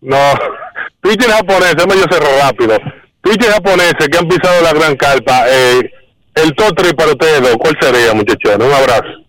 [0.00, 0.16] No,
[1.02, 2.76] pitchers japoneses, déjame yo cerro rápido.
[3.22, 5.44] Pitchers japoneses que han pisado la gran carpa.
[5.48, 5.90] Eh,
[6.34, 8.54] el top 3 para ustedes dos, ¿cuál sería, muchachos?
[8.56, 9.24] Un abrazo.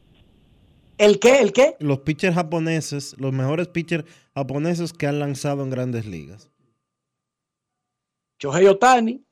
[0.97, 1.39] ¿El qué?
[1.41, 1.75] ¿El qué?
[1.79, 4.03] Los pitchers japoneses, los mejores pitchers
[4.33, 6.49] japoneses que han lanzado en grandes ligas.
[8.39, 9.23] Shohei Otani.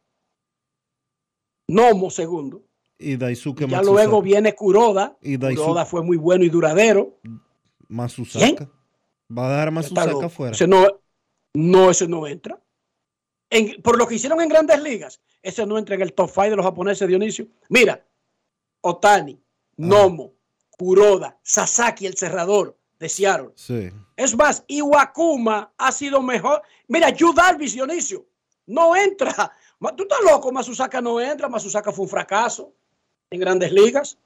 [1.67, 2.63] Nomo segundo.
[2.99, 3.91] Y Daisuke Ya Matsusaka.
[4.03, 5.17] luego viene Kuroda.
[5.21, 7.19] Y Daisuke- Kuroda fue muy bueno y duradero.
[7.89, 8.69] Mazusaka.
[9.37, 10.25] Va a Está Mazusaka loco.
[10.25, 10.57] afuera.
[10.67, 10.87] No,
[11.53, 12.59] no, ese no entra.
[13.49, 16.49] En- por lo que hicieron en grandes ligas, ese no entra en el top 5
[16.49, 17.47] de los japoneses, Dionisio.
[17.69, 18.03] Mira,
[18.81, 19.39] Otani,
[19.77, 20.33] Nomo,
[20.77, 23.51] Kuroda, Sasaki, el cerrador de Seattle.
[23.55, 23.89] Sí.
[24.15, 26.61] Es más, Iwakuma ha sido mejor.
[26.87, 28.25] Mira, Yu Darvish, Dionisio,
[28.67, 29.51] no entra.
[29.97, 31.49] Tú estás loco, Masusaka no entra.
[31.49, 32.71] Masusaka fue un fracaso
[33.29, 34.17] en grandes ligas.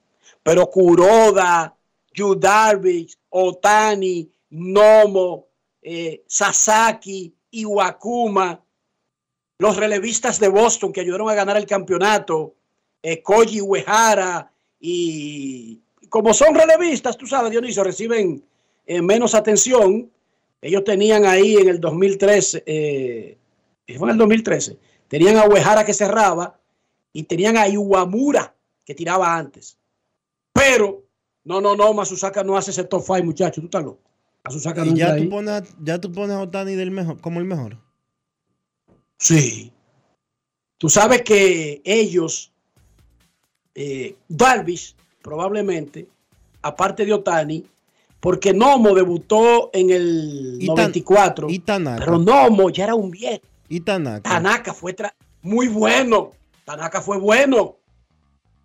[0.44, 1.76] Pero Kuroda,
[2.14, 5.48] Yu Darvish, Otani, Nomo,
[5.82, 8.64] eh, Sasaki, Iwakuma,
[9.60, 12.56] los relevistas de Boston que ayudaron a ganar el campeonato,
[13.02, 18.44] eh, Koji Uehara y como son relevistas, tú sabes, Dionisio, reciben
[18.86, 20.12] eh, menos atención.
[20.62, 23.38] Ellos tenían ahí en el 2013, eh,
[23.98, 26.60] fue en el 2013, tenían a Uehara que cerraba
[27.14, 29.78] y tenían a Iwamura que tiraba antes.
[30.54, 31.04] Pero,
[31.44, 34.07] no, no, no, Masusaka no hace ese top 5, muchachos, tú estás loco.
[34.56, 35.28] Y ya tú, ahí.
[35.28, 37.78] pones, a- ya tú pones a Otani del mejor, como el mejor.
[39.18, 39.72] Sí.
[40.78, 42.52] Tú sabes que ellos,
[43.76, 46.08] eh, Darvish, probablemente,
[46.62, 47.66] aparte de Otani,
[48.20, 52.00] porque Nomo debutó en el Y Tan- 94, Y Tanaka.
[52.06, 53.42] pero Nomo ya era un viejo.
[53.70, 54.30] Y Tanaka.
[54.30, 54.96] Tanaka fue
[55.42, 56.32] muy bueno.
[56.64, 57.76] Tanaka fue bueno.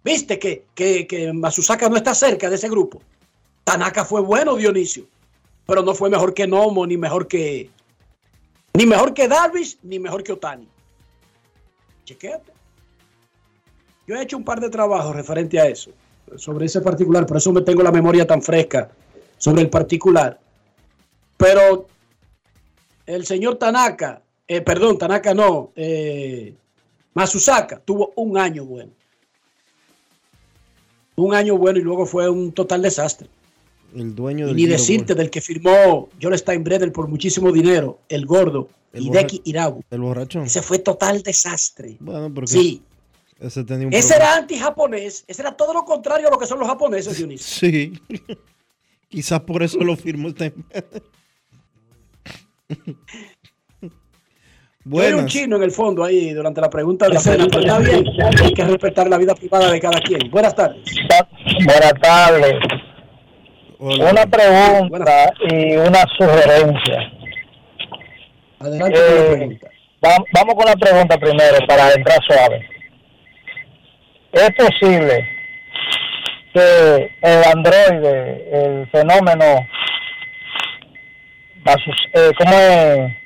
[0.05, 3.01] Viste que, que, que Masusaka no está cerca de ese grupo.
[3.65, 5.07] Tanaka fue bueno, Dionisio.
[5.66, 7.70] Pero no fue mejor que Nomo, ni mejor que.
[8.74, 10.68] Ni mejor que Darvish, ni mejor que Otani.
[12.05, 12.52] Chequéate.
[14.06, 15.93] Yo he hecho un par de trabajos referente a eso,
[16.36, 18.90] sobre ese particular, por eso me tengo la memoria tan fresca
[19.39, 20.40] sobre el particular.
[21.36, 21.86] Pero
[23.06, 26.55] el señor Tanaka, eh, perdón, Tanaka no, eh,
[27.14, 28.93] Masusaka tuvo un año bueno.
[31.16, 33.28] Un año bueno y luego fue un total desastre.
[33.94, 38.69] El dueño Y ni decirte del que firmó John Steinbrenner por muchísimo dinero, el gordo,
[38.93, 39.82] El Hideki Irabu.
[39.90, 40.44] El borrachón.
[40.44, 41.97] Ese fue total desastre.
[42.01, 42.82] Bueno, porque Sí.
[43.40, 44.24] ese tenía un Ese problema.
[44.31, 45.24] era anti-japonés.
[45.27, 47.69] Ese era todo lo contrario a lo que son los japoneses, Dionisio.
[47.70, 48.01] Sí.
[49.09, 50.85] Quizás por eso lo firmó Steinbrenner.
[54.85, 57.60] Yo era un chino en el fondo ahí durante la pregunta de la cena, pero
[57.60, 58.05] está bien.
[58.43, 60.28] Hay que respetar la vida privada de cada quien.
[60.31, 60.82] Buenas tardes.
[61.64, 62.55] Buenas tardes.
[63.83, 67.13] Una pregunta y una sugerencia.
[68.61, 69.69] Adelante Eh, con la pregunta.
[70.07, 72.69] va- vamos con la pregunta primero para entrar suave.
[74.31, 75.29] ¿Es posible
[76.55, 79.67] que el androide, el fenómeno,
[82.15, 83.17] eh, ¿cómo es?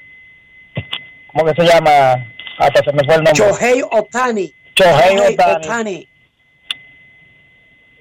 [1.35, 2.27] ¿Cómo que se llama?
[2.59, 3.35] Hasta se me fue el nombre.
[3.35, 4.55] Shohei Otani.
[4.75, 6.09] Shohei Ohtani.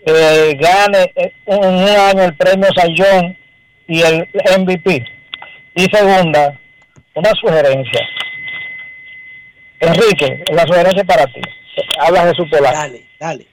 [0.05, 3.37] Eh, gane eh, en un año el premio Sayón
[3.87, 4.27] y el
[4.59, 5.05] MVP.
[5.75, 6.57] Y segunda,
[7.15, 8.07] una sugerencia.
[9.79, 11.41] Enrique, la sugerencia para ti.
[11.99, 12.77] Habla Jesús Polanco.
[12.77, 13.47] Dale, dale.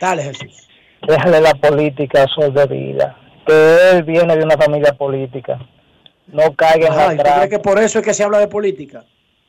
[0.00, 0.68] Dale, Jesús.
[1.06, 3.16] Déjale la política a Sol de vida.
[3.46, 5.58] Que él viene de una familia política.
[6.26, 7.48] No caiga en la ¿y tú crees trampa.
[7.48, 9.04] que por eso es que se habla de política?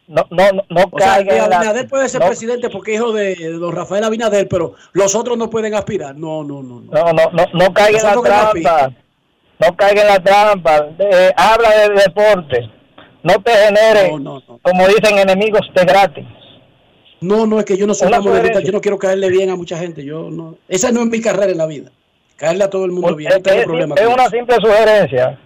[0.08, 2.70] No, no, no, no O sea, caiga que en la- Abinader puede ser no- presidente
[2.70, 6.16] porque hijo de, de don Rafael Abinader, pero los otros no pueden aspirar.
[6.16, 6.80] No, no, no.
[6.82, 6.92] no.
[6.92, 8.92] No, no, no, no caiga en la trampa.
[9.60, 10.88] No caiga en la trampa.
[11.00, 12.72] Eh, habla de deporte.
[13.24, 14.10] No te genere,
[14.62, 16.26] como dicen, enemigos de gratis.
[17.20, 18.62] No, no, es que yo no soy monedita, sugerencia.
[18.66, 20.06] yo no quiero caerle bien a mucha gente.
[20.06, 20.56] Yo no.
[20.70, 21.92] Esa no es mi carrera en la vida.
[22.38, 23.32] Caerle a todo el mundo bien.
[23.32, 25.40] No Es, es- problema es una simple sugerencia.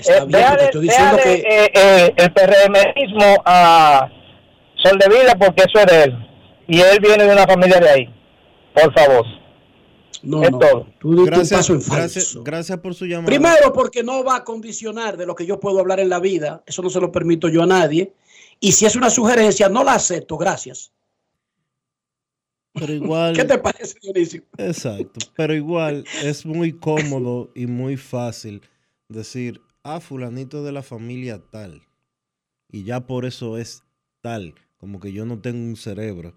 [0.00, 1.64] Está Eh, bien, te estoy diciendo déjale, que.
[1.64, 4.08] eh, eh, el PRMismo a
[4.82, 6.28] Sol de Vida porque eso es de él.
[6.66, 8.14] Y él viene de una familia de ahí.
[8.74, 9.24] Por favor.
[10.22, 10.58] No, es no.
[10.58, 10.86] todo.
[10.98, 13.26] Tú Gracias, paso en gracias por su llamada.
[13.26, 16.62] Primero, porque no va a condicionar de lo que yo puedo hablar en la vida.
[16.66, 18.12] Eso no se lo permito yo a nadie.
[18.60, 20.36] Y si es una sugerencia, no la acepto.
[20.36, 20.92] Gracias.
[22.74, 23.32] Pero igual.
[23.36, 24.42] ¿Qué te parece, Dionisio?
[24.56, 25.20] Exacto.
[25.34, 28.62] Pero igual es muy cómodo y muy fácil
[29.08, 29.60] decir,
[29.96, 31.86] ah, fulanito de la familia tal.
[32.68, 33.84] Y ya por eso es
[34.20, 34.54] tal.
[34.76, 36.34] Como que yo no tengo un cerebro.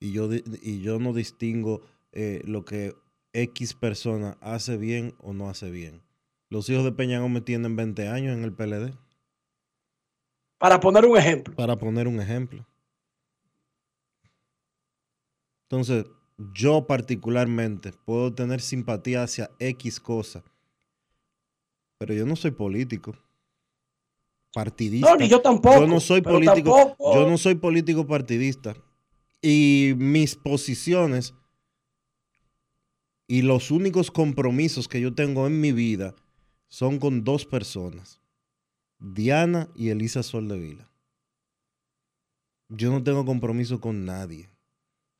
[0.00, 1.82] Y yo, y yo no distingo
[2.12, 2.94] eh, lo que
[3.32, 6.02] X persona hace bien o no hace bien.
[6.48, 8.94] Los hijos de Peña Gómez tienen 20 años en el PLD.
[10.58, 11.54] Para poner un ejemplo.
[11.54, 12.66] Para poner un ejemplo.
[15.64, 16.04] Entonces,
[16.52, 20.44] yo particularmente puedo tener simpatía hacia X cosa,
[22.02, 23.14] pero yo no soy político.
[24.52, 25.08] Partidista.
[25.08, 26.74] No, ni yo tampoco, Yo no soy político.
[26.74, 28.74] tampoco- Yo no soy político partidista.
[29.40, 31.32] Y mis posiciones
[33.28, 36.16] y los únicos compromisos que yo tengo en mi vida
[36.66, 38.20] son con dos personas.
[38.98, 40.90] Diana y Elisa Soldevila.
[42.68, 44.50] Yo no tengo compromiso con nadie.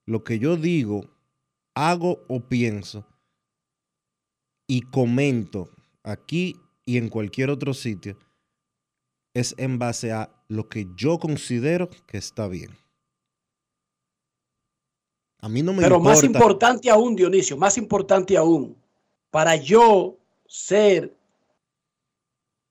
[0.04, 1.08] Lo que yo digo,
[1.76, 3.06] hago o pienso
[4.66, 5.70] y comento
[6.02, 8.16] aquí y en cualquier otro sitio
[9.34, 12.76] es en base a lo que yo considero que está bien.
[15.38, 16.10] A mí no me Pero importa.
[16.10, 18.76] más importante aún, Dionisio, más importante aún,
[19.30, 21.16] para yo ser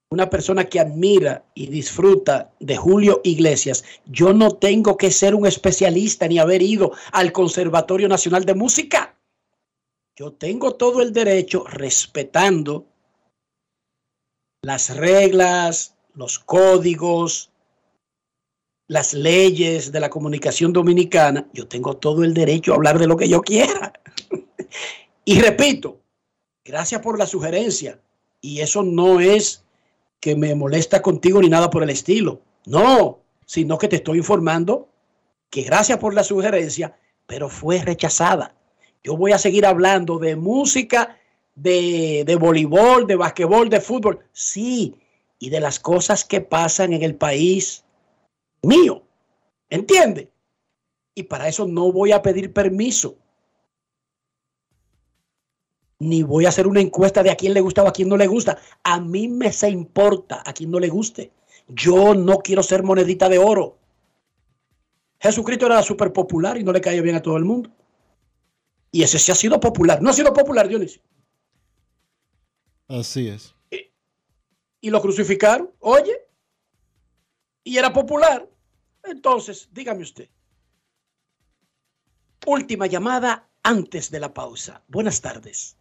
[0.10, 5.48] una persona que admira y disfruta de Julio Iglesias, yo no tengo que ser un
[5.48, 9.18] especialista ni haber ido al Conservatorio Nacional de Música.
[10.16, 12.86] Yo tengo todo el derecho, respetando
[14.62, 17.52] las reglas, los códigos,
[18.88, 23.18] las leyes de la comunicación dominicana, yo tengo todo el derecho a hablar de lo
[23.18, 23.94] que yo quiera.
[25.26, 26.02] y repito,
[26.64, 28.00] gracias por la sugerencia.
[28.42, 29.64] Y eso no es
[30.20, 32.42] que me molesta contigo ni nada por el estilo.
[32.66, 34.90] No, sino que te estoy informando
[35.50, 38.56] que gracias por la sugerencia, pero fue rechazada.
[39.04, 41.18] Yo voy a seguir hablando de música,
[41.56, 44.96] de, de voleibol, de basquetbol, de fútbol, sí,
[45.40, 47.84] y de las cosas que pasan en el país
[48.62, 49.04] mío.
[49.70, 50.32] ¿Entiende?
[51.16, 53.18] Y para eso no voy a pedir permiso.
[56.00, 58.18] Ni voy a hacer una encuesta de a quién le gusta o a quién no
[58.18, 58.58] le gusta.
[58.84, 61.32] A mí me se importa a quién no le guste.
[61.68, 63.78] Yo no quiero ser monedita de oro.
[65.20, 67.70] Jesucristo era súper popular y no le caía bien a todo el mundo.
[68.92, 70.02] Y ese sí ha sido popular.
[70.02, 71.02] No ha sido popular, Dionisio.
[73.00, 73.56] Así es.
[74.82, 75.72] Y lo crucificaron.
[75.80, 76.14] Oye.
[77.64, 78.48] Y era popular.
[79.04, 80.30] Entonces, dígame usted.
[82.46, 84.84] Última llamada antes de la pausa.
[84.88, 85.78] Buenas tardes.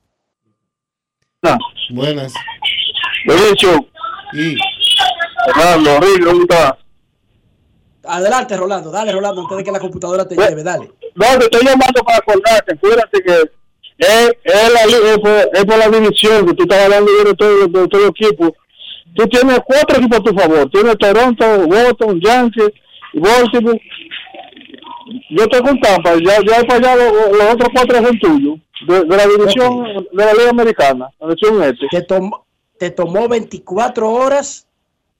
[1.90, 2.32] Buenas.
[3.26, 3.88] Derecho.
[4.32, 6.78] Y Rico, ¿cómo está?
[8.04, 8.90] Adelante, Rolando.
[8.90, 10.62] Dale, Rolando, antes de que la computadora te lleve.
[10.62, 10.92] Dale.
[11.14, 13.59] No, te estoy llamando para acordarte, acuérdate que
[14.00, 17.66] es, es, la, es, por, es por la división que tú estás hablando de todo,
[17.66, 18.54] de todo el equipo.
[19.14, 20.70] Tú tienes cuatro equipos a tu favor.
[20.70, 22.70] Tienes Toronto, Boston, Yankees
[23.12, 23.80] Baltimore.
[25.30, 28.58] Yo estoy con Tampa, ya, ya para allá los, los otros cuatro son tuyos.
[28.86, 31.86] De, de la división de la Liga Americana, la división este.
[31.90, 32.46] Te tomó,
[32.78, 34.66] te tomó 24 horas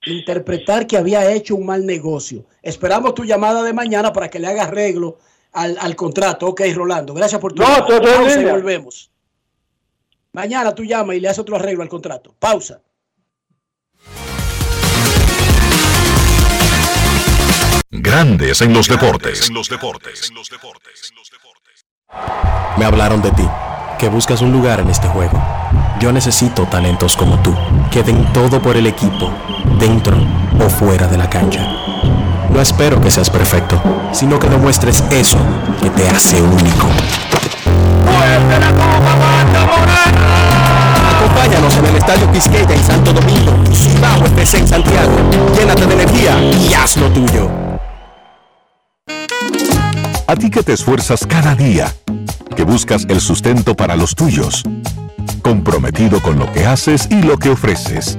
[0.07, 2.44] interpretar que había hecho un mal negocio.
[2.62, 5.19] Esperamos tu llamada de mañana para que le haga arreglo
[5.52, 6.48] al, al contrato.
[6.48, 7.14] Ok, Rolando.
[7.14, 9.10] Gracias por tu No, Pausa y volvemos.
[10.32, 12.35] Mañana tú llamas y le haces otro arreglo al contrato.
[12.39, 12.81] Pausa.
[17.90, 19.48] Grandes en los deportes.
[19.48, 20.31] En los deportes.
[22.77, 23.47] Me hablaron de ti,
[23.98, 25.43] que buscas un lugar en este juego.
[26.01, 27.55] Yo necesito talentos como tú,
[27.90, 29.32] que den todo por el equipo,
[29.78, 30.16] dentro
[30.64, 31.90] o fuera de la cancha.
[32.61, 33.81] No espero que seas perfecto,
[34.12, 35.39] sino que demuestres eso
[35.81, 36.89] que te hace único.
[41.16, 45.11] Acompáñanos en el Estadio Quisqueya en Santo Domingo, Cibao FC en Santiago.
[45.59, 47.51] Llénate de energía y haz lo tuyo.
[50.27, 51.91] A ti que te esfuerzas cada día,
[52.55, 54.65] que buscas el sustento para los tuyos,
[55.41, 58.19] comprometido con lo que haces y lo que ofreces.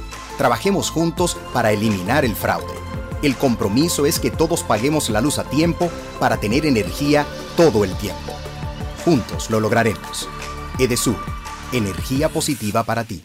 [0.37, 2.73] Trabajemos juntos para eliminar el fraude.
[3.21, 5.89] El compromiso es que todos paguemos la luz a tiempo
[6.19, 7.25] para tener energía
[7.55, 8.33] todo el tiempo.
[9.05, 10.27] Juntos lo lograremos.
[10.79, 11.17] Edesur,
[11.71, 13.23] energía positiva para ti.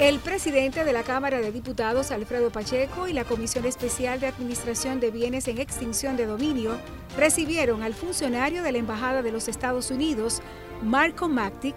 [0.00, 5.00] El presidente de la Cámara de Diputados, Alfredo Pacheco, y la Comisión Especial de Administración
[5.00, 6.76] de Bienes en Extinción de Dominio
[7.16, 10.42] recibieron al funcionario de la Embajada de los Estados Unidos,
[10.82, 11.74] Marco Mactic,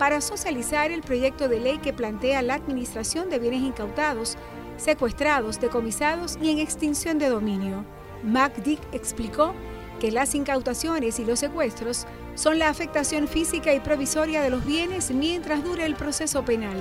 [0.00, 4.38] para socializar el proyecto de ley que plantea la administración de bienes incautados,
[4.78, 7.84] secuestrados, decomisados y en extinción de dominio.
[8.22, 9.52] MacDick explicó
[10.00, 15.10] que las incautaciones y los secuestros son la afectación física y provisoria de los bienes
[15.10, 16.78] mientras dure el proceso penal.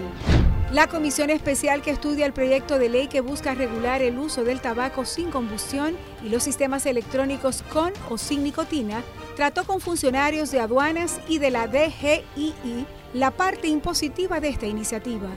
[0.72, 4.62] La comisión especial que estudia el proyecto de ley que busca regular el uso del
[4.62, 9.04] tabaco sin combustión y los sistemas electrónicos con o sin nicotina
[9.36, 15.30] trató con funcionarios de aduanas y de la DGII la parte impositiva de esta iniciativa.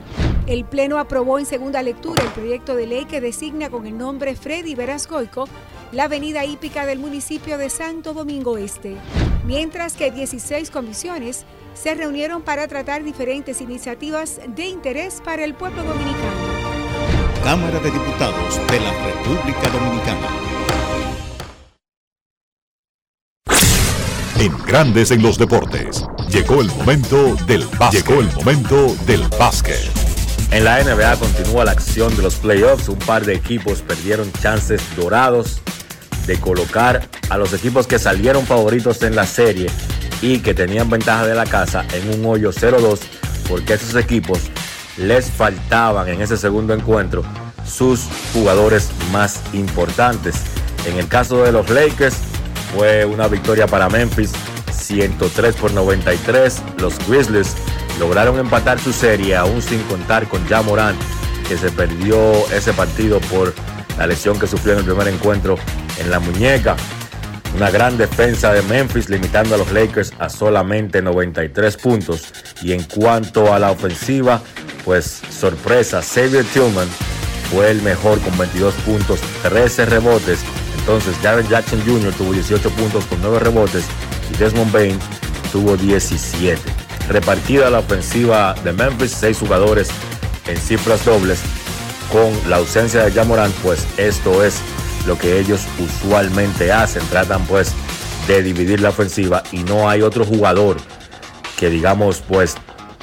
[0.45, 4.35] El Pleno aprobó en segunda lectura el proyecto de ley que designa con el nombre
[4.35, 5.47] Freddy Verasgoico
[5.91, 8.95] la avenida hípica del municipio de Santo Domingo Este,
[9.45, 11.45] mientras que 16 comisiones
[11.75, 16.53] se reunieron para tratar diferentes iniciativas de interés para el pueblo dominicano.
[17.43, 20.52] Cámara de Diputados de la República Dominicana.
[24.43, 26.03] En Grandes en los Deportes.
[26.27, 28.05] Llegó el momento del básquet.
[28.05, 29.89] Llegó el momento del básquet.
[30.51, 32.89] En la NBA continúa la acción de los playoffs.
[32.89, 35.61] Un par de equipos perdieron chances dorados
[36.27, 39.69] de colocar a los equipos que salieron favoritos en la serie
[40.21, 42.99] y que tenían ventaja de la casa en un hoyo 0-2
[43.47, 44.39] porque a esos equipos
[44.97, 47.23] les faltaban en ese segundo encuentro
[47.65, 50.35] sus jugadores más importantes.
[50.85, 52.17] En el caso de los Lakers
[52.73, 54.31] fue una victoria para Memphis
[54.71, 56.61] 103 por 93.
[56.79, 57.55] Los Grizzlies
[57.99, 60.99] lograron empatar su serie aún sin contar con Ja Morant
[61.47, 63.53] que se perdió ese partido por
[63.97, 65.57] la lesión que sufrió en el primer encuentro
[65.99, 66.75] en la muñeca.
[67.55, 72.33] Una gran defensa de Memphis limitando a los Lakers a solamente 93 puntos.
[72.63, 74.41] Y en cuanto a la ofensiva,
[74.83, 76.87] pues sorpresa, Xavier Tillman
[77.51, 80.39] fue el mejor con 22 puntos, 13 rebotes.
[80.83, 82.11] Entonces Jaren Jackson Jr.
[82.13, 83.85] tuvo 18 puntos con 9 rebotes
[84.29, 84.99] y Desmond Bain
[85.53, 86.59] tuvo 17.
[87.07, 89.89] Repartida la ofensiva de Memphis, 6 jugadores
[90.45, 91.39] en cifras dobles.
[92.11, 94.59] Con la ausencia de Jamoran, pues esto es
[95.07, 97.01] lo que ellos usualmente hacen.
[97.07, 97.71] Tratan pues
[98.27, 100.77] de dividir la ofensiva y no hay otro jugador
[101.57, 102.55] que digamos pues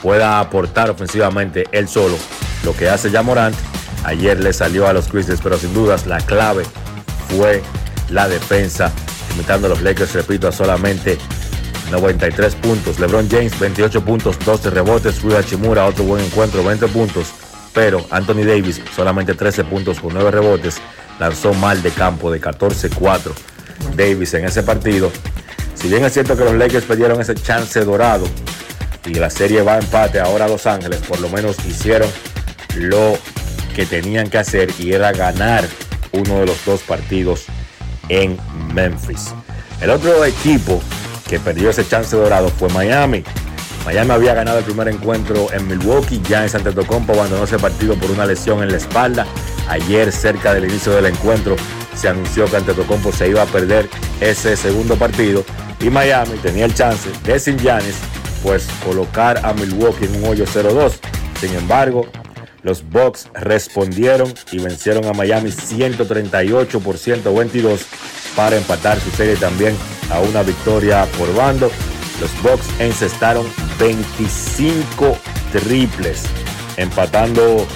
[0.03, 2.17] pueda aportar ofensivamente él solo.
[2.63, 3.57] Lo que hace ya Morant,
[4.05, 6.65] ayer le salió a los Grizzlies, pero sin dudas la clave
[7.37, 7.63] fue
[8.11, 8.93] la defensa,
[9.31, 11.19] limitando a los Lakers, repito, a solamente
[11.91, 12.99] 93 puntos.
[12.99, 15.23] LeBron James, 28 puntos, 12 rebotes.
[15.23, 17.29] Rui Hachimura, otro buen encuentro, 20 puntos.
[17.73, 20.81] Pero Anthony Davis, solamente 13 puntos con 9 rebotes
[21.19, 23.33] lanzó mal de campo de 14-4
[23.97, 25.11] Davis en ese partido.
[25.75, 28.27] Si bien es cierto que los Lakers perdieron ese chance dorado
[29.07, 32.09] y la serie va a empate ahora a Los Ángeles, por lo menos hicieron
[32.77, 33.19] lo
[33.75, 35.65] que tenían que hacer y era ganar
[36.13, 37.47] uno de los dos partidos
[38.09, 38.39] en
[38.75, 39.35] Memphis.
[39.81, 40.81] El otro equipo
[41.29, 43.25] que perdió ese chance dorado fue Miami.
[43.85, 47.95] Miami había ganado el primer encuentro en Milwaukee, ya en Santo Tocompo abandonó ese partido
[47.95, 49.27] por una lesión en la espalda.
[49.69, 51.57] Ayer, cerca del inicio del encuentro,
[51.95, 53.89] se anunció que Antetokounmpo se iba a perder
[54.21, 55.45] ese segundo partido
[55.81, 57.97] y Miami tenía el chance de sin Giannis,
[58.43, 60.93] pues colocar a Milwaukee en un hoyo 0-2.
[61.41, 62.07] Sin embargo,
[62.63, 67.87] los Bucks respondieron y vencieron a Miami 138 por 122
[68.37, 69.77] para empatar su serie también
[70.11, 71.71] a una victoria por bando.
[72.21, 73.47] Los Bucks encestaron
[73.79, 75.17] 25
[75.53, 76.25] triples,
[76.77, 77.67] empatando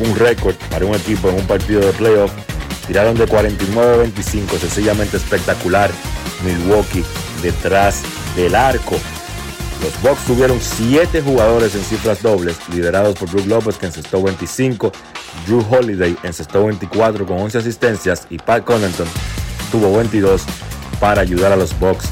[0.00, 2.32] un récord para un equipo en un partido de playoff
[2.90, 5.92] tiraron de 49-25, sencillamente espectacular.
[6.44, 7.04] Milwaukee
[7.40, 8.02] detrás
[8.34, 8.96] del arco.
[9.82, 14.92] Los Bucks tuvieron 7 jugadores en cifras dobles, liderados por Brook Lopez que encestó 25,
[15.46, 19.08] Drew Holiday encestó 24 con 11 asistencias y Pat Connaughton
[19.72, 20.42] tuvo 22
[21.00, 22.10] para ayudar a los Bucks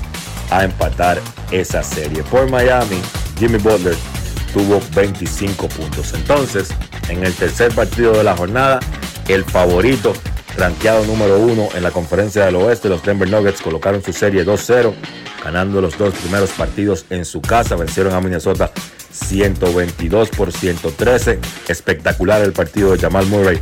[0.51, 1.21] a empatar
[1.51, 2.23] esa serie.
[2.25, 3.01] Por Miami,
[3.39, 3.97] Jimmy Butler
[4.53, 6.15] tuvo 25 puntos.
[6.15, 6.71] Entonces,
[7.09, 8.81] en el tercer partido de la jornada,
[9.29, 10.15] el favorito,
[10.59, 14.93] rankeado número uno en la conferencia del oeste, los Denver Nuggets colocaron su serie 2-0,
[15.45, 18.71] ganando los dos primeros partidos en su casa, vencieron a Minnesota
[19.11, 21.39] 122 por 113.
[21.69, 23.61] Espectacular el partido de Jamal Murray,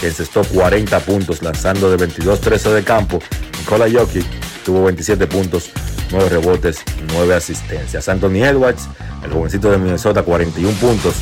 [0.00, 3.18] que encestó 40 puntos lanzando de 22-13 de campo.
[3.58, 4.26] Nikola Jokic
[4.64, 5.70] tuvo 27 puntos,
[6.10, 6.78] 9 rebotes,
[7.12, 8.08] 9 asistencias.
[8.08, 8.88] Anthony Edwards,
[9.24, 11.14] el jovencito de Minnesota, 41 puntos.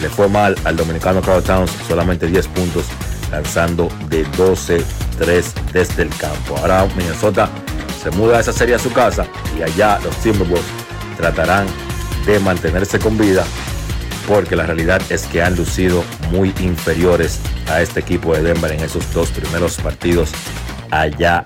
[0.00, 2.86] Le fue mal al dominicano Carl Towns, solamente 10 puntos,
[3.32, 4.84] lanzando de 12-3
[5.72, 6.56] desde el campo.
[6.58, 7.48] Ahora Minnesota
[8.00, 9.26] se muda esa serie a su casa
[9.58, 10.64] y allá los Timberwolves
[11.16, 11.66] tratarán
[12.26, 13.44] de mantenerse con vida
[14.28, 18.80] porque la realidad es que han lucido muy inferiores a este equipo de Denver en
[18.80, 20.30] esos dos primeros partidos
[20.90, 21.44] allá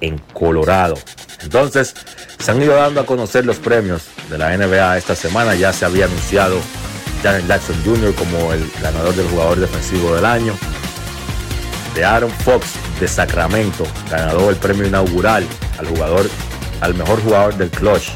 [0.00, 0.94] en Colorado.
[1.42, 1.94] Entonces,
[2.38, 5.54] se han ido dando a conocer los premios de la NBA esta semana.
[5.54, 6.58] Ya se había anunciado
[7.22, 8.14] Janet Jackson Jr.
[8.14, 10.54] como el ganador del jugador defensivo del año.
[11.94, 12.66] De Aaron Fox
[13.00, 15.46] de Sacramento ganador el premio inaugural
[15.78, 16.28] al jugador,
[16.80, 18.10] al mejor jugador del clutch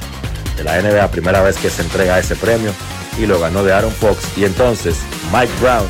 [0.57, 2.73] de la NBA, primera vez que se entrega ese premio
[3.19, 4.37] y lo ganó de Aaron Fox.
[4.37, 4.97] Y entonces
[5.33, 5.87] Mike Brown,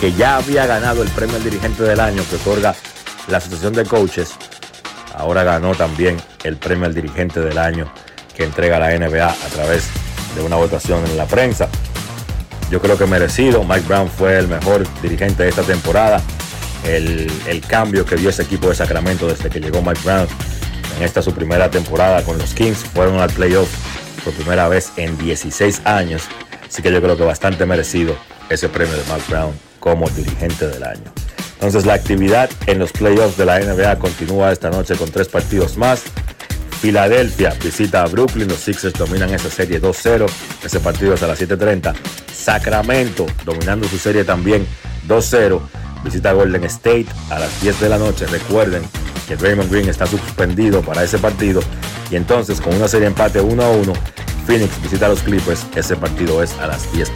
[0.00, 2.74] que ya había ganado el premio al dirigente del año que otorga
[3.28, 4.30] la Asociación de Coaches,
[5.16, 7.92] ahora ganó también el premio al dirigente del año
[8.34, 9.84] que entrega la NBA a través
[10.34, 11.68] de una votación en la prensa.
[12.70, 13.64] Yo creo que merecido.
[13.64, 16.22] Mike Brown fue el mejor dirigente de esta temporada.
[16.84, 17.30] El,
[17.68, 20.26] cambio que dio ese equipo de Sacramento desde que llegó Mike Brown
[20.96, 22.78] en esta su primera temporada con los Kings.
[22.78, 23.68] Fueron al playoff
[24.24, 26.24] por primera vez en 16 años.
[26.68, 28.16] Así que yo creo que bastante merecido
[28.50, 31.12] ese premio de Mike Brown como dirigente del año.
[31.54, 35.76] Entonces la actividad en los playoffs de la NBA continúa esta noche con tres partidos
[35.76, 36.02] más.
[36.80, 40.28] Filadelfia visita a Brooklyn, los Sixers dominan esa serie 2-0,
[40.64, 41.94] ese partido es a las 7.30.
[42.34, 44.66] Sacramento dominando su serie también
[45.06, 45.60] 2-0,
[46.04, 48.26] visita a Golden State a las 10 de la noche.
[48.26, 48.82] Recuerden
[49.26, 51.60] que Raymond Green está suspendido para ese partido
[52.10, 53.92] y entonces con una serie empate 1-1,
[54.46, 57.08] Phoenix visita a los Clippers, ese partido es a las 10.30.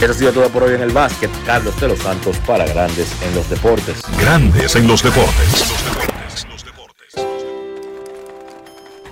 [0.00, 1.30] Eso ha sido todo por hoy en el básquet.
[1.44, 4.02] Carlos de los Santos para Grandes en los Deportes.
[4.18, 5.74] Grandes en los Deportes.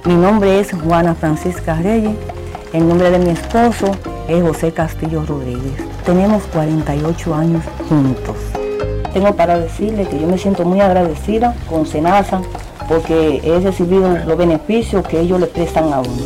[0.06, 2.16] Mi nombre es Juana Francisca Reyes.
[2.72, 5.97] El nombre de mi esposo es José Castillo Rodríguez.
[6.08, 8.34] Tenemos 48 años juntos.
[9.12, 12.40] Tengo para decirle que yo me siento muy agradecida con Senasa
[12.88, 16.22] porque he recibido los beneficios que ellos le prestan a uno.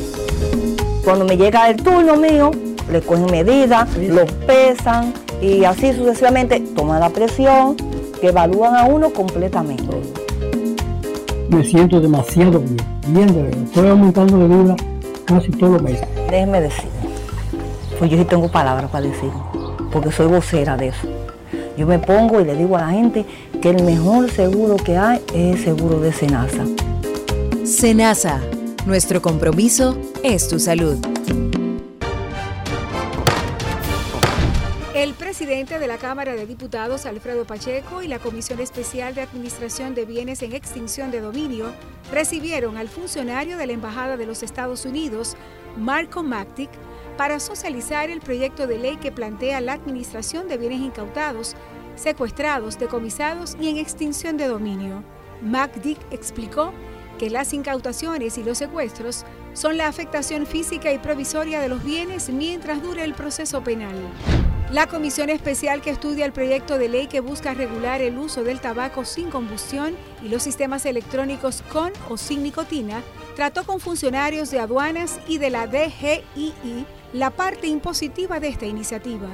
[1.04, 2.52] Cuando me llega el turno mío,
[2.92, 7.74] le cogen medidas, los pesan y así sucesivamente toman la presión,
[8.20, 9.84] que evalúan a uno completamente.
[11.48, 12.76] Me siento demasiado bien,
[13.08, 13.62] bien de verdad.
[13.64, 14.76] Estoy aumentando de vida
[15.24, 16.06] casi todos los meses.
[16.30, 16.88] Déjeme decir,
[17.98, 19.30] pues yo sí tengo palabras para decir,
[19.92, 21.08] porque soy vocera de eso.
[21.76, 23.24] Yo me pongo y le digo a la gente
[23.60, 26.64] que el mejor seguro que hay es el seguro de Senasa.
[27.64, 28.40] Senasa,
[28.86, 30.98] nuestro compromiso es tu salud.
[34.94, 39.94] El presidente de la Cámara de Diputados, Alfredo Pacheco, y la Comisión Especial de Administración
[39.94, 41.72] de Bienes en Extinción de Dominio
[42.12, 45.36] recibieron al funcionario de la Embajada de los Estados Unidos,
[45.76, 46.70] Marco Mactic,
[47.16, 51.56] para socializar el proyecto de ley que plantea la administración de bienes incautados,
[51.94, 55.04] secuestrados, decomisados y en extinción de dominio.
[55.42, 56.72] MacDick explicó
[57.18, 62.30] que las incautaciones y los secuestros son la afectación física y provisoria de los bienes
[62.30, 63.94] mientras dure el proceso penal.
[64.70, 68.60] La comisión especial que estudia el proyecto de ley que busca regular el uso del
[68.60, 73.02] tabaco sin combustión y los sistemas electrónicos con o sin nicotina
[73.36, 79.28] trató con funcionarios de aduanas y de la DGII la parte impositiva de esta iniciativa.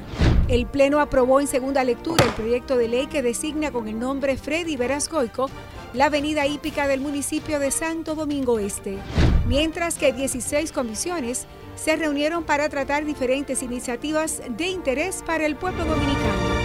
[0.48, 4.36] El Pleno aprobó en segunda lectura el proyecto de ley que designa con el nombre
[4.36, 5.50] Freddy Verasgoico
[5.94, 8.98] la avenida hípica del municipio de Santo Domingo Este,
[9.46, 11.46] mientras que 16 comisiones
[11.76, 16.58] se reunieron para tratar diferentes iniciativas de interés para el pueblo dominicano.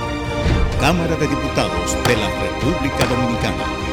[0.79, 3.92] Cámara de Diputados de la República Dominicana.